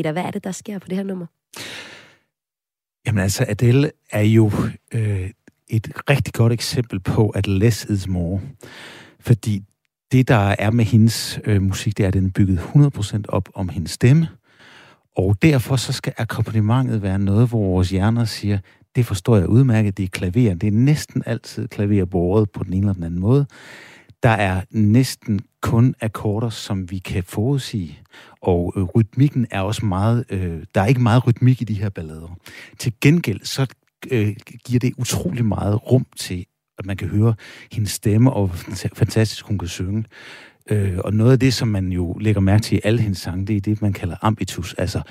Peter, 0.00 0.12
hvad 0.12 0.22
er 0.22 0.30
det, 0.30 0.44
der 0.44 0.52
sker 0.52 0.78
på 0.78 0.88
det 0.88 0.96
her 0.96 1.04
nummer? 1.04 1.26
Jamen 3.06 3.22
altså, 3.22 3.44
Adele 3.48 3.90
er 4.12 4.22
jo 4.22 4.50
øh, 4.94 5.30
et 5.68 5.92
rigtig 6.10 6.34
godt 6.34 6.52
eksempel 6.52 7.00
på, 7.00 7.28
at 7.28 7.46
less 7.46 7.84
is 7.84 8.08
more. 8.08 8.40
Fordi 9.20 9.62
det, 10.12 10.28
der 10.28 10.54
er 10.58 10.70
med 10.70 10.84
hendes 10.84 11.40
øh, 11.44 11.62
musik, 11.62 11.96
det 11.96 12.04
er, 12.04 12.08
at 12.08 12.14
den 12.14 12.26
er 12.26 12.30
bygget 12.30 12.58
100% 12.58 13.22
op 13.28 13.48
om 13.54 13.68
hendes 13.68 13.90
stemme. 13.90 14.28
Og 15.16 15.42
derfor 15.42 15.76
så 15.76 15.92
skal 15.92 16.12
akkompagnementet 16.16 17.02
være 17.02 17.18
noget, 17.18 17.48
hvor 17.48 17.64
vores 17.64 17.90
hjerner 17.90 18.24
siger, 18.24 18.58
det 18.96 19.06
forstår 19.06 19.36
jeg 19.36 19.48
udmærket, 19.48 19.96
det 19.96 20.04
er 20.04 20.08
klaver. 20.08 20.54
Det 20.54 20.66
er 20.66 20.72
næsten 20.72 21.22
altid 21.26 21.68
klaverbordet 21.68 22.50
på 22.50 22.64
den 22.64 22.72
ene 22.72 22.80
eller 22.80 22.94
den 22.94 23.04
anden 23.04 23.20
måde. 23.20 23.46
Der 24.22 24.30
er 24.30 24.60
næsten 24.70 25.40
kun 25.62 25.94
akkorder, 26.00 26.50
som 26.50 26.90
vi 26.90 26.98
kan 26.98 27.24
forudsige. 27.24 27.98
Og 28.40 28.72
øh, 28.76 28.82
rytmikken 28.82 29.46
er 29.50 29.60
også 29.60 29.86
meget... 29.86 30.24
Øh, 30.30 30.62
der 30.74 30.80
er 30.80 30.86
ikke 30.86 31.00
meget 31.00 31.26
rytmik 31.26 31.62
i 31.62 31.64
de 31.64 31.74
her 31.74 31.88
ballader. 31.88 32.36
Til 32.78 32.92
gengæld, 33.00 33.40
så 33.44 33.66
øh, 34.10 34.36
giver 34.64 34.80
det 34.80 34.92
utrolig 34.98 35.44
meget 35.44 35.90
rum 35.92 36.06
til, 36.16 36.46
at 36.78 36.86
man 36.86 36.96
kan 36.96 37.08
høre 37.08 37.34
hendes 37.72 37.90
stemme, 37.90 38.32
og 38.32 38.50
fantastisk 38.94 39.46
hun 39.46 39.58
kan 39.58 39.68
synge. 39.68 40.04
Øh, 40.70 40.98
og 40.98 41.14
noget 41.14 41.32
af 41.32 41.38
det, 41.38 41.54
som 41.54 41.68
man 41.68 41.92
jo 41.92 42.12
lægger 42.20 42.40
mærke 42.40 42.62
til 42.62 42.76
i 42.76 42.80
alle 42.84 43.00
hendes 43.00 43.18
sange, 43.18 43.46
det 43.46 43.56
er 43.56 43.60
det, 43.60 43.82
man 43.82 43.92
kalder 43.92 44.16
ambitus. 44.22 44.74
Altså, 44.74 45.02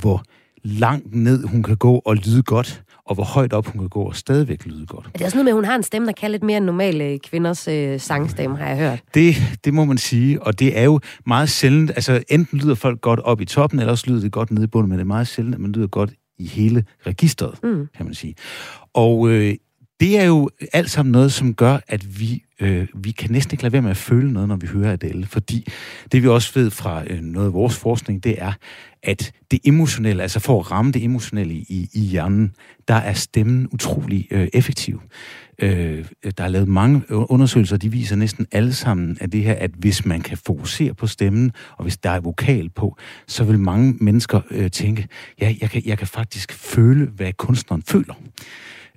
hvor 0.00 0.24
langt 0.62 1.14
ned 1.14 1.46
hun 1.46 1.62
kan 1.62 1.76
gå 1.76 2.02
og 2.04 2.16
lyde 2.16 2.42
godt, 2.42 2.82
og 3.06 3.14
hvor 3.14 3.24
højt 3.24 3.52
op 3.52 3.66
hun 3.66 3.80
kan 3.80 3.88
gå 3.88 4.02
og 4.02 4.16
stadigvæk 4.16 4.66
lyde 4.66 4.86
godt. 4.86 5.06
Er 5.06 5.18
det 5.18 5.22
også 5.22 5.36
noget 5.36 5.44
med, 5.44 5.52
at 5.52 5.56
hun 5.56 5.64
har 5.64 5.76
en 5.76 5.82
stemme, 5.82 6.06
der 6.06 6.12
kan 6.12 6.30
lidt 6.30 6.42
mere 6.42 6.56
end 6.56 6.64
normale 6.64 7.18
kvinders 7.18 7.68
øh, 7.68 8.00
sangstemme, 8.00 8.56
har 8.56 8.68
jeg 8.68 8.76
hørt? 8.76 9.02
Det, 9.14 9.34
det 9.64 9.74
må 9.74 9.84
man 9.84 9.98
sige, 9.98 10.42
og 10.42 10.58
det 10.58 10.78
er 10.78 10.84
jo 10.84 11.00
meget 11.26 11.50
sjældent, 11.50 11.90
altså 11.90 12.22
enten 12.28 12.58
lyder 12.58 12.74
folk 12.74 13.00
godt 13.00 13.20
op 13.20 13.40
i 13.40 13.44
toppen, 13.44 13.78
eller 13.80 13.90
også 13.90 14.04
lyder 14.06 14.20
det 14.20 14.32
godt 14.32 14.50
nede 14.50 14.64
i 14.64 14.66
bunden, 14.66 14.88
men 14.88 14.98
det 14.98 15.04
er 15.04 15.06
meget 15.06 15.28
sjældent, 15.28 15.54
at 15.54 15.60
man 15.60 15.72
lyder 15.72 15.86
godt 15.86 16.10
i 16.38 16.46
hele 16.46 16.84
registret, 17.06 17.62
mm. 17.62 17.88
kan 17.96 18.06
man 18.06 18.14
sige. 18.14 18.34
Og 18.94 19.28
øh, 19.28 19.54
det 20.02 20.18
er 20.18 20.24
jo 20.24 20.50
alt 20.72 20.90
sammen 20.90 21.12
noget, 21.12 21.32
som 21.32 21.54
gør, 21.54 21.78
at 21.88 22.20
vi, 22.20 22.42
øh, 22.60 22.88
vi 22.94 23.10
kan 23.10 23.30
næsten 23.30 23.54
ikke 23.54 23.62
lade 23.62 23.72
være 23.72 23.82
med 23.82 23.90
at 23.90 23.96
føle 23.96 24.32
noget, 24.32 24.48
når 24.48 24.56
vi 24.56 24.66
hører 24.66 24.92
Adele. 24.92 25.26
Fordi 25.26 25.68
det 26.12 26.22
vi 26.22 26.28
også 26.28 26.50
ved 26.54 26.70
fra 26.70 27.02
øh, 27.06 27.20
noget 27.20 27.46
af 27.46 27.52
vores 27.52 27.76
forskning, 27.76 28.24
det 28.24 28.42
er, 28.42 28.52
at 29.02 29.32
det 29.50 29.60
emotionelle, 29.64 30.22
altså 30.22 30.40
for 30.40 30.60
at 30.60 30.70
ramme 30.70 30.92
det 30.92 31.04
emotionelle 31.04 31.54
i, 31.54 31.88
i 31.92 32.00
hjernen, 32.00 32.52
der 32.88 32.94
er 32.94 33.12
stemmen 33.12 33.68
utrolig 33.72 34.28
øh, 34.30 34.48
effektiv. 34.52 35.02
Øh, 35.58 36.04
der 36.38 36.44
er 36.44 36.48
lavet 36.48 36.68
mange 36.68 37.02
undersøgelser, 37.10 37.76
de 37.76 37.90
viser 37.90 38.16
næsten 38.16 38.46
alle 38.52 38.74
sammen 38.74 39.18
af 39.20 39.30
det 39.30 39.42
her, 39.42 39.54
at 39.54 39.70
hvis 39.78 40.04
man 40.04 40.20
kan 40.20 40.38
fokusere 40.46 40.94
på 40.94 41.06
stemmen, 41.06 41.52
og 41.76 41.82
hvis 41.82 41.96
der 41.96 42.10
er 42.10 42.20
vokal 42.20 42.68
på, 42.68 42.96
så 43.26 43.44
vil 43.44 43.58
mange 43.58 43.94
mennesker 44.00 44.40
øh, 44.50 44.70
tænke, 44.70 45.08
ja, 45.40 45.54
jeg 45.60 45.70
kan, 45.70 45.82
jeg 45.86 45.98
kan 45.98 46.06
faktisk 46.06 46.52
føle, 46.52 47.06
hvad 47.06 47.32
kunstneren 47.32 47.82
føler. 47.82 48.14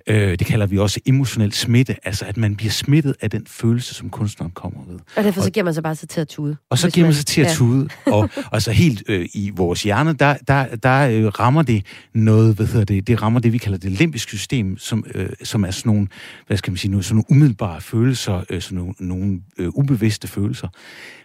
Øh, 0.08 0.38
det 0.38 0.46
kalder 0.46 0.66
vi 0.66 0.78
også 0.78 1.00
emotionel 1.06 1.52
smitte, 1.52 1.96
altså 2.06 2.24
at 2.24 2.36
man 2.36 2.56
bliver 2.56 2.70
smittet 2.70 3.14
af 3.20 3.30
den 3.30 3.46
følelse, 3.46 3.94
som 3.94 4.10
kunstneren 4.10 4.52
kommer 4.52 4.80
ved. 4.88 4.98
Og 5.16 5.24
derfor 5.24 5.40
så 5.40 5.50
giver 5.50 5.64
man 5.64 5.74
sig 5.74 5.82
bare 5.82 5.94
sig 5.94 6.08
til 6.08 6.20
at 6.20 6.28
tude. 6.28 6.56
Og 6.70 6.78
så 6.78 6.90
giver 6.90 7.06
man 7.06 7.14
sig 7.14 7.26
til 7.26 7.40
at 7.40 7.46
ja. 7.46 7.52
tude, 7.52 7.88
og 8.06 8.30
altså 8.52 8.72
helt 8.72 9.02
øh, 9.08 9.28
i 9.34 9.50
vores 9.54 9.82
hjerne, 9.82 10.12
der, 10.12 10.36
der, 10.48 10.76
der 10.76 11.08
øh, 11.08 11.26
rammer 11.26 11.62
det 11.62 11.86
noget, 12.14 12.56
hvad 12.56 12.66
hedder 12.66 12.84
det, 12.84 13.06
det 13.06 13.22
rammer 13.22 13.40
det, 13.40 13.52
vi 13.52 13.58
kalder 13.58 13.78
det 13.78 13.92
limbiske 13.92 14.30
system, 14.30 14.78
som, 14.78 15.04
øh, 15.14 15.28
som 15.42 15.64
er 15.64 15.70
sådan 15.70 15.90
nogle, 15.92 16.08
hvad 16.46 16.56
skal 16.56 16.70
man 16.70 16.78
sige 16.78 16.90
nu, 16.90 17.02
sådan 17.02 17.14
nogle 17.14 17.24
umiddelbare 17.30 17.80
følelser, 17.80 18.44
øh, 18.50 18.62
sådan 18.62 18.78
nogle, 18.78 18.94
nogle 18.98 19.40
øh, 19.58 19.68
ubevidste 19.74 20.28
følelser. 20.28 20.68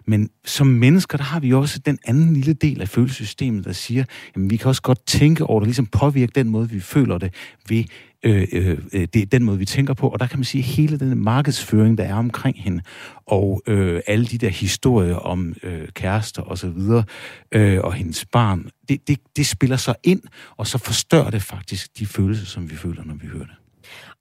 Men 0.06 0.30
som 0.46 0.68
mennesker, 0.68 1.18
der 1.18 1.24
har 1.24 1.40
vi 1.40 1.54
også 1.54 1.80
den 1.80 1.98
anden 2.06 2.34
lille 2.34 2.54
del 2.54 2.82
af 2.82 2.90
følelsessystemet, 2.90 3.66
der 3.66 3.72
siger, 3.72 4.04
jamen 4.36 4.50
vi 4.50 4.58
kan 4.58 4.68
også 4.68 4.82
godt 4.82 5.06
tænke 5.06 5.46
over 5.46 5.60
det, 5.60 5.68
ligesom 5.68 5.86
påvirke 5.86 6.32
den 6.36 6.50
måde, 6.50 6.70
vi 6.70 6.80
føler 6.80 7.18
det 7.18 7.34
ved 7.70 7.84
øh, 8.24 8.48
øh, 8.54 8.78
øh, 8.94 9.08
det 9.14 9.22
er 9.22 9.26
den 9.26 9.44
måde, 9.44 9.58
vi 9.58 9.66
tænker 9.66 9.94
på. 9.94 10.10
Og 10.10 10.20
der 10.20 10.28
kan 10.28 10.40
man 10.40 10.44
sige, 10.44 10.60
at 10.60 10.66
hele 10.66 11.00
den 11.00 11.24
markedsføring, 11.24 11.98
der 11.98 12.04
er 12.04 12.16
omkring 12.16 12.64
hende, 12.64 12.82
og 13.26 13.62
øh, 13.68 14.02
alle 14.08 14.26
de 14.26 14.38
der 14.38 14.50
historier 14.50 15.16
om 15.16 15.56
øh, 15.64 15.88
kærester 15.88 16.42
og 16.42 16.58
så 16.58 16.70
videre, 16.70 17.04
øh, 17.52 17.80
og 17.84 17.94
hendes 17.94 18.26
barn, 18.26 18.70
det, 18.90 19.08
det, 19.08 19.20
det 19.36 19.48
spiller 19.48 19.78
sig 19.78 19.96
ind, 20.04 20.22
og 20.58 20.68
så 20.68 20.78
forstørrer 20.78 21.30
det 21.30 21.42
faktisk 21.42 22.00
de 22.00 22.06
følelser, 22.06 22.46
som 22.46 22.70
vi 22.70 22.76
føler, 22.76 23.04
når 23.04 23.16
vi 23.16 23.28
hører 23.28 23.46
det. 23.46 23.61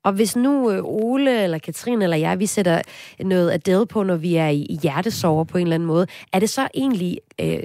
Og 0.04 0.12
hvis 0.12 0.36
nu 0.36 0.70
øh, 0.70 0.84
Ole 0.84 1.42
eller 1.42 1.58
Katrine 1.58 2.04
eller 2.04 2.16
jeg, 2.16 2.38
vi 2.38 2.46
sætter 2.46 2.82
noget 3.20 3.52
Adele 3.52 3.86
på, 3.86 4.02
når 4.02 4.16
vi 4.16 4.36
er 4.36 4.48
i, 4.48 4.62
i 4.62 4.78
hjertesover 4.82 5.44
på 5.44 5.58
en 5.58 5.62
eller 5.62 5.74
anden 5.74 5.86
måde, 5.86 6.06
er 6.32 6.38
det 6.38 6.50
så 6.50 6.68
egentlig 6.74 7.18
øh, 7.40 7.62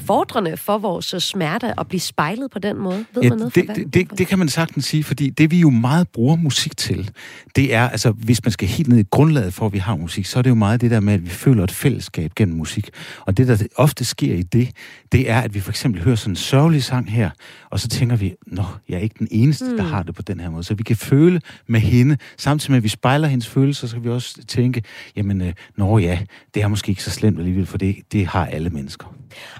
fordrende 0.00 0.56
for 0.56 0.78
vores 0.78 1.14
smerte 1.18 1.80
at 1.80 1.88
blive 1.88 2.00
spejlet 2.00 2.50
på 2.50 2.58
den 2.58 2.78
måde? 2.78 3.04
Ved 3.14 3.22
Ja, 3.22 3.28
man 3.28 3.38
noget 3.38 3.54
det, 3.54 3.64
hvad? 3.64 3.74
det, 3.74 3.94
det, 3.94 4.18
det 4.18 4.26
kan 4.26 4.38
man 4.38 4.48
sagtens 4.48 4.84
sige, 4.84 5.04
fordi 5.04 5.30
det 5.30 5.50
vi 5.50 5.60
jo 5.60 5.70
meget 5.70 6.08
bruger 6.08 6.36
musik 6.36 6.76
til, 6.76 7.10
det 7.56 7.74
er, 7.74 7.88
altså 7.88 8.10
hvis 8.10 8.44
man 8.44 8.52
skal 8.52 8.68
helt 8.68 8.88
ned 8.88 8.98
i 8.98 9.04
grundlaget 9.10 9.54
for, 9.54 9.66
at 9.66 9.72
vi 9.72 9.78
har 9.78 9.96
musik, 9.96 10.26
så 10.26 10.38
er 10.38 10.42
det 10.42 10.50
jo 10.50 10.54
meget 10.54 10.80
det 10.80 10.90
der 10.90 11.00
med, 11.00 11.14
at 11.14 11.24
vi 11.24 11.30
føler 11.30 11.64
et 11.64 11.70
fællesskab 11.70 12.34
gennem 12.34 12.56
musik. 12.56 12.90
Og 13.20 13.36
det, 13.36 13.48
der 13.48 13.66
ofte 13.76 14.04
sker 14.04 14.34
i 14.34 14.42
det, 14.42 14.70
det 15.12 15.30
er, 15.30 15.40
at 15.40 15.54
vi 15.54 15.60
for 15.60 15.70
eksempel 15.70 16.02
hører 16.02 16.16
sådan 16.16 16.32
en 16.32 16.36
sørgelig 16.36 16.84
sang 16.84 17.10
her, 17.10 17.30
og 17.70 17.80
så 17.80 17.88
tænker 17.88 18.16
vi, 18.16 18.34
nå, 18.46 18.64
jeg 18.88 18.96
er 18.96 19.00
ikke 19.00 19.16
den 19.18 19.28
eneste, 19.30 19.64
mm. 19.64 19.76
der 19.76 19.84
har 19.84 20.02
det 20.02 20.14
på 20.14 20.22
den 20.22 20.40
her 20.40 20.50
måde. 20.50 20.64
Så 20.64 20.74
vi 20.74 20.82
kan 20.82 20.96
føle 20.96 21.40
med 21.66 21.80
hende, 21.80 22.16
samtidig 22.38 22.70
med, 22.70 22.76
at 22.76 22.82
vi 22.82 22.88
spejler 22.88 23.28
hendes 23.28 23.48
følelser, 23.48 23.86
så 23.86 23.94
kan 23.94 24.04
vi 24.04 24.10
også 24.10 24.44
tænke, 24.48 24.82
jamen, 25.16 25.40
øh, 25.40 25.52
nå 25.76 25.98
ja, 25.98 26.18
det 26.54 26.62
er 26.62 26.68
måske 26.68 26.90
ikke 26.90 27.02
så 27.02 27.10
slemt 27.10 27.38
alligevel, 27.38 27.66
for 27.66 27.78
det, 27.78 27.96
det 28.12 28.26
har 28.26 28.46
alle 28.46 28.70
mennesker. 28.70 29.14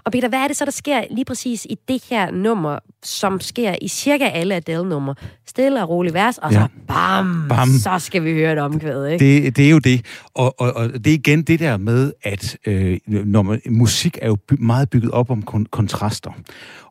Og 0.04 0.12
Peter, 0.12 0.23
hvad 0.28 0.38
er 0.38 0.48
det 0.48 0.56
så, 0.56 0.64
der 0.64 0.70
sker 0.70 1.04
lige 1.10 1.24
præcis 1.24 1.66
i 1.70 1.76
det 1.88 2.02
her 2.10 2.30
nummer, 2.30 2.78
som 3.02 3.40
sker 3.40 3.74
i 3.82 3.88
cirka 3.88 4.24
alle 4.24 4.54
Adele-numre? 4.54 5.14
Stille 5.46 5.82
og 5.82 5.88
rolig 5.88 6.14
vers, 6.14 6.38
og 6.38 6.52
så 6.52 6.58
Ja. 6.58 6.66
bam, 6.88 7.46
Bam. 7.48 7.68
så 7.68 7.98
skal 7.98 8.24
vi 8.24 8.32
høre 8.32 8.52
et 8.52 8.58
omkvæd, 8.58 9.06
ikke? 9.06 9.42
Det, 9.44 9.56
det 9.56 9.66
er 9.66 9.70
jo 9.70 9.78
det. 9.78 10.04
Og, 10.34 10.60
og, 10.60 10.72
og 10.76 10.88
det 10.92 11.06
er 11.06 11.14
igen 11.14 11.42
det 11.42 11.60
der 11.60 11.76
med, 11.76 12.12
at 12.22 12.56
øh, 12.66 12.98
når 13.06 13.42
man, 13.42 13.60
musik 13.70 14.18
er 14.22 14.26
jo 14.26 14.36
by, 14.48 14.52
meget 14.58 14.90
bygget 14.90 15.10
op 15.10 15.30
om 15.30 15.42
kon, 15.42 15.66
kontraster. 15.66 16.30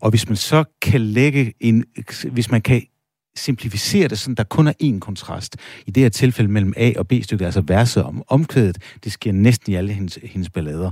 Og 0.02 0.10
hvis 0.10 0.28
man 0.30 0.36
så 0.36 0.64
kan 0.82 1.02
lægge 1.02 1.54
en... 1.60 1.84
Hvis 2.32 2.52
man 2.52 2.62
kan 2.62 2.82
simplificere 3.36 4.08
det, 4.08 4.20
sådan 4.20 4.36
der 4.36 4.44
kun 4.44 4.68
er 4.68 4.74
én 4.84 5.00
kontrast. 5.00 5.58
I 5.86 5.92
det 5.92 6.04
her 6.04 6.10
tilfælde 6.10 6.52
mellem 6.52 6.74
A 6.78 6.92
og 6.98 7.08
B-stykket, 7.08 7.46
altså 7.46 7.62
verset 7.62 8.04
om 8.04 8.24
omkvædet, 8.28 8.78
det 9.04 9.12
sker 9.12 9.32
næsten 9.32 9.74
i 9.74 9.76
alle 9.76 9.94
hendes, 9.94 10.20
hendes 10.24 10.50
ballader. 10.50 10.92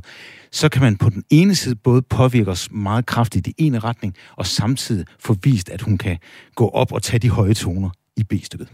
Så 0.52 0.70
kan 0.70 0.82
man 0.82 0.98
på 0.98 1.10
den 1.10 1.24
ene 1.30 1.56
side 1.56 1.76
både 1.76 2.02
påvirke 2.02 2.52
os 2.52 2.72
meget 2.72 3.06
kraftigt 3.06 3.48
i 3.48 3.54
ene 3.58 3.80
retning, 3.80 4.16
og 4.36 4.46
samtidig 4.46 5.06
få 5.20 5.36
vist, 5.44 5.70
at 5.70 5.82
hun 5.82 5.98
kan 5.98 6.18
gå 6.56 6.70
op 6.70 6.92
og 6.92 7.04
tage 7.04 7.20
de 7.20 7.30
høje 7.30 7.54
toner 7.54 7.90
i 8.18 8.24
B-stykket. 8.24 8.68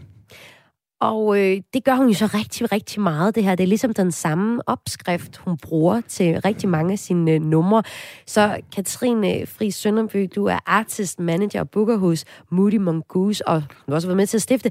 Og 1.00 1.38
øh, 1.38 1.60
det 1.74 1.84
gør 1.84 1.94
hun 1.94 2.08
jo 2.08 2.14
så 2.14 2.26
rigtig, 2.26 2.72
rigtig 2.72 3.00
meget, 3.00 3.34
det 3.34 3.44
her. 3.44 3.54
Det 3.54 3.64
er 3.64 3.68
ligesom 3.68 3.94
den 3.94 4.12
samme 4.12 4.68
opskrift, 4.68 5.36
hun 5.36 5.56
bruger 5.56 6.00
til 6.08 6.40
rigtig 6.40 6.68
mange 6.68 6.92
af 6.92 6.98
sine 6.98 7.30
øh, 7.32 7.40
numre. 7.40 7.82
Så 8.26 8.60
Katrine 8.74 9.34
øh, 9.34 9.48
Fri 9.48 9.70
Sønderby, 9.70 10.28
du 10.34 10.44
er 10.44 10.58
artist, 10.66 11.20
manager 11.20 11.60
og 11.60 11.70
booker 11.70 11.96
hos 11.96 12.24
Moody 12.50 12.76
Mongoose, 12.76 13.48
og 13.48 13.62
du 13.62 13.74
har 13.88 13.94
også 13.94 14.08
været 14.08 14.16
med 14.16 14.26
til 14.26 14.38
at 14.38 14.42
stifte. 14.42 14.70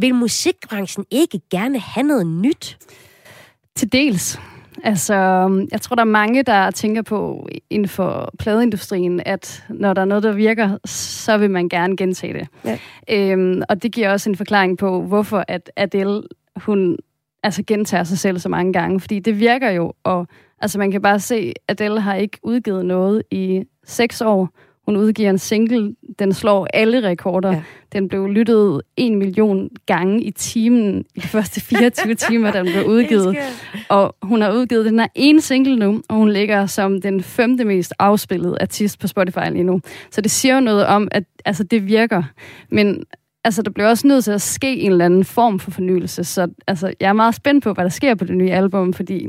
Vil 0.00 0.14
musikbranchen 0.14 1.04
ikke 1.10 1.40
gerne 1.50 1.78
have 1.78 2.06
noget 2.06 2.26
nyt? 2.26 2.78
Til 3.76 3.92
dels. 3.92 4.38
Altså, 4.84 5.14
jeg 5.72 5.80
tror, 5.80 5.96
der 5.96 6.02
er 6.02 6.06
mange, 6.06 6.42
der 6.42 6.70
tænker 6.70 7.02
på 7.02 7.48
inden 7.70 7.88
for 7.88 8.34
pladeindustrien, 8.38 9.22
at 9.26 9.64
når 9.68 9.94
der 9.94 10.00
er 10.00 10.06
noget, 10.06 10.22
der 10.22 10.32
virker, 10.32 10.78
så 10.84 11.38
vil 11.38 11.50
man 11.50 11.68
gerne 11.68 11.96
gentage 11.96 12.32
det. 12.32 12.48
Ja. 12.64 12.78
Øhm, 13.10 13.62
og 13.68 13.82
det 13.82 13.92
giver 13.92 14.12
også 14.12 14.30
en 14.30 14.36
forklaring 14.36 14.78
på, 14.78 15.02
hvorfor 15.02 15.44
at 15.48 15.70
Adele, 15.76 16.22
hun 16.56 16.96
altså 17.42 17.62
gentager 17.66 18.04
sig 18.04 18.18
selv 18.18 18.38
så 18.38 18.48
mange 18.48 18.72
gange. 18.72 19.00
Fordi 19.00 19.18
det 19.18 19.40
virker 19.40 19.70
jo, 19.70 19.92
og 20.04 20.26
altså 20.58 20.78
man 20.78 20.90
kan 20.90 21.02
bare 21.02 21.20
se, 21.20 21.52
at 21.68 21.80
Adele 21.80 22.00
har 22.00 22.14
ikke 22.14 22.38
udgivet 22.42 22.86
noget 22.86 23.22
i 23.30 23.64
seks 23.84 24.20
år. 24.20 24.48
Hun 24.86 24.96
udgiver 24.96 25.30
en 25.30 25.38
single, 25.38 25.94
den 26.18 26.32
slår 26.32 26.68
alle 26.74 27.08
rekorder. 27.08 27.52
Ja. 27.52 27.62
Den 27.92 28.08
blev 28.08 28.26
lyttet 28.26 28.82
en 28.96 29.16
million 29.16 29.70
gange 29.86 30.22
i 30.22 30.30
timen 30.30 31.04
i 31.14 31.20
de 31.20 31.26
første 31.26 31.60
24 31.70 32.14
timer, 32.14 32.52
den 32.52 32.64
blev 32.64 32.86
udgivet. 32.86 33.36
Og 33.88 34.16
hun 34.22 34.42
har 34.42 34.52
udgivet 34.52 34.84
den 34.84 34.98
her 34.98 35.06
ene 35.14 35.40
single 35.40 35.76
nu, 35.76 36.02
og 36.08 36.16
hun 36.16 36.30
ligger 36.30 36.66
som 36.66 37.00
den 37.00 37.22
femte 37.22 37.64
mest 37.64 37.92
afspillede 37.98 38.56
artist 38.60 38.98
på 38.98 39.06
Spotify 39.06 39.50
lige 39.52 39.64
nu. 39.64 39.80
Så 40.10 40.20
det 40.20 40.30
siger 40.30 40.54
jo 40.54 40.60
noget 40.60 40.86
om, 40.86 41.08
at 41.10 41.24
altså, 41.44 41.64
det 41.64 41.86
virker. 41.86 42.22
Men 42.70 43.04
altså, 43.44 43.62
der 43.62 43.70
bliver 43.70 43.88
også 43.88 44.06
nødt 44.06 44.24
til 44.24 44.32
at 44.32 44.42
ske 44.42 44.76
en 44.80 44.92
eller 44.92 45.04
anden 45.04 45.24
form 45.24 45.58
for 45.58 45.70
fornyelse. 45.70 46.24
Så 46.24 46.48
altså, 46.66 46.92
jeg 47.00 47.08
er 47.08 47.12
meget 47.12 47.34
spændt 47.34 47.64
på, 47.64 47.72
hvad 47.72 47.84
der 47.84 47.90
sker 47.90 48.14
på 48.14 48.24
det 48.24 48.36
nye 48.36 48.50
album, 48.50 48.92
fordi 48.92 49.26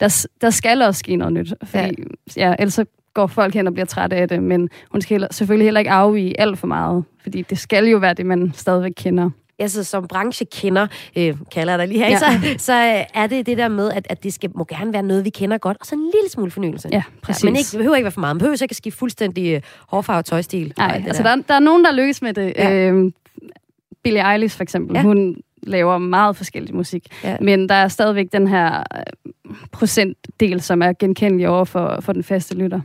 der, 0.00 0.26
der 0.40 0.50
skal 0.50 0.82
også 0.82 0.98
ske 0.98 1.16
noget 1.16 1.32
nyt. 1.32 1.54
Fordi, 1.64 1.94
ja. 2.36 2.48
Ja, 2.48 2.54
ellers 2.58 2.74
så 2.74 2.84
går 3.14 3.26
folk 3.26 3.54
hen 3.54 3.66
og 3.66 3.72
bliver 3.72 3.86
trætte 3.86 4.16
af 4.16 4.28
det, 4.28 4.42
men 4.42 4.68
hun 4.90 5.00
skal 5.00 5.14
heller, 5.14 5.28
selvfølgelig 5.30 5.66
heller 5.66 5.80
ikke 5.80 5.90
afvige 5.90 6.40
alt 6.40 6.58
for 6.58 6.66
meget, 6.66 7.04
fordi 7.22 7.42
det 7.42 7.58
skal 7.58 7.84
jo 7.86 7.98
være 7.98 8.14
det, 8.14 8.26
man 8.26 8.52
stadigvæk 8.54 8.92
kender. 8.96 9.30
Altså, 9.58 9.84
som 9.84 10.06
branchekender, 10.08 10.86
øh, 11.16 11.36
kalder 11.52 11.72
jeg 11.72 11.78
dig 11.78 11.88
lige 11.88 11.98
her, 11.98 12.06
ja. 12.08 12.12
Ja. 12.12 12.18
så, 12.18 12.64
så 12.64 12.72
øh, 12.72 13.22
er 13.22 13.26
det 13.26 13.46
det 13.46 13.58
der 13.58 13.68
med, 13.68 13.90
at, 13.92 14.06
at 14.10 14.22
det 14.24 14.32
skal, 14.34 14.50
må 14.54 14.64
gerne 14.64 14.92
være 14.92 15.02
noget, 15.02 15.24
vi 15.24 15.30
kender 15.30 15.58
godt, 15.58 15.76
og 15.80 15.86
så 15.86 15.94
en 15.94 16.00
lille 16.00 16.30
smule 16.30 16.50
fornyelse. 16.50 16.88
Ja, 16.92 17.02
præcis. 17.22 17.44
men 17.44 17.56
ikke, 17.56 17.68
det 17.70 17.78
behøver 17.78 17.96
ikke 17.96 18.04
være 18.04 18.12
for 18.12 18.20
meget. 18.20 18.36
Man 18.36 18.38
behøver 18.38 18.62
ikke 18.62 18.72
at 18.72 18.76
skifte 18.76 18.98
fuldstændig 18.98 19.54
øh, 19.54 19.60
hårfarve 19.88 20.18
og 20.18 20.24
tøjstil. 20.24 20.72
Nej, 20.78 21.02
altså 21.06 21.22
der, 21.22 21.36
der 21.48 21.54
er 21.54 21.58
nogen, 21.58 21.84
der 21.84 21.92
lykkes 21.92 22.22
med 22.22 22.34
det. 22.34 22.52
Ja. 22.56 22.70
Ja. 22.70 22.88
Øhm, 22.88 23.12
Billie 24.02 24.32
Eilish 24.32 24.56
for 24.56 24.62
eksempel, 24.62 24.94
Ja. 24.94 25.00
ja. 25.00 25.06
hun 25.06 25.36
laver 25.62 25.98
meget 25.98 26.36
forskellig 26.36 26.74
musik. 26.74 27.06
Ja. 27.24 27.36
Men 27.40 27.68
der 27.68 27.74
er 27.74 27.88
stadigvæk 27.88 28.26
den 28.32 28.48
her 28.48 28.82
øh, 28.94 29.54
procentdel, 29.72 30.60
som 30.60 30.82
er 30.82 30.92
genkendelig 30.92 31.48
over 31.48 31.64
for, 31.64 31.98
for 32.00 32.12
den 32.12 32.22
faste 32.22 32.54
lytter. 32.54 32.80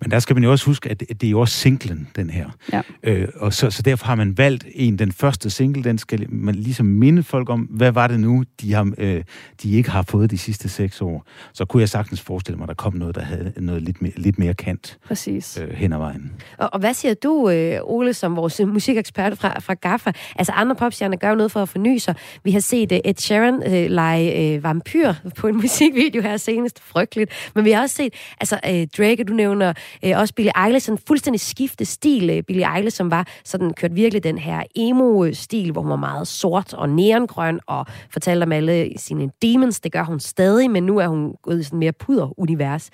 Men 0.00 0.10
der 0.10 0.18
skal 0.18 0.36
man 0.36 0.44
jo 0.44 0.50
også 0.50 0.66
huske, 0.66 0.90
at 0.90 1.00
det 1.00 1.24
er 1.24 1.30
jo 1.30 1.40
også 1.40 1.54
singlen, 1.54 2.08
den 2.16 2.30
her. 2.30 2.50
Ja. 2.72 2.82
Øh, 3.02 3.28
og 3.36 3.52
så, 3.52 3.70
så 3.70 3.82
derfor 3.82 4.06
har 4.06 4.14
man 4.14 4.38
valgt 4.38 4.66
en, 4.74 4.98
den 4.98 5.12
første 5.12 5.50
single, 5.50 5.84
den 5.84 5.98
skal 5.98 6.26
man 6.28 6.54
ligesom 6.54 6.86
minde 6.86 7.22
folk 7.22 7.50
om, 7.50 7.60
hvad 7.60 7.92
var 7.92 8.06
det 8.06 8.20
nu, 8.20 8.44
de, 8.60 8.72
har, 8.72 8.92
øh, 8.98 9.24
de 9.62 9.72
ikke 9.72 9.90
har 9.90 10.02
fået 10.02 10.30
de 10.30 10.38
sidste 10.38 10.68
seks 10.68 11.00
år. 11.00 11.26
Så 11.52 11.64
kunne 11.64 11.80
jeg 11.80 11.88
sagtens 11.88 12.20
forestille 12.20 12.58
mig, 12.58 12.64
at 12.64 12.68
der 12.68 12.74
kom 12.74 12.94
noget, 12.94 13.14
der 13.14 13.22
havde 13.22 13.52
noget 13.56 13.82
lidt 13.82 14.02
mere, 14.02 14.12
lidt 14.16 14.38
mere 14.38 14.54
kant 14.54 14.98
Præcis. 15.06 15.58
øh, 15.62 15.70
hen 15.74 15.92
ad 15.92 15.98
vejen. 15.98 16.32
Og, 16.58 16.68
og 16.72 16.80
hvad 16.80 16.94
siger 16.94 17.14
du, 17.14 17.50
øh, 17.50 17.78
Ole, 17.82 18.14
som 18.14 18.36
vores 18.36 18.60
musikekspert 18.66 19.38
fra, 19.38 19.58
fra 19.60 19.74
GAFFA? 19.74 20.12
Altså, 20.36 20.52
andre 20.52 20.76
popstjerner 20.76 21.16
gør 21.16 21.28
jo 21.28 21.34
noget 21.34 21.52
for 21.52 21.62
at 21.62 21.68
forny 21.68 21.98
sig. 21.98 22.14
Vi 22.44 22.50
har 22.50 22.60
set 22.60 22.92
øh, 22.92 22.98
Ed 23.04 23.14
Sheeran 23.18 23.62
øh, 23.66 23.90
lege 23.90 24.54
øh, 24.54 24.62
vampyr 24.62 25.14
på 25.36 25.46
en 25.46 25.56
musikvideo 25.62 26.22
her 26.22 26.36
senest. 26.36 26.82
Frygteligt. 26.82 27.50
Men 27.54 27.64
vi 27.64 27.70
har 27.70 27.82
også 27.82 27.94
set, 27.94 28.14
altså, 28.40 28.60
øh, 28.66 28.86
Drake, 28.98 29.24
du 29.24 29.32
nævner 29.32 29.55
øh, 29.62 29.74
også 30.16 30.34
Billie 30.34 30.52
Eilish, 30.66 30.86
sådan 30.86 30.98
fuldstændig 31.06 31.40
skifte 31.40 31.84
stil. 31.84 32.30
Øh, 32.30 32.42
Billie 32.42 32.76
Eilish, 32.76 32.96
som 32.96 33.10
var 33.10 33.26
sådan, 33.44 33.74
kørt 33.74 33.94
virkelig 33.94 34.24
den 34.24 34.38
her 34.38 34.62
emo-stil, 34.74 35.72
hvor 35.72 35.82
hun 35.82 35.90
var 35.90 35.96
meget 35.96 36.28
sort 36.28 36.74
og 36.74 36.88
neongrøn, 36.88 37.60
og 37.66 37.86
fortalte 38.10 38.44
om 38.44 38.52
alle 38.52 38.92
sine 38.96 39.30
demons. 39.42 39.80
Det 39.80 39.92
gør 39.92 40.02
hun 40.02 40.20
stadig, 40.20 40.70
men 40.70 40.82
nu 40.82 40.98
er 40.98 41.06
hun 41.06 41.34
gået 41.42 41.60
i 41.60 41.62
sådan 41.62 41.78
mere 41.78 41.92
puder-univers. 41.92 42.90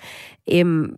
Øhm, 0.51 0.95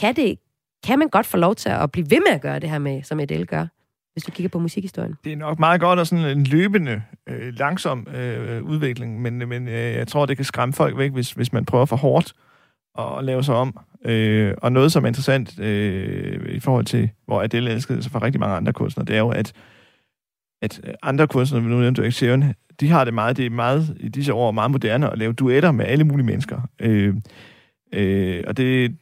kan 0.00 0.16
det, 0.16 0.38
kan 0.86 0.98
man 0.98 1.08
godt 1.08 1.26
få 1.26 1.36
lov 1.36 1.54
til 1.54 1.68
at 1.68 1.92
blive 1.92 2.10
ved 2.10 2.20
med 2.26 2.34
at 2.34 2.40
gøre 2.40 2.58
det 2.58 2.70
her 2.70 2.78
med, 2.78 3.02
som 3.02 3.20
Adele 3.20 3.46
gør, 3.46 3.66
hvis 4.12 4.24
du 4.24 4.30
kigger 4.30 4.48
på 4.48 4.58
musikhistorien? 4.58 5.14
Det 5.24 5.32
er 5.32 5.36
nok 5.36 5.58
meget 5.58 5.80
godt 5.80 5.98
og 5.98 6.06
sådan 6.06 6.24
en 6.38 6.44
løbende, 6.44 7.02
øh, 7.28 7.52
langsom 7.58 8.06
øh, 8.14 8.62
udvikling, 8.62 9.22
men, 9.22 9.48
men 9.48 9.68
øh, 9.68 9.74
jeg 9.74 10.08
tror, 10.08 10.26
det 10.26 10.36
kan 10.36 10.44
skræmme 10.44 10.72
folk 10.72 10.98
væk, 10.98 11.12
hvis, 11.12 11.32
hvis 11.32 11.52
man 11.52 11.64
prøver 11.64 11.86
for 11.86 11.96
hårdt 11.96 12.34
at 12.98 13.24
lave 13.24 13.44
sig 13.44 13.54
om. 13.54 13.78
Øh, 14.04 14.54
og 14.58 14.72
noget, 14.72 14.92
som 14.92 15.04
er 15.04 15.08
interessant 15.08 15.60
øh, 15.60 16.54
i 16.54 16.60
forhold 16.60 16.84
til, 16.84 17.10
hvor 17.26 17.42
Adele 17.42 17.70
elskede 17.70 18.02
sig 18.02 18.12
fra 18.12 18.22
rigtig 18.22 18.40
mange 18.40 18.56
andre 18.56 18.72
kunstnere, 18.72 19.06
det 19.06 19.14
er 19.16 19.20
jo, 19.20 19.28
at, 19.28 19.52
at 20.62 20.80
andre 21.02 21.26
kunstnere, 21.26 21.62
nu 21.62 21.80
nævnte 21.80 22.00
du 22.00 22.04
ikke 22.04 22.16
Sharon, 22.16 22.54
de 22.80 22.88
har 22.88 23.04
det 23.04 23.14
meget, 23.14 23.36
det 23.36 23.46
er 23.46 23.50
meget 23.50 23.96
i 24.00 24.08
disse 24.08 24.34
år 24.34 24.50
meget 24.50 24.70
moderne 24.70 25.10
at 25.10 25.18
lave 25.18 25.32
duetter 25.32 25.72
med 25.72 25.84
alle 25.86 26.04
mulige 26.04 26.26
mennesker. 26.26 26.60
Øh, 26.80 27.14
øh, 27.92 28.44
og 28.46 28.56
det, 28.56 28.96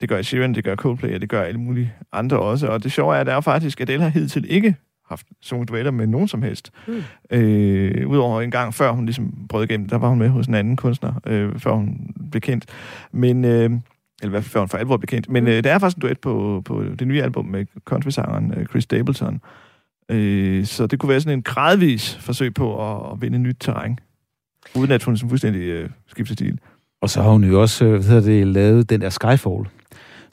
det 0.00 0.08
gør 0.08 0.22
Sheeran, 0.22 0.54
det 0.54 0.64
gør 0.64 0.76
Coldplay, 0.76 1.14
og 1.14 1.20
det 1.20 1.28
gør 1.28 1.42
alle 1.42 1.60
mulige 1.60 1.94
andre 2.12 2.38
også. 2.38 2.66
Og 2.66 2.82
det 2.82 2.92
sjove 2.92 3.16
er, 3.16 3.20
at 3.20 3.26
der 3.26 3.34
er 3.34 3.40
faktisk, 3.40 3.80
at 3.80 3.90
Adele 3.90 4.02
har 4.02 4.10
hidtil 4.10 4.46
ikke 4.48 4.74
haft 5.08 5.26
sunget 5.40 5.68
duetter 5.68 5.90
med 5.90 6.06
nogen 6.06 6.28
som 6.28 6.42
helst. 6.42 6.70
Mm. 6.88 7.02
Øh, 7.30 8.08
Udover 8.08 8.42
en 8.42 8.50
gang 8.50 8.74
før 8.74 8.90
hun 8.90 9.04
ligesom 9.04 9.34
brød 9.48 9.64
igennem, 9.64 9.88
der 9.88 9.98
var 9.98 10.08
hun 10.08 10.18
med 10.18 10.28
hos 10.28 10.46
en 10.46 10.54
anden 10.54 10.76
kunstner, 10.76 11.12
øh, 11.26 11.58
før 11.58 11.72
hun 11.72 12.14
blev 12.30 12.40
kendt. 12.40 12.64
Men, 13.12 13.44
øh, 13.44 13.50
eller 13.50 13.80
i 14.22 14.28
hvert 14.28 14.42
fald 14.44 14.50
før 14.50 14.60
hun 14.60 14.68
for 14.68 14.78
alvor 14.78 14.96
blev 14.96 15.06
kendt. 15.06 15.28
Men 15.30 15.48
øh, 15.48 15.64
der 15.64 15.72
er 15.72 15.78
faktisk 15.78 15.96
en 15.96 16.00
duet 16.00 16.20
på, 16.20 16.62
på 16.64 16.84
det 16.98 17.08
nye 17.08 17.22
album 17.22 17.44
med 17.44 17.66
country-sangeren 17.84 18.54
øh, 18.56 18.66
Chris 18.66 18.84
Stapleton. 18.84 19.40
Øh, 20.08 20.64
så 20.64 20.86
det 20.86 20.98
kunne 20.98 21.10
være 21.10 21.20
sådan 21.20 21.38
en 21.38 21.42
gradvis 21.42 22.16
forsøg 22.16 22.54
på 22.54 22.92
at, 22.92 23.12
at 23.12 23.22
vinde 23.22 23.38
nyt 23.38 23.56
terræn. 23.60 23.98
Uden 24.74 24.90
at 24.90 25.02
hun 25.02 25.16
sådan 25.16 25.28
fuldstændig 25.28 25.60
øh, 25.60 25.90
skifter 26.06 26.34
stil. 26.34 26.58
Og 27.00 27.10
så 27.10 27.22
har 27.22 27.30
hun 27.30 27.44
jo 27.44 27.60
også, 27.60 27.84
øh, 27.84 27.90
hvad 27.90 28.02
hedder 28.02 28.20
det, 28.20 28.46
lavet 28.46 28.90
den 28.90 29.00
der 29.00 29.10
Skyfall, 29.10 29.64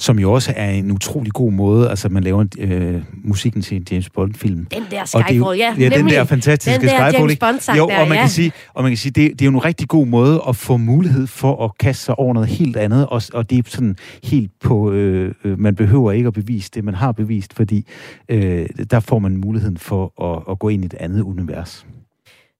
som 0.03 0.19
jo 0.19 0.33
også 0.33 0.53
er 0.55 0.69
en 0.69 0.91
utrolig 0.91 1.33
god 1.33 1.51
måde, 1.51 1.89
altså 1.89 2.09
man 2.09 2.23
laver 2.23 2.45
øh, 2.59 3.01
musikken 3.23 3.61
til 3.61 3.77
en 3.77 3.85
James 3.91 4.09
Bond-film. 4.09 4.65
Den 4.65 4.83
der 4.91 4.99
er 4.99 5.05
Skyfall, 5.05 5.57
ja. 5.57 5.75
ja, 5.79 5.89
den 5.89 6.09
der 6.09 6.23
fantastiske 6.23 6.79
den 6.79 6.89
der 6.89 7.09
Skyfall. 7.11 7.37
James 7.41 7.69
jo, 7.77 7.87
der, 7.87 7.99
og 7.99 8.07
man 8.07 8.17
ja. 8.17 8.21
kan 8.21 8.29
sige, 8.29 8.51
og 8.73 8.83
man 8.83 8.91
kan 8.91 8.97
sige, 8.97 9.11
det, 9.11 9.31
det 9.31 9.41
er 9.41 9.45
jo 9.45 9.51
en 9.51 9.65
rigtig 9.65 9.87
god 9.87 10.07
måde 10.07 10.41
at 10.47 10.55
få 10.55 10.77
mulighed 10.77 11.27
for 11.27 11.65
at 11.65 11.77
kaste 11.77 12.03
sig 12.03 12.19
over 12.19 12.33
noget 12.33 12.49
helt 12.49 12.77
andet, 12.77 13.07
og, 13.07 13.21
og 13.33 13.49
det 13.49 13.57
er 13.57 13.63
sådan 13.67 13.95
helt 14.23 14.51
på, 14.63 14.91
øh, 14.91 15.33
øh, 15.43 15.59
man 15.59 15.75
behøver 15.75 16.11
ikke 16.11 16.27
at 16.27 16.33
bevise 16.33 16.71
det, 16.73 16.83
man 16.83 16.93
har 16.93 17.11
bevist, 17.11 17.53
fordi 17.53 17.87
øh, 18.29 18.65
der 18.91 18.99
får 18.99 19.19
man 19.19 19.37
muligheden 19.37 19.77
for 19.77 20.23
at, 20.23 20.43
at 20.51 20.59
gå 20.59 20.69
ind 20.69 20.83
i 20.83 20.85
et 20.85 20.93
andet 20.93 21.21
univers. 21.21 21.85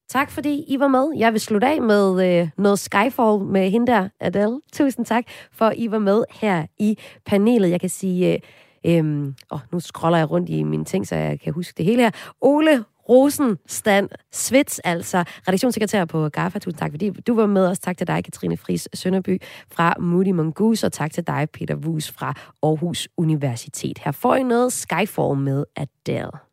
Tak 0.10 0.32
fordi 0.32 0.64
I 0.68 0.80
var 0.80 0.88
med. 0.88 1.14
Jeg 1.18 1.34
vil 1.34 1.42
slutte 1.42 1.68
af 1.68 1.82
med 1.82 2.40
øh, 2.42 2.50
noget 2.58 2.80
Skyfall 2.80 3.44
med 3.44 3.72
hende 3.72 3.92
der, 3.92 4.10
Adele. 4.20 4.62
Tusind 4.74 5.06
tak 5.06 5.24
for, 5.52 5.66
at 5.66 5.74
I 5.78 5.92
var 5.92 6.00
med 6.00 6.24
her 6.32 6.66
i 6.80 6.98
panelet. 7.26 7.70
Jeg 7.70 7.80
kan 7.80 7.90
sige, 7.90 8.42
øh, 8.86 8.98
øh, 8.98 9.34
og 9.50 9.60
nu 9.72 9.80
scroller 9.80 10.18
jeg 10.18 10.32
rundt 10.32 10.50
i 10.50 10.64
mine 10.64 10.86
ting, 10.86 11.08
så 11.08 11.16
jeg 11.16 11.40
kan 11.40 11.54
huske 11.54 11.74
det 11.78 11.86
hele 11.86 12.02
her. 12.02 12.12
Ole 12.42 12.84
Rosenstand 13.10 14.10
Svits, 14.32 14.80
altså 14.80 15.24
redaktionssekretær 15.48 16.06
på 16.06 16.30
GAFA. 16.30 16.60
Tusind 16.60 16.80
tak, 16.80 16.92
fordi 16.92 17.10
du 17.10 17.36
var 17.36 17.46
med 17.46 17.68
os. 17.68 17.80
Tak 17.80 17.98
til 17.98 18.08
dig, 18.08 18.24
Katrine 18.24 18.58
Fris 18.58 18.90
Sønderby 18.94 19.42
fra 19.72 19.94
Moody 20.00 20.32
Mongoose, 20.32 20.86
og 20.88 20.92
tak 20.92 21.12
til 21.12 21.28
dig, 21.28 21.48
Peter 21.54 21.76
Wus 21.76 22.12
fra 22.12 22.34
Aarhus 22.64 23.08
Universitet. 23.18 24.00
Her 24.00 24.12
får 24.12 24.36
I 24.36 24.44
noget 24.44 24.74
Skyfall 24.74 25.38
med 25.38 25.66
Adele. 25.76 26.53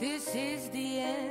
This 0.00 0.34
is 0.34 0.70
the 0.70 1.00
end. 1.00 1.29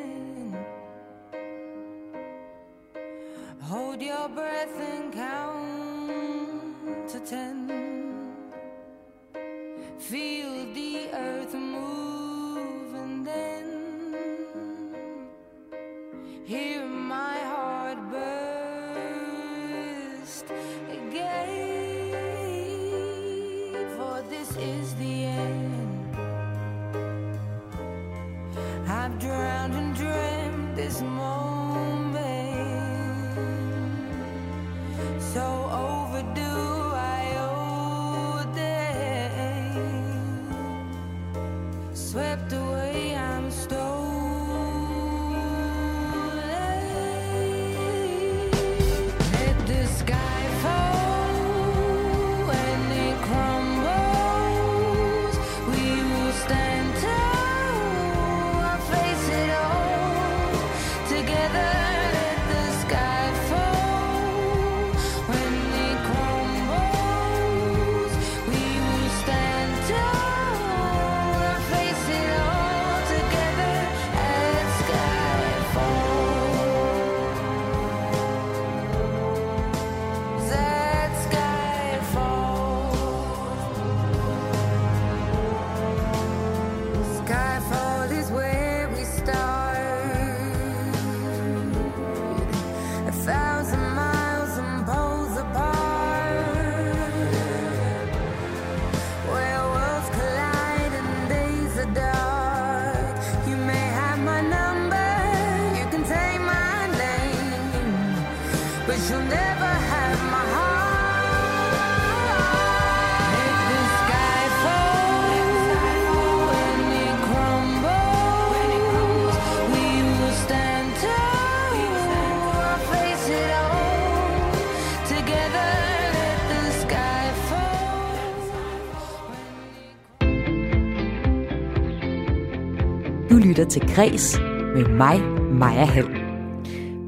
Til 133.70 133.82
Græs 133.96 134.40
med 134.76 134.88
mig, 134.88 135.22
Maja 135.52 135.86
Hall. 135.86 136.08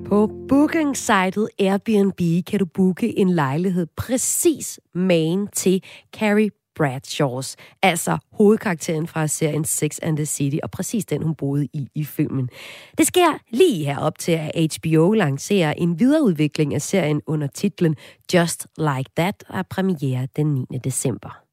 På 0.06 0.32
booking-sitet 0.50 1.50
Airbnb 1.60 2.46
kan 2.48 2.60
du 2.60 2.66
booke 2.66 3.20
en 3.20 3.30
lejlighed 3.30 3.88
præcis 3.98 4.80
magen 4.96 5.48
til 5.56 5.84
Carrie 6.16 6.50
Bradshaws, 6.76 7.56
altså 7.82 8.18
hovedkarakteren 8.32 9.08
fra 9.08 9.28
serien 9.28 9.66
Sex 9.66 9.98
and 10.02 10.18
the 10.18 10.26
City, 10.26 10.58
og 10.64 10.72
præcis 10.72 11.06
den, 11.06 11.24
hun 11.24 11.36
boede 11.36 11.68
i 11.74 11.88
i 11.96 12.04
filmen. 12.04 12.50
Det 12.98 13.08
sker 13.08 13.40
lige 13.50 13.86
herop 13.86 14.20
til, 14.20 14.32
at 14.32 14.78
HBO 14.78 15.14
lancerer 15.14 15.74
en 15.74 16.00
videreudvikling 16.00 16.76
af 16.76 16.82
serien 16.82 17.22
under 17.28 17.48
titlen 17.48 17.96
Just 18.34 18.68
Like 18.78 19.10
That, 19.18 19.44
og 19.50 19.68
premiere 19.68 20.28
den 20.36 20.54
9. 20.54 20.78
december. 20.84 21.44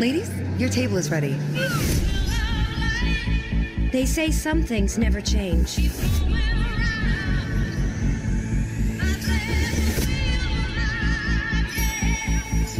Ladies, 0.00 0.30
your 0.60 0.68
table 0.68 0.98
is 0.98 1.12
ready. 1.12 2.11
They 3.92 4.06
say 4.06 4.30
some 4.30 4.62
things 4.62 4.98
never 4.98 5.20
change. 5.20 5.76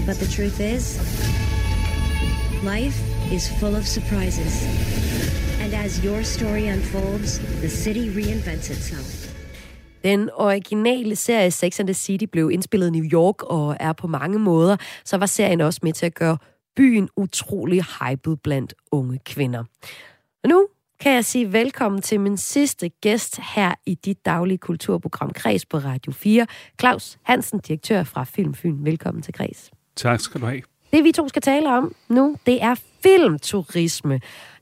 But 0.06 0.16
the 0.16 0.26
truth 0.26 0.58
is, 0.58 0.98
life 2.64 2.98
is 3.30 3.52
full 3.60 3.76
of 3.76 3.86
surprises. 3.86 4.64
And 5.60 5.74
as 5.74 6.02
your 6.02 6.22
story 6.22 6.68
unfolds, 6.68 7.38
the 7.60 7.68
city 7.68 8.08
reinvents 8.08 8.70
itself. 8.70 9.34
Den 10.04 10.30
originale 10.34 11.16
serie 11.16 11.50
Sex 11.50 11.80
and 11.80 11.86
the 11.86 11.94
City 11.94 12.24
blev 12.24 12.50
indspillet 12.50 12.86
i 12.86 12.90
New 12.90 13.04
York 13.12 13.42
og 13.42 13.76
er 13.80 13.92
på 13.92 14.06
mange 14.06 14.38
måder, 14.38 14.76
så 15.04 15.16
var 15.16 15.26
serien 15.26 15.60
også 15.60 15.80
med 15.82 15.92
til 15.92 16.06
at 16.06 16.14
gøre 16.14 16.38
byen 16.76 17.08
utrolig 17.16 17.82
hyped 17.82 18.36
blandt 18.36 18.74
unge 18.92 19.18
kvinder. 19.26 19.64
Og 20.44 20.48
nu 20.48 20.68
kan 21.02 21.12
jeg 21.12 21.24
sige 21.24 21.52
velkommen 21.52 22.02
til 22.02 22.20
min 22.20 22.36
sidste 22.36 22.88
gæst 22.88 23.40
her 23.54 23.74
i 23.86 23.94
dit 23.94 24.24
daglige 24.24 24.58
kulturprogram 24.58 25.30
Kreds 25.30 25.66
på 25.66 25.78
Radio 25.78 26.12
4. 26.12 26.46
Claus 26.80 27.18
Hansen, 27.22 27.58
direktør 27.58 28.04
fra 28.04 28.24
Film 28.24 28.54
Fyn. 28.54 28.84
Velkommen 28.84 29.22
til 29.22 29.34
Kreds. 29.34 29.70
Tak 29.96 30.20
skal 30.20 30.40
du 30.40 30.46
have. 30.46 30.62
Det 30.92 31.04
vi 31.04 31.12
to 31.12 31.28
skal 31.28 31.42
tale 31.42 31.68
om 31.68 31.94
nu, 32.08 32.36
det 32.46 32.62
er 32.62 32.74
filmturisme. 33.02 34.14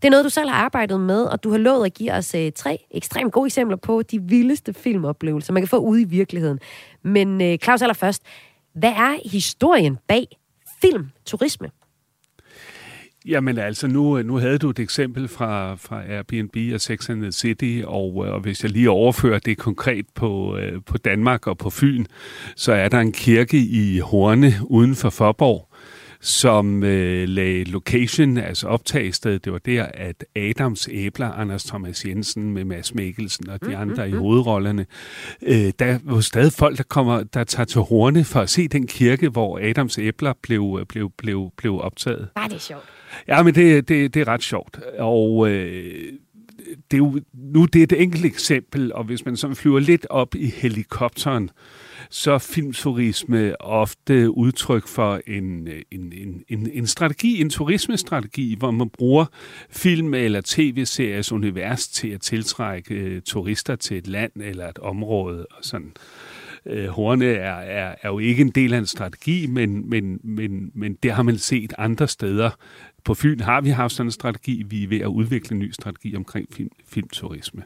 Det 0.02 0.08
er 0.08 0.10
noget, 0.10 0.24
du 0.24 0.30
selv 0.30 0.48
har 0.48 0.64
arbejdet 0.64 1.00
med, 1.00 1.24
og 1.24 1.44
du 1.44 1.50
har 1.50 1.58
lovet 1.58 1.86
at 1.86 1.94
give 1.94 2.12
os 2.12 2.34
øh, 2.34 2.52
tre 2.52 2.86
ekstremt 2.90 3.32
gode 3.32 3.46
eksempler 3.46 3.76
på 3.76 4.02
de 4.02 4.22
vildeste 4.22 4.74
filmoplevelser, 4.74 5.52
man 5.52 5.62
kan 5.62 5.68
få 5.68 5.78
ude 5.78 6.02
i 6.02 6.04
virkeligheden. 6.04 6.58
Men 7.02 7.40
øh, 7.42 7.58
Claus 7.58 7.82
allerførst, 7.82 8.22
hvad 8.74 8.92
er 8.92 9.28
historien 9.30 9.98
bag 10.08 10.26
filmturisme? 10.80 11.70
Jamen 13.26 13.58
altså, 13.58 13.86
nu, 13.86 14.22
nu 14.22 14.36
havde 14.36 14.58
du 14.58 14.70
et 14.70 14.78
eksempel 14.78 15.28
fra, 15.28 15.74
fra 15.74 16.02
Airbnb 16.08 16.56
og 16.74 16.80
Sex 16.80 17.10
and 17.10 17.22
the 17.22 17.32
City, 17.32 17.82
og, 17.84 18.26
øh, 18.26 18.32
og 18.32 18.40
hvis 18.40 18.62
jeg 18.62 18.70
lige 18.70 18.90
overfører 18.90 19.38
det 19.38 19.58
konkret 19.58 20.06
på, 20.14 20.56
øh, 20.56 20.82
på 20.86 20.98
Danmark 20.98 21.46
og 21.46 21.58
på 21.58 21.70
Fyn, 21.70 22.04
så 22.56 22.72
er 22.72 22.88
der 22.88 22.98
en 22.98 23.12
kirke 23.12 23.58
i 23.58 23.98
Horne 23.98 24.52
uden 24.64 24.94
for 24.94 25.10
Forborg, 25.10 25.69
som 26.20 26.82
øh, 26.82 27.28
lagde 27.28 27.64
location, 27.64 28.38
altså 28.38 28.66
optagested, 28.66 29.38
det 29.38 29.52
var 29.52 29.58
der, 29.58 29.84
at 29.84 30.24
Adams 30.36 30.88
Æbler, 30.92 31.32
Anders 31.32 31.64
Thomas 31.64 32.04
Jensen 32.04 32.50
med 32.50 32.64
Mads 32.64 32.94
Mikkelsen 32.94 33.48
og 33.50 33.64
de 33.66 33.76
andre 33.76 34.08
i 34.08 34.12
hovedrollerne, 34.12 34.86
øh, 35.42 35.72
der 35.78 35.98
var 36.04 36.20
stadig 36.20 36.52
folk, 36.52 36.76
der, 36.78 36.82
kommer, 36.82 37.22
der 37.22 37.44
tager 37.44 37.64
til 37.64 37.80
Horne 37.80 38.24
for 38.24 38.40
at 38.40 38.50
se 38.50 38.68
den 38.68 38.86
kirke, 38.86 39.28
hvor 39.28 39.58
Adams 39.62 39.98
Æbler 39.98 40.32
blev, 40.42 40.86
blev, 40.88 41.10
blev, 41.18 41.50
blev 41.56 41.80
optaget. 41.80 42.28
Bare 42.34 42.48
det 42.48 42.54
er 42.54 42.58
sjovt. 42.58 42.84
Ja, 43.28 43.42
men 43.42 43.54
det, 43.54 43.88
det, 43.88 44.14
det 44.14 44.20
er 44.20 44.28
ret 44.28 44.42
sjovt. 44.42 44.80
Og 44.98 45.50
øh, 45.50 46.12
det 46.90 46.96
er 46.96 46.98
jo, 46.98 47.20
nu 47.32 47.64
det 47.64 47.78
er 47.78 47.82
et 47.82 48.02
enkelt 48.02 48.24
eksempel, 48.24 48.92
og 48.92 49.04
hvis 49.04 49.24
man 49.24 49.36
så 49.36 49.54
flyver 49.54 49.80
lidt 49.80 50.06
op 50.10 50.34
i 50.34 50.46
helikopteren, 50.46 51.50
så 52.10 52.32
er 52.32 52.38
filmturisme 52.38 53.60
ofte 53.60 54.30
udtryk 54.30 54.86
for 54.86 55.20
en, 55.26 55.68
øh, 55.68 55.82
en, 55.90 56.12
en, 56.12 56.44
en, 56.48 56.70
en 56.72 56.86
strategi, 56.86 57.40
en 57.40 57.50
turismestrategi, 57.50 58.54
hvor 58.58 58.70
man 58.70 58.90
bruger 58.90 59.24
film- 59.70 60.14
eller 60.14 60.40
tv-series 60.44 61.32
univers 61.32 61.88
til 61.88 62.08
at 62.08 62.20
tiltrække 62.20 62.94
øh, 62.94 63.22
turister 63.22 63.76
til 63.76 63.96
et 63.96 64.06
land 64.06 64.32
eller 64.36 64.68
et 64.68 64.78
område 64.78 65.46
og 65.50 65.64
sådan. 65.64 65.92
Øh, 66.66 66.88
Horne 66.88 67.26
er, 67.26 67.54
er, 67.54 67.94
er 68.02 68.08
jo 68.08 68.18
ikke 68.18 68.40
en 68.42 68.50
del 68.50 68.74
af 68.74 68.78
en 68.78 68.86
strategi, 68.86 69.46
men, 69.46 69.90
men, 69.90 70.20
men, 70.24 70.70
men 70.74 70.94
det 71.02 71.12
har 71.12 71.22
man 71.22 71.38
set 71.38 71.72
andre 71.78 72.08
steder. 72.08 72.50
På 73.04 73.14
Fyn 73.14 73.40
har 73.40 73.60
vi 73.60 73.68
haft 73.68 73.94
sådan 73.94 74.06
en 74.06 74.12
strategi. 74.12 74.62
Vi 74.66 74.84
er 74.84 74.88
ved 74.88 75.00
at 75.00 75.06
udvikle 75.06 75.54
en 75.54 75.58
ny 75.58 75.70
strategi 75.70 76.16
omkring 76.16 76.48
film, 76.52 76.70
filmturisme. 76.88 77.62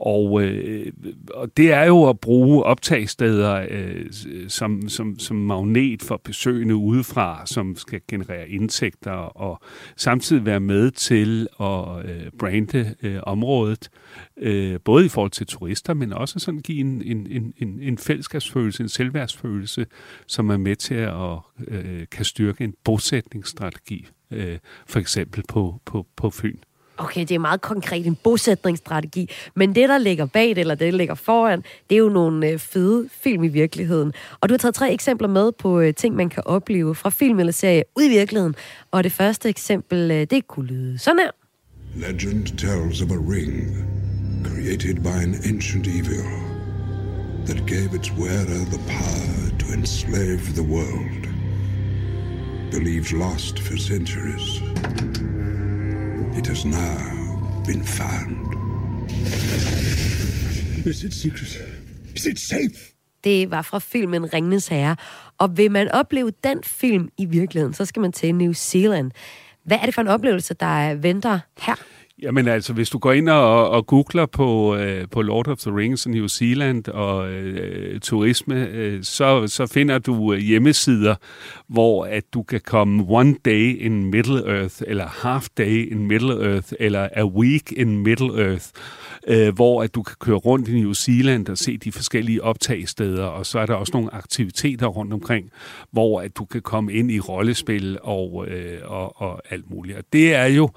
Og, 0.00 0.42
øh, 0.42 0.92
og 1.34 1.56
det 1.56 1.72
er 1.72 1.84
jo 1.84 2.08
at 2.08 2.20
bruge 2.20 2.64
optagsteder 2.64 3.66
øh, 3.70 4.06
som, 4.48 4.88
som, 4.88 5.18
som 5.18 5.36
magnet 5.36 6.02
for 6.02 6.20
besøgende 6.24 6.76
udefra, 6.76 7.46
som 7.46 7.76
skal 7.76 8.00
generere 8.08 8.48
indtægter 8.48 9.12
og 9.12 9.60
samtidig 9.96 10.44
være 10.44 10.60
med 10.60 10.90
til 10.90 11.48
at 11.60 12.04
øh, 12.04 12.30
brande 12.38 12.94
øh, 13.02 13.20
området, 13.22 13.90
øh, 14.36 14.80
både 14.84 15.06
i 15.06 15.08
forhold 15.08 15.30
til 15.30 15.46
turister, 15.46 15.94
men 15.94 16.12
også 16.12 16.38
sådan 16.38 16.60
give 16.60 16.80
en, 16.80 17.02
en, 17.02 17.26
en, 17.30 17.54
en, 17.58 17.80
en 17.82 17.98
fællesskabsfølelse, 17.98 18.82
en 18.82 18.88
selvværdsfølelse, 18.88 19.86
som 20.26 20.50
er 20.50 20.56
med 20.56 20.76
til 20.76 20.94
at 20.94 21.38
øh, 21.68 22.06
kan 22.10 22.24
styrke 22.24 22.64
en 22.64 22.74
bosætningsstrategi, 22.84 24.06
øh, 24.30 24.58
for 24.86 24.98
eksempel 24.98 25.42
på, 25.48 25.80
på, 25.84 26.06
på 26.16 26.30
Fyn. 26.30 26.58
Okay, 26.98 27.20
det 27.20 27.30
er 27.30 27.38
meget 27.38 27.60
konkret 27.60 28.06
en 28.06 28.14
bosætningsstrategi, 28.14 29.30
men 29.56 29.74
det, 29.74 29.88
der 29.88 29.98
ligger 29.98 30.26
bag 30.26 30.48
det, 30.48 30.58
eller 30.58 30.74
det, 30.74 30.92
der 30.92 30.98
ligger 30.98 31.14
foran, 31.14 31.64
det 31.90 31.94
er 31.94 31.98
jo 31.98 32.08
nogle 32.08 32.48
øh, 32.48 32.58
fede 32.58 33.08
film 33.12 33.44
i 33.44 33.48
virkeligheden. 33.48 34.12
Og 34.40 34.48
du 34.48 34.52
har 34.52 34.58
taget 34.58 34.74
tre 34.74 34.92
eksempler 34.92 35.28
med 35.28 35.52
på 35.52 35.80
øh, 35.80 35.94
ting, 35.94 36.16
man 36.16 36.28
kan 36.28 36.42
opleve 36.46 36.94
fra 36.94 37.10
film 37.10 37.38
eller 37.38 37.52
serie 37.52 37.82
ud 37.96 38.02
i 38.02 38.08
virkeligheden. 38.08 38.54
Og 38.90 39.04
det 39.04 39.12
første 39.12 39.48
eksempel, 39.48 40.10
øh, 40.10 40.26
det 40.30 40.46
kunne 40.46 40.66
lyde 40.66 40.98
sådan 40.98 41.18
her. 41.18 41.30
Legend 41.96 42.46
tells 42.58 43.02
of 43.02 43.10
a 43.10 43.20
ring 43.34 43.88
created 44.44 45.02
by 45.02 45.22
an 45.22 45.34
ancient 45.54 45.86
evil 45.86 46.24
that 47.46 47.66
gave 47.66 47.94
its 47.94 48.10
wearer 48.12 48.64
the 48.74 48.82
power 48.86 49.58
to 49.58 49.72
enslave 49.72 50.40
the 50.54 50.62
world. 50.62 51.26
Believed 52.70 53.12
lost 53.12 53.58
for 53.58 53.76
centuries. 53.76 54.60
It 56.36 56.46
has 56.46 56.64
now 56.64 56.98
been 57.64 57.84
found. 57.84 58.54
Is 60.86 61.04
it 61.04 61.14
secret? 61.14 61.58
Is 62.16 62.26
it 62.26 62.38
safe? 62.40 62.94
Det 63.24 63.50
var 63.50 63.62
fra 63.62 63.78
filmen 63.78 64.34
Ringnes 64.34 64.68
Herre. 64.68 64.96
Og 65.38 65.56
vil 65.56 65.70
man 65.70 65.90
opleve 65.90 66.32
den 66.44 66.62
film 66.64 67.08
i 67.18 67.24
virkeligheden, 67.24 67.74
så 67.74 67.84
skal 67.84 68.00
man 68.00 68.12
til 68.12 68.34
New 68.34 68.52
Zealand. 68.52 69.10
Hvad 69.64 69.78
er 69.80 69.84
det 69.84 69.94
for 69.94 70.02
en 70.02 70.08
oplevelse, 70.08 70.54
der 70.54 70.94
venter 70.94 71.40
her? 71.58 71.74
Jamen 72.22 72.48
altså, 72.48 72.72
hvis 72.72 72.90
du 72.90 72.98
går 72.98 73.12
ind 73.12 73.28
og, 73.28 73.70
og 73.70 73.86
googler 73.86 74.26
på, 74.26 74.76
øh, 74.76 75.08
på 75.10 75.22
Lord 75.22 75.48
of 75.48 75.58
the 75.58 75.76
Rings 75.76 76.08
New 76.08 76.26
Zealand 76.26 76.88
og 76.88 77.30
øh, 77.30 78.00
turisme, 78.00 78.68
øh, 78.68 79.02
så, 79.02 79.46
så 79.46 79.66
finder 79.66 79.98
du 79.98 80.32
øh, 80.32 80.38
hjemmesider, 80.38 81.14
hvor 81.68 82.04
at 82.04 82.24
du 82.34 82.42
kan 82.42 82.60
komme 82.60 83.04
one 83.08 83.34
day 83.44 83.76
in 83.80 84.10
Middle 84.10 84.46
Earth, 84.46 84.82
eller 84.86 85.06
half 85.06 85.46
day 85.58 85.92
in 85.92 86.06
Middle 86.06 86.52
Earth, 86.52 86.72
eller 86.80 87.08
a 87.12 87.24
week 87.24 87.72
in 87.72 87.98
Middle 87.98 88.48
Earth, 88.48 88.66
øh, 89.28 89.54
hvor 89.54 89.82
at 89.82 89.94
du 89.94 90.02
kan 90.02 90.16
køre 90.20 90.36
rundt 90.36 90.68
i 90.68 90.80
New 90.80 90.92
Zealand 90.92 91.48
og 91.48 91.58
se 91.58 91.76
de 91.76 91.92
forskellige 91.92 92.42
optagsteder, 92.44 93.24
og 93.24 93.46
så 93.46 93.58
er 93.58 93.66
der 93.66 93.74
også 93.74 93.90
nogle 93.94 94.14
aktiviteter 94.14 94.86
rundt 94.86 95.12
omkring, 95.12 95.50
hvor 95.90 96.20
at 96.20 96.36
du 96.36 96.44
kan 96.44 96.62
komme 96.62 96.92
ind 96.92 97.10
i 97.10 97.20
rollespil 97.20 97.98
og, 98.02 98.46
øh, 98.48 98.80
og, 98.84 99.22
og 99.22 99.42
alt 99.50 99.70
muligt. 99.70 99.98
Og 99.98 100.04
det 100.12 100.34
er 100.34 100.46
jo 100.46 100.70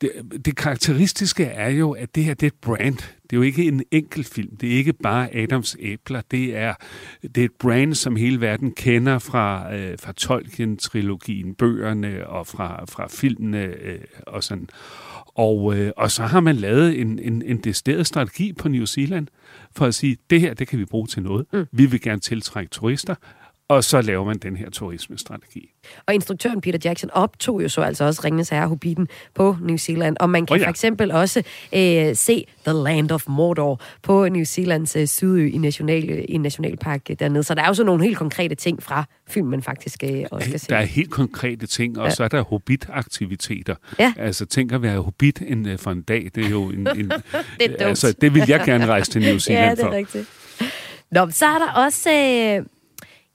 det, 0.00 0.10
det 0.44 0.56
karakteristiske 0.56 1.44
er 1.44 1.68
jo, 1.68 1.90
at 1.90 2.14
det 2.14 2.24
her 2.24 2.34
det 2.34 2.42
er 2.42 2.50
et 2.50 2.60
brand. 2.60 2.96
Det 2.96 3.32
er 3.32 3.36
jo 3.36 3.42
ikke 3.42 3.64
en 3.64 3.82
enkelt 3.90 4.26
film. 4.26 4.56
Det 4.56 4.72
er 4.72 4.76
ikke 4.76 4.92
bare 4.92 5.36
Adams 5.36 5.76
æbler. 5.80 6.22
Det 6.30 6.56
er, 6.56 6.74
det 7.22 7.38
er 7.38 7.44
et 7.44 7.52
brand, 7.58 7.94
som 7.94 8.16
hele 8.16 8.40
verden 8.40 8.72
kender 8.72 9.18
fra, 9.18 9.74
øh, 9.74 9.98
fra 9.98 10.12
Tolkien-trilogien, 10.12 11.54
bøgerne 11.54 12.26
og 12.26 12.46
fra, 12.46 12.84
fra 12.88 13.08
filmene 13.10 13.64
øh, 13.64 14.00
og 14.26 14.44
sådan. 14.44 14.68
Og, 15.40 15.76
øh, 15.76 15.92
og 15.96 16.10
så 16.10 16.22
har 16.22 16.40
man 16.40 16.56
lavet 16.56 17.00
en, 17.00 17.18
en, 17.18 17.42
en 17.42 17.56
decideret 17.56 18.06
strategi 18.06 18.52
på 18.52 18.68
New 18.68 18.84
Zealand 18.84 19.26
for 19.76 19.86
at 19.86 19.94
sige, 19.94 20.16
det 20.30 20.40
her, 20.40 20.54
det 20.54 20.68
kan 20.68 20.78
vi 20.78 20.84
bruge 20.84 21.06
til 21.06 21.22
noget. 21.22 21.46
Mm. 21.52 21.66
Vi 21.72 21.86
vil 21.86 22.00
gerne 22.00 22.20
tiltrække 22.20 22.70
turister, 22.70 23.14
og 23.70 23.84
så 23.84 24.00
laver 24.00 24.24
man 24.24 24.38
den 24.38 24.56
her 24.56 24.70
turismestrategi. 24.70 25.70
Og 26.06 26.14
instruktøren 26.14 26.60
Peter 26.60 26.78
Jackson 26.84 27.10
optog 27.12 27.62
jo 27.62 27.68
så 27.68 27.80
altså 27.80 28.04
også 28.04 28.20
Ringenes 28.24 28.48
Herre 28.48 28.68
Hobbiten 28.68 29.08
på 29.34 29.56
New 29.62 29.76
Zealand. 29.76 30.16
Og 30.20 30.30
man 30.30 30.46
kan 30.46 30.54
Oh 30.54 30.60
ja. 30.60 30.66
for 30.66 30.70
eksempel 30.70 31.12
også 31.12 31.38
øh, 31.74 32.16
se 32.16 32.44
The 32.66 32.72
Land 32.84 33.10
of 33.10 33.24
Mordor 33.28 33.80
på 34.02 34.28
New 34.28 34.44
Zealands 34.44 34.96
øh, 34.96 35.06
sydø 35.06 35.46
i, 35.48 35.58
national, 35.58 36.24
i 36.28 36.32
en 36.34 36.40
nationalpark 36.42 37.08
dernede. 37.18 37.42
Så 37.42 37.54
der 37.54 37.62
er 37.62 37.66
jo 37.66 37.74
så 37.74 37.84
nogle 37.84 38.04
helt 38.04 38.16
konkrete 38.18 38.54
ting 38.54 38.82
fra 38.82 39.04
filmen 39.28 39.62
faktisk 39.62 40.04
øh, 40.04 40.24
også 40.30 40.48
skal 40.48 40.60
se. 40.60 40.68
Der 40.68 40.76
er 40.76 40.84
helt 40.84 41.10
konkrete 41.10 41.66
ting, 41.66 41.98
og 41.98 42.04
Ja. 42.04 42.10
så 42.14 42.24
er 42.24 42.28
der 42.28 42.42
hobbit-aktiviteter. 42.42 43.74
Ja. 43.98 44.12
Altså, 44.18 44.46
tænk 44.46 44.72
at 44.72 44.82
være 44.82 45.00
hobbit 45.00 45.42
en, 45.46 45.68
øh, 45.68 45.78
for 45.78 45.90
en 45.90 46.02
dag, 46.02 46.30
det 46.34 46.44
er 46.46 46.50
jo 46.50 46.64
en... 46.64 46.78
en 46.78 46.86
Det 47.60 47.76
er 47.78 47.86
altså, 47.86 48.12
det 48.20 48.34
vil 48.34 48.42
jeg 48.48 48.62
gerne 48.64 48.86
rejse 48.86 49.10
til 49.10 49.20
New 49.22 49.38
Zealand 49.44 49.64
ja, 49.68 49.70
det 49.74 49.80
er 49.80 49.86
for. 49.86 49.92
rigtigt. 49.96 50.28
Nå, 51.12 51.30
så 51.30 51.46
er 51.46 51.58
der 51.58 51.72
også... 51.84 52.10
Øh, 52.58 52.66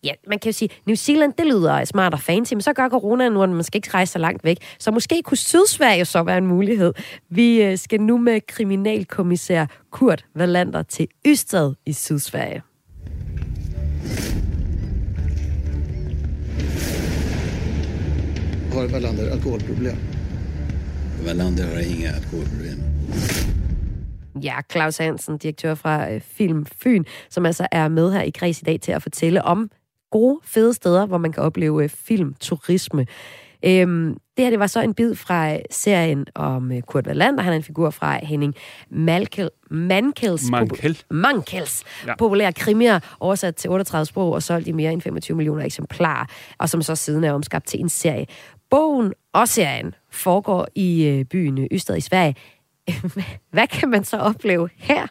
ja, 0.06 0.14
man 0.28 0.40
kan 0.40 0.50
jo 0.50 0.54
sige, 0.54 0.70
New 0.86 0.96
Zealand, 0.96 1.34
det 1.38 1.46
lyder 1.46 1.86
smart 1.86 2.14
og 2.14 2.20
fancy, 2.20 2.54
men 2.54 2.62
så 2.62 2.74
gør 2.74 2.90
corona 2.90 3.30
nu, 3.30 3.44
at 3.44 3.50
man 3.50 3.64
skal 3.64 3.78
ikke 3.78 3.90
rejse 3.94 4.14
så 4.14 4.20
langt 4.20 4.44
væk. 4.44 4.58
Så 4.80 4.92
måske 4.92 5.22
kunne 5.24 5.38
Sydsverige 5.38 6.06
så 6.06 6.24
være 6.24 6.38
en 6.38 6.48
mulighed. 6.48 6.94
Vi 7.30 7.64
øh, 7.64 7.78
skal 7.78 8.02
nu 8.02 8.18
med 8.18 8.42
kriminalkommissær 8.48 9.66
Kurt 9.92 10.26
Valander 10.36 10.84
til 10.84 11.08
Ystad 11.28 11.74
i 11.86 11.94
Sydsverige. 11.94 12.62
Har 18.74 18.88
Wallander 18.94 19.32
alkoholproblem? 19.32 19.98
Wallander 21.26 21.66
har 21.66 21.80
inga 21.80 22.08
alkoholproblem. 22.08 22.84
Ja, 24.44 24.56
Claus 24.72 24.98
Hansen, 24.98 25.38
direktør 25.38 25.76
fra 25.76 26.12
øh, 26.12 26.22
Film 26.22 26.66
Fyn, 26.66 27.04
som 27.30 27.46
altså 27.46 27.68
er 27.72 27.88
med 27.88 28.12
her 28.12 28.22
i 28.22 28.32
Græs 28.32 28.62
i 28.62 28.64
dag 28.64 28.82
til 28.82 28.92
at 28.92 29.02
fortælle 29.02 29.44
om 29.44 29.70
gode, 30.12 30.40
fede 30.44 30.74
steder, 30.74 31.06
hvor 31.06 31.18
man 31.18 31.32
kan 31.32 31.44
opleve 31.44 31.84
øh, 31.84 31.90
filmturisme. 31.90 33.08
Øhm, 33.66 34.18
det 34.38 34.46
her 34.46 34.50
det 34.50 34.60
var 34.60 34.68
så 34.68 34.82
en 34.82 34.94
bid 34.94 35.16
fra 35.16 35.54
øh, 35.54 35.60
serien 35.72 36.26
om 36.36 36.72
øh, 36.72 36.82
Kurt 36.82 37.08
Wallander. 37.08 37.44
Han 37.44 37.54
er 37.54 37.58
en 37.58 37.64
figur 37.64 37.90
fra 37.90 38.26
Henning 38.26 38.56
Malkel, 38.90 39.50
Mankels, 39.72 40.50
Mankell. 40.50 41.02
Mankels 41.12 41.84
Ja. 42.08 42.16
populære 42.16 42.54
krimier, 42.54 43.00
oversat 43.20 43.56
til 43.56 43.70
38 43.70 44.06
sprog 44.06 44.32
og 44.34 44.44
solgt 44.44 44.68
i 44.68 44.72
mere 44.72 44.94
end 44.94 45.02
25 45.02 45.38
millioner 45.38 45.64
eksemplarer, 45.66 46.26
og 46.58 46.70
som 46.70 46.82
så 46.82 46.96
siden 46.96 47.24
er 47.24 47.32
omskabt 47.32 47.68
til 47.68 47.80
en 47.80 47.90
serie. 47.90 48.26
bogen 48.70 49.14
og 49.34 49.48
serien 49.48 49.94
foregår 50.12 50.68
i 50.76 51.24
byen 51.30 51.68
Ystad 51.72 51.98
i 51.98 52.02
Sverige. 52.02 52.36
Hvad 53.54 53.68
kan 53.68 53.90
man 53.90 54.04
så 54.04 54.18
opleve 54.18 54.70
her? 54.78 55.08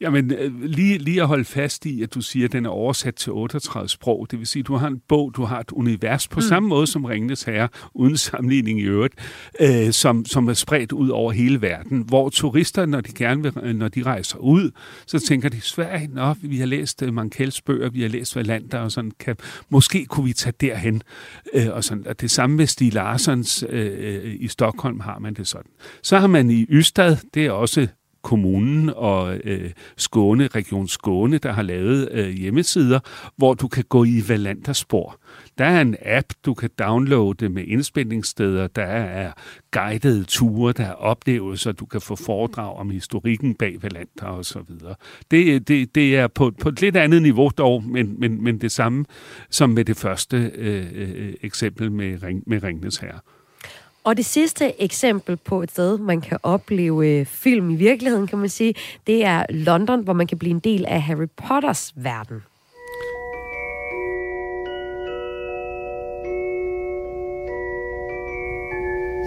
Jamen, 0.00 0.32
øh, 0.32 0.62
lige, 0.62 0.98
lige 0.98 1.22
at 1.22 1.28
holde 1.28 1.44
fast 1.44 1.86
i, 1.86 2.02
at 2.02 2.14
du 2.14 2.20
siger, 2.20 2.44
at 2.44 2.52
den 2.52 2.66
er 2.66 2.70
oversat 2.70 3.14
til 3.14 3.32
38 3.32 3.88
sprog. 3.88 4.26
Det 4.30 4.38
vil 4.38 4.46
sige, 4.46 4.60
at 4.60 4.66
du 4.66 4.76
har 4.76 4.88
en 4.88 5.00
bog, 5.08 5.32
du 5.36 5.44
har 5.44 5.60
et 5.60 5.72
univers 5.72 6.28
på 6.28 6.36
mm. 6.36 6.42
samme 6.42 6.68
måde 6.68 6.86
som 6.86 7.04
Ringenes 7.04 7.42
Herre, 7.42 7.68
uden 7.94 8.16
sammenligning 8.16 8.80
i 8.80 8.82
øvrigt, 8.82 9.14
øh, 9.60 9.92
som, 9.92 10.24
som 10.24 10.48
er 10.48 10.54
spredt 10.54 10.92
ud 10.92 11.08
over 11.08 11.32
hele 11.32 11.62
verden, 11.62 12.00
hvor 12.00 12.28
turister, 12.28 12.86
når 12.86 13.00
de 13.00 13.12
gerne 13.12 13.42
vil, 13.42 13.52
øh, 13.62 13.74
når 13.74 13.88
de 13.88 14.02
rejser 14.02 14.38
ud, 14.38 14.70
så 15.06 15.18
tænker 15.18 15.48
de, 15.48 15.60
Sverige, 15.60 16.08
nå, 16.12 16.34
vi 16.42 16.58
har 16.58 16.66
læst 16.66 17.02
uh, 17.02 17.14
Mankels 17.14 17.62
bøger, 17.62 17.90
vi 17.90 18.02
har 18.02 18.08
læst 18.08 18.36
Valander, 18.36 18.78
og 18.78 18.92
sådan, 18.92 19.12
kan, 19.18 19.36
måske 19.70 20.06
kunne 20.06 20.26
vi 20.26 20.32
tage 20.32 20.54
derhen. 20.60 21.02
Øh, 21.54 21.66
og, 21.72 21.84
sådan, 21.84 22.06
og 22.06 22.20
det 22.20 22.30
samme 22.30 22.56
med 22.56 22.66
Stig 22.66 22.92
Larssons 22.92 23.64
øh, 23.68 24.36
i 24.40 24.48
Stockholm 24.48 25.00
har 25.00 25.18
man 25.18 25.34
det 25.34 25.48
sådan. 25.48 25.70
Så 26.02 26.18
har 26.18 26.26
man 26.26 26.50
i 26.50 26.66
Ystad, 26.70 27.16
det 27.34 27.46
er 27.46 27.50
også 27.50 27.88
kommunen 28.22 28.90
og 28.96 29.36
øh, 29.44 29.70
Skåne, 29.96 30.46
Region 30.46 30.88
Skåne, 30.88 31.38
der 31.38 31.52
har 31.52 31.62
lavet 31.62 32.08
øh, 32.12 32.28
hjemmesider, 32.28 33.00
hvor 33.36 33.54
du 33.54 33.68
kan 33.68 33.84
gå 33.88 34.04
i 34.04 34.22
Valanderspor. 34.28 35.18
Der 35.58 35.64
er 35.64 35.80
en 35.80 35.96
app, 36.04 36.26
du 36.44 36.54
kan 36.54 36.70
downloade 36.78 37.48
med 37.48 37.64
indspændingssteder, 37.66 38.66
der 38.66 38.82
er 38.82 39.32
guidede 39.70 40.24
ture, 40.24 40.72
der 40.72 40.84
er 40.84 40.92
oplevelser, 40.92 41.72
du 41.72 41.86
kan 41.86 42.00
få 42.00 42.16
foredrag 42.16 42.76
om 42.76 42.90
historikken 42.90 43.54
bag 43.54 43.82
Valander 43.82 44.26
og 44.26 44.44
så 44.44 44.58
videre. 44.68 44.94
Det, 45.30 45.68
det, 45.68 45.94
det 45.94 46.16
er 46.16 46.28
på, 46.28 46.52
på 46.60 46.68
et 46.68 46.80
lidt 46.80 46.96
andet 46.96 47.22
niveau 47.22 47.50
dog, 47.58 47.84
men, 47.84 48.20
men, 48.20 48.44
men 48.44 48.60
det 48.60 48.72
samme 48.72 49.04
som 49.50 49.70
med 49.70 49.84
det 49.84 49.96
første 49.96 50.52
øh, 50.54 50.86
øh, 50.94 51.10
øh 51.14 51.34
eksempel 51.42 51.92
med, 51.92 52.22
Ring, 52.22 52.42
med 52.46 52.62
Ringnes 52.62 52.96
Herre. 52.96 53.20
Og 54.04 54.16
det 54.16 54.24
sidste 54.24 54.82
eksempel 54.82 55.36
på 55.36 55.62
et 55.62 55.70
sted, 55.70 55.98
man 55.98 56.20
kan 56.20 56.38
opleve 56.42 57.08
øh, 57.08 57.26
film 57.26 57.70
i 57.70 57.74
virkeligheden, 57.74 58.26
kan 58.26 58.38
man 58.38 58.48
sige, 58.48 58.74
det 59.06 59.24
er 59.24 59.46
London, 59.50 60.04
hvor 60.04 60.12
man 60.12 60.26
kan 60.26 60.38
blive 60.38 60.50
en 60.50 60.58
del 60.58 60.86
af 60.86 61.02
Harry 61.02 61.28
Potters 61.36 61.92
verden. 61.96 62.42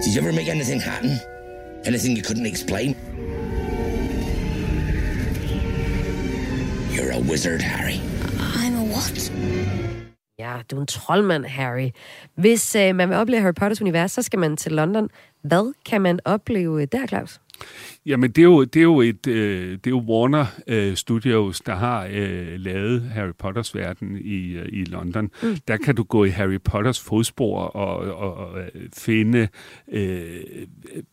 Did 0.04 0.14
you 0.14 0.22
ever 0.22 0.32
make 0.32 0.50
anything 0.50 0.82
happen? 0.82 1.10
Anything 1.86 2.16
you 2.16 2.22
couldn't 2.22 2.46
explain? 2.46 2.94
You're 6.94 7.12
a 7.12 7.20
wizard, 7.30 7.62
Harry. 7.62 8.00
I'm 8.62 8.76
a 8.76 8.84
what? 8.84 9.95
Ja, 10.38 10.60
du 10.70 10.76
er 10.76 10.80
en 10.80 10.86
troldmand, 10.86 11.44
Harry. 11.44 11.90
Hvis 12.34 12.74
øh, 12.74 12.94
man 12.94 13.08
vil 13.08 13.16
opleve 13.16 13.42
Harry 13.42 13.54
Potters 13.54 13.80
univers, 13.80 14.12
så 14.12 14.22
skal 14.22 14.38
man 14.38 14.56
til 14.56 14.72
London. 14.72 15.08
Hvad 15.42 15.74
kan 15.86 16.00
man 16.02 16.20
opleve 16.24 16.86
der, 16.86 17.06
Claus? 17.06 17.40
Jamen, 18.06 18.30
det 18.30 18.38
er 18.38 18.44
jo, 18.44 18.64
det 18.64 18.80
er 18.80 18.82
jo, 18.82 19.00
et, 19.00 19.26
øh, 19.26 19.70
det 19.70 19.86
er 19.86 19.90
jo 19.90 19.98
Warner 19.98 20.46
øh, 20.66 20.96
Studios, 20.96 21.60
der 21.60 21.74
har 21.74 22.08
øh, 22.12 22.60
lavet 22.60 23.02
Harry 23.02 23.32
Potters 23.38 23.74
verden 23.74 24.16
i, 24.20 24.52
øh, 24.52 24.68
i 24.72 24.84
London. 24.84 25.30
Mm. 25.42 25.56
Der 25.68 25.76
kan 25.76 25.94
du 25.94 26.02
gå 26.02 26.24
i 26.24 26.28
Harry 26.28 26.58
Potters 26.64 27.00
fodspor 27.00 27.60
og, 27.60 28.16
og, 28.16 28.36
og 28.36 28.60
øh, 28.60 28.68
finde 28.96 29.48
øh, 29.92 30.40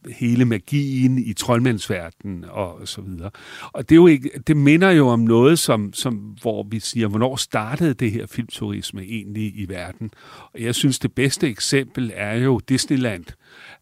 hele 0.10 0.46
magien 0.46 1.18
i 1.18 1.34
troldmandsverdenen 1.34 2.46
og 2.50 2.88
så 2.88 3.02
videre. 3.02 3.30
Og 3.74 3.90
det, 3.90 3.96
er 3.96 4.00
jo 4.00 4.08
ikke, 4.08 4.30
det 4.48 4.58
minder 4.58 4.92
jo 4.92 5.08
om 5.08 5.20
noget, 5.20 5.60
som, 5.60 5.94
som, 5.94 6.16
hvor 6.42 6.68
vi 6.70 6.80
siger, 6.80 7.08
hvornår 7.08 7.36
startede 7.36 7.94
det 7.94 8.12
her 8.12 8.26
filmturisme 8.26 9.02
egentlig 9.02 9.54
i 9.56 9.66
verden? 9.70 10.12
Og 10.54 10.62
jeg 10.62 10.76
synes, 10.76 11.00
det 11.00 11.12
bedste 11.14 11.48
eksempel 11.48 12.12
er 12.16 12.34
jo 12.34 12.60
Disneyland, 12.70 13.26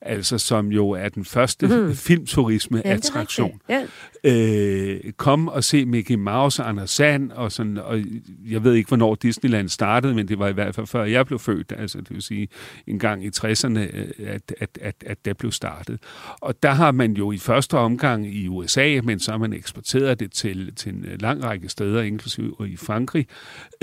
altså 0.01 0.38
som 0.38 0.68
jo 0.68 0.89
er 0.89 1.09
den 1.09 1.26
første 1.26 1.68
mm. 1.68 1.93
filmturisme-attraktion. 1.93 2.95
Ja 2.95 3.01
attraktion. 3.10 3.60
Ja. 3.68 3.84
Øh, 4.24 4.99
kom 5.17 5.47
og 5.47 5.63
se 5.63 5.86
Mickey 5.86 6.15
Mouse 6.15 6.63
og 6.63 6.69
Anders 6.69 6.89
Sand, 6.89 7.32
og, 7.32 7.51
sådan, 7.51 7.78
og 7.78 7.99
jeg 8.49 8.63
ved 8.63 8.74
ikke, 8.74 8.88
hvornår 8.88 9.15
Disneyland 9.15 9.69
startede, 9.69 10.13
men 10.13 10.28
det 10.28 10.39
var 10.39 10.47
i 10.47 10.53
hvert 10.53 10.76
fald 10.76 10.88
før 10.88 11.03
jeg 11.03 11.26
blev 11.26 11.39
født, 11.39 11.74
altså 11.78 11.97
det 11.97 12.09
vil 12.09 12.22
sige 12.22 12.47
en 12.88 12.99
gang 12.99 13.26
i 13.26 13.30
60'erne, 13.38 13.80
øh, 13.80 14.07
at, 14.28 14.53
at, 14.59 14.69
at, 14.82 14.95
at 15.05 15.26
det 15.26 15.38
blev 15.38 15.51
startet. 15.51 15.99
Og 16.41 16.63
der 16.63 16.72
har 16.72 16.91
man 16.91 17.13
jo 17.13 17.32
i 17.32 17.38
første 17.38 17.78
omgang 17.78 18.36
i 18.36 18.47
USA, 18.47 19.01
men 19.03 19.19
så 19.19 19.32
har 19.32 19.38
man 19.38 19.53
eksporteret 19.53 20.19
det 20.19 20.32
til, 20.32 20.76
til 20.76 20.93
en 20.93 21.05
lang 21.19 21.43
række 21.43 21.69
steder, 21.69 22.01
inklusive 22.01 22.55
i 22.67 22.78
Frankrig, 22.78 23.28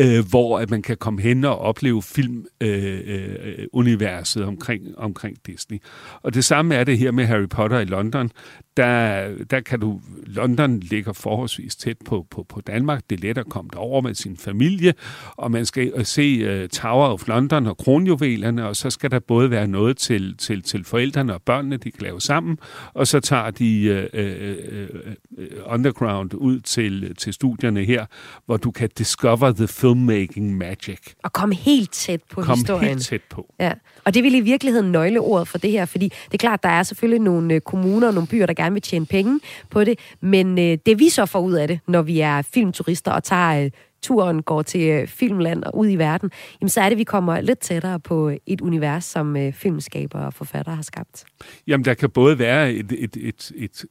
øh, 0.00 0.28
hvor 0.30 0.58
at 0.58 0.70
man 0.70 0.82
kan 0.82 0.96
komme 0.96 1.20
hen 1.20 1.44
og 1.44 1.58
opleve 1.58 2.02
filmuniverset 2.02 2.48
øh, 2.60 3.58
øh, 3.58 3.66
universet 3.72 4.44
omkring, 4.44 4.98
omkring 4.98 5.36
Disney. 5.46 5.78
Og 6.22 6.34
det 6.34 6.44
samme 6.44 6.74
er 6.74 6.84
det 6.84 6.98
her 6.98 7.10
med 7.10 7.24
Harry 7.24 7.48
Potter 7.48 7.78
i 7.78 7.84
London. 7.84 8.30
Der, 8.76 9.28
der 9.50 9.60
kan 9.60 9.80
du, 9.80 10.00
London 10.28 10.80
ligger 10.80 11.12
forholdsvis 11.12 11.76
tæt 11.76 11.96
på, 12.04 12.26
på, 12.30 12.46
på 12.48 12.60
Danmark. 12.60 13.02
Det 13.10 13.16
er 13.16 13.28
let 13.28 13.38
at 13.38 13.48
komme 13.48 13.70
derover 13.72 14.00
med 14.00 14.14
sin 14.14 14.36
familie, 14.36 14.94
og 15.36 15.50
man 15.50 15.66
skal 15.66 15.92
øh, 15.96 16.04
se 16.04 16.62
uh, 16.62 16.68
Tower 16.68 17.08
of 17.08 17.28
London 17.28 17.66
og 17.66 17.76
kronjuvelerne, 17.76 18.66
og 18.66 18.76
så 18.76 18.90
skal 18.90 19.10
der 19.10 19.18
både 19.18 19.50
være 19.50 19.68
noget 19.68 19.96
til, 19.96 20.36
til, 20.36 20.62
til 20.62 20.84
forældrene 20.84 21.34
og 21.34 21.42
børnene, 21.42 21.76
de 21.76 21.90
kan 21.90 22.02
lave 22.02 22.20
sammen, 22.20 22.58
og 22.94 23.06
så 23.06 23.20
tager 23.20 23.50
de 23.50 24.06
uh, 24.14 24.20
uh, 24.20 25.44
uh, 25.44 25.72
underground 25.72 26.34
ud 26.34 26.60
til, 26.60 27.16
til 27.16 27.32
studierne 27.32 27.84
her, 27.84 28.06
hvor 28.46 28.56
du 28.56 28.70
kan 28.70 28.88
discover 28.98 29.52
the 29.52 29.68
filmmaking 29.68 30.56
magic. 30.56 30.98
Og 31.24 31.32
komme 31.32 31.54
helt 31.54 31.92
tæt 31.92 32.20
på 32.30 32.42
Kom 32.42 32.58
historien. 32.58 32.88
helt 32.88 33.06
tæt 33.06 33.22
på. 33.30 33.54
Ja, 33.60 33.72
og 34.04 34.14
det 34.14 34.22
vil 34.22 34.34
i 34.34 34.40
virkeligheden 34.40 34.92
nøgleordet 34.92 35.48
for 35.48 35.58
det 35.58 35.70
her, 35.70 35.84
fordi 35.84 36.04
det 36.08 36.34
er 36.34 36.38
klart, 36.38 36.62
der 36.62 36.68
er 36.68 36.82
selvfølgelig 36.82 37.20
nogle 37.20 37.60
kommuner 37.60 38.06
og 38.06 38.14
nogle 38.14 38.26
byer, 38.28 38.46
der 38.46 38.54
gerne 38.54 38.72
vil 38.72 38.82
tjene 38.82 39.06
penge 39.06 39.40
på 39.70 39.84
det, 39.84 39.98
men 40.20 40.58
øh, 40.58 40.78
det 40.86 40.98
vi 40.98 41.08
så 41.08 41.26
får 41.26 41.40
ud 41.40 41.52
af 41.52 41.68
det, 41.68 41.80
når 41.86 42.02
vi 42.02 42.20
er 42.20 42.42
filmturister 42.42 43.12
og 43.12 43.24
tager 43.24 43.64
øh, 43.64 43.70
turen, 44.02 44.42
går 44.42 44.62
til 44.62 44.88
øh, 44.90 45.06
filmland 45.06 45.64
og 45.64 45.76
ud 45.76 45.88
i 45.88 45.96
verden, 45.96 46.30
jamen 46.60 46.68
så 46.68 46.80
er 46.80 46.88
det, 46.88 46.98
vi 46.98 47.04
kommer 47.04 47.40
lidt 47.40 47.58
tættere 47.58 48.00
på 48.00 48.32
et 48.46 48.60
univers, 48.60 49.04
som 49.04 49.36
øh, 49.36 49.52
filmskabere 49.52 50.26
og 50.26 50.34
forfattere 50.34 50.74
har 50.74 50.82
skabt. 50.82 51.24
Jamen, 51.66 51.84
der 51.84 51.94
kan 51.94 52.10
både 52.10 52.38
være 52.38 52.72
et, 52.72 52.92
et, 52.98 53.16
et, 53.16 53.52
et 53.56 53.84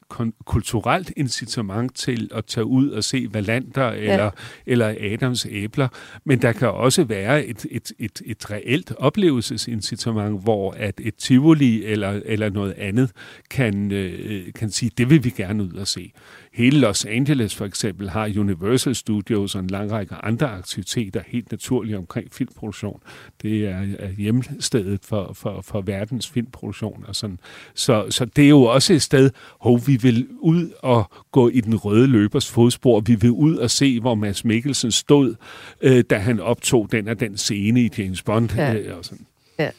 kulturelt 0.46 1.12
incitament 1.18 1.96
til 1.96 2.30
at 2.36 2.46
tage 2.46 2.66
ud 2.66 2.90
og 2.90 3.04
se 3.04 3.28
Valander 3.32 3.90
eller, 3.90 4.24
ja. 4.24 4.30
eller 4.66 4.96
Adams 5.02 5.48
æbler, 5.50 5.88
men 6.26 6.42
der 6.42 6.52
kan 6.52 6.70
også 6.70 7.04
være 7.04 7.46
et, 7.46 7.66
et, 7.72 7.92
et, 8.00 8.22
et 8.26 8.52
reelt 8.52 8.94
oplevelsesincitament, 8.98 10.44
hvor 10.44 10.72
at 10.72 11.02
et 11.04 11.16
tivoli 11.16 11.86
eller, 11.86 12.22
eller 12.26 12.50
noget 12.50 12.74
andet 12.78 13.12
kan, 13.50 13.92
øh, 13.92 14.54
kan 14.54 14.70
sige, 14.70 14.92
det 14.98 15.10
vil 15.10 15.24
vi 15.24 15.30
gerne 15.30 15.64
ud 15.64 15.74
og 15.74 15.88
se. 15.88 16.12
Hele 16.58 16.80
Los 16.80 17.06
Angeles 17.06 17.56
for 17.56 17.66
eksempel 17.66 18.10
har 18.10 18.34
Universal 18.38 18.96
Studios 18.96 19.56
og 19.56 19.62
en 19.62 19.68
lang 19.68 19.92
række 19.92 20.16
andre 20.16 20.50
aktiviteter 20.50 21.22
helt 21.28 21.52
naturligt 21.52 21.98
omkring 21.98 22.34
filmproduktion. 22.34 23.00
Det 23.42 23.68
er, 23.68 24.08
hjemstedet 24.18 25.00
for, 25.06 25.34
for, 25.34 25.62
for 25.62 25.82
verdens 25.82 26.30
filmproduktion 26.30 27.06
og 27.08 27.16
sådan. 27.16 27.40
Så, 27.74 28.06
så 28.10 28.26
det 28.26 28.46
er 28.46 28.50
jo 28.50 28.62
også 28.62 28.94
et 28.94 29.02
sted, 29.02 29.30
hvor 29.62 29.78
vi 29.78 29.96
vil 29.96 30.28
ud 30.40 30.70
og 30.80 31.12
gå 31.32 31.50
i 31.50 31.62
den 31.62 31.76
røde 31.76 32.08
løbers 32.08 32.52
fodspor. 32.52 33.00
Vi 33.00 33.16
vil 33.16 33.32
ud 33.32 33.56
og 33.56 33.72
se, 33.72 34.00
hvor 34.00 34.16
Mads 34.16 34.46
Mikkelsen 34.46 34.92
stod, 34.92 35.36
øh, 35.82 36.04
da 36.10 36.18
han 36.18 36.40
optog 36.40 36.92
den 36.92 37.08
og 37.08 37.20
den 37.20 37.38
scene 37.38 37.82
i 37.82 37.90
James 37.98 38.24
Bond. 38.24 38.50
Ja. 38.56 38.74
Øh, 38.74 38.98
og 38.98 39.06
sådan. 39.06 39.26
Ja. 39.60 39.70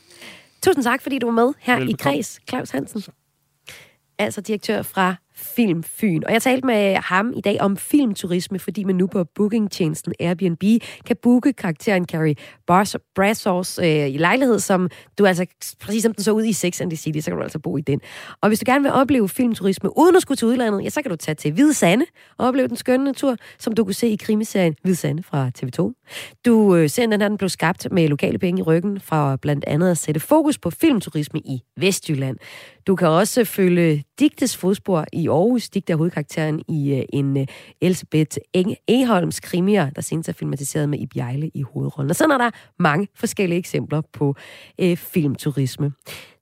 Tusind 0.63 0.85
tak, 0.85 1.03
fordi 1.03 1.19
du 1.19 1.27
var 1.27 1.35
med 1.35 1.53
her 1.59 1.79
Velbekomme. 1.79 2.15
i 2.15 2.17
Kreds, 2.17 2.41
Claus 2.49 2.71
Hansen. 2.71 3.03
Altså 4.19 4.41
direktør 4.41 4.83
fra 4.83 5.17
Film 5.39 5.83
Fyn. 5.83 6.23
Og 6.27 6.33
jeg 6.33 6.43
talte 6.43 6.67
med 6.67 6.95
ham 6.95 7.33
i 7.37 7.41
dag 7.41 7.61
om 7.61 7.77
filmturisme, 7.77 8.59
fordi 8.59 8.85
man 8.85 8.95
nu 8.95 9.07
på 9.07 9.25
bookingtjenesten 9.25 10.13
Airbnb 10.21 10.63
kan 11.07 11.17
booke 11.23 11.53
karakteren 11.53 12.05
Carrie 12.05 12.35
Bars- 12.71 13.79
øh, 13.83 14.15
i 14.15 14.17
lejlighed, 14.17 14.59
som 14.59 14.91
du 15.19 15.27
altså, 15.27 15.47
præcis 15.81 16.03
som 16.03 16.15
den 16.15 16.25
så 16.25 16.33
ud 16.33 16.45
i 16.45 16.53
Sex 16.53 16.81
and 16.81 16.91
the 16.91 16.97
City, 16.97 17.19
så 17.19 17.31
kan 17.31 17.37
du 17.37 17.43
altså 17.43 17.59
bo 17.59 17.77
i 17.77 17.81
den. 17.81 18.01
Og 18.41 18.49
hvis 18.49 18.59
du 18.59 18.65
gerne 18.67 18.83
vil 18.83 18.93
opleve 18.93 19.29
filmturisme 19.29 19.99
uden 19.99 20.17
at 20.17 20.23
skulle 20.23 20.37
til 20.37 20.49
udlandet, 20.49 20.85
ja, 20.85 20.91
så 20.91 21.03
kan 21.03 21.11
du 21.11 21.17
tage 21.17 21.35
til 21.35 21.53
Hvide 21.53 21.75
Sande 21.75 22.05
og 22.39 22.47
opleve 22.47 22.69
den 22.69 22.77
skønne 22.77 23.05
natur, 23.05 23.37
som 23.59 23.73
du 23.73 23.85
kunne 23.85 23.95
se 23.95 24.09
i 24.09 24.17
krimiserien 24.17 24.75
Hvide 24.83 24.97
Sande 24.97 25.23
fra 25.23 25.51
TV2. 25.59 26.05
Du 26.47 26.77
øh, 26.77 26.91
ser, 26.91 27.07
den 27.07 27.21
her 27.21 27.29
den 27.29 27.39
blev 27.39 27.49
skabt 27.49 27.93
med 27.93 28.09
lokale 28.09 28.39
penge 28.39 28.59
i 28.61 28.63
ryggen 28.63 29.01
fra 29.01 29.37
blandt 29.37 29.65
andet 29.65 29.91
at 29.91 29.99
sætte 29.99 30.21
fokus 30.21 30.59
på 30.59 30.71
filmturisme 30.71 31.41
i 31.41 31.63
Vestjylland. 31.77 32.37
Du 32.89 32.97
kan 32.97 33.09
også 33.09 33.45
følge 33.45 34.05
Digtes 34.19 34.57
fodspor 34.57 35.05
i 35.13 35.29
Aarhus. 35.29 35.69
Digte 35.69 35.93
er 35.93 35.97
hovedkarakteren 35.97 36.63
i 36.69 36.95
øh, 36.95 37.03
en 37.13 37.37
øh, 37.37 37.47
Elisabeth 37.81 38.37
Eholms 38.89 39.41
krimier, 39.41 39.91
der 39.91 40.03
senest 40.03 40.29
er 40.29 40.33
filmatiseret 40.33 40.89
med 40.89 40.99
Ib 40.99 41.17
Jejle 41.17 41.51
i 41.55 41.63
hovedrollen. 41.63 42.11
Og 42.11 42.17
sådan 42.17 42.31
er 42.31 42.39
der 42.39 42.51
mange 42.79 43.09
forskellige 43.15 43.59
eksempler 43.59 44.03
på 44.13 44.35
øh, 44.81 44.97
filmturisme. 44.97 45.93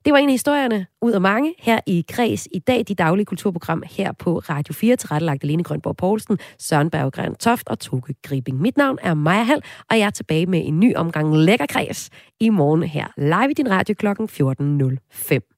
Det 0.05 0.13
var 0.13 0.19
en 0.19 0.29
af 0.29 0.33
historierne 0.33 0.85
ud 1.01 1.11
af 1.11 1.21
mange 1.21 1.53
her 1.59 1.79
i 1.87 2.05
Kreds 2.09 2.47
i 2.51 2.59
dag, 2.59 2.83
de 2.87 2.95
daglige 2.95 3.25
kulturprogram 3.25 3.83
her 3.91 4.11
på 4.11 4.39
Radio 4.39 4.73
4, 4.73 4.95
tilrettelagt 4.95 5.43
Alene 5.43 5.63
Grønborg 5.63 5.97
Poulsen, 5.97 6.37
Søren 6.59 6.89
Berggren 6.89 7.35
Toft 7.35 7.69
og 7.69 7.79
Toke 7.79 8.15
Gribing. 8.23 8.61
Mit 8.61 8.77
navn 8.77 8.97
er 9.01 9.13
Maja 9.13 9.43
Hall, 9.43 9.61
og 9.89 9.99
jeg 9.99 10.05
er 10.05 10.09
tilbage 10.09 10.45
med 10.45 10.61
en 10.65 10.79
ny 10.79 10.95
omgang 10.95 11.37
Lækker 11.37 11.65
Kreds 11.65 12.09
i 12.39 12.49
morgen 12.49 12.83
her 12.83 13.07
live 13.17 13.51
i 13.51 13.53
din 13.53 13.71
radio 13.71 13.95
klokken 13.95 14.29
14.05. 14.31 15.56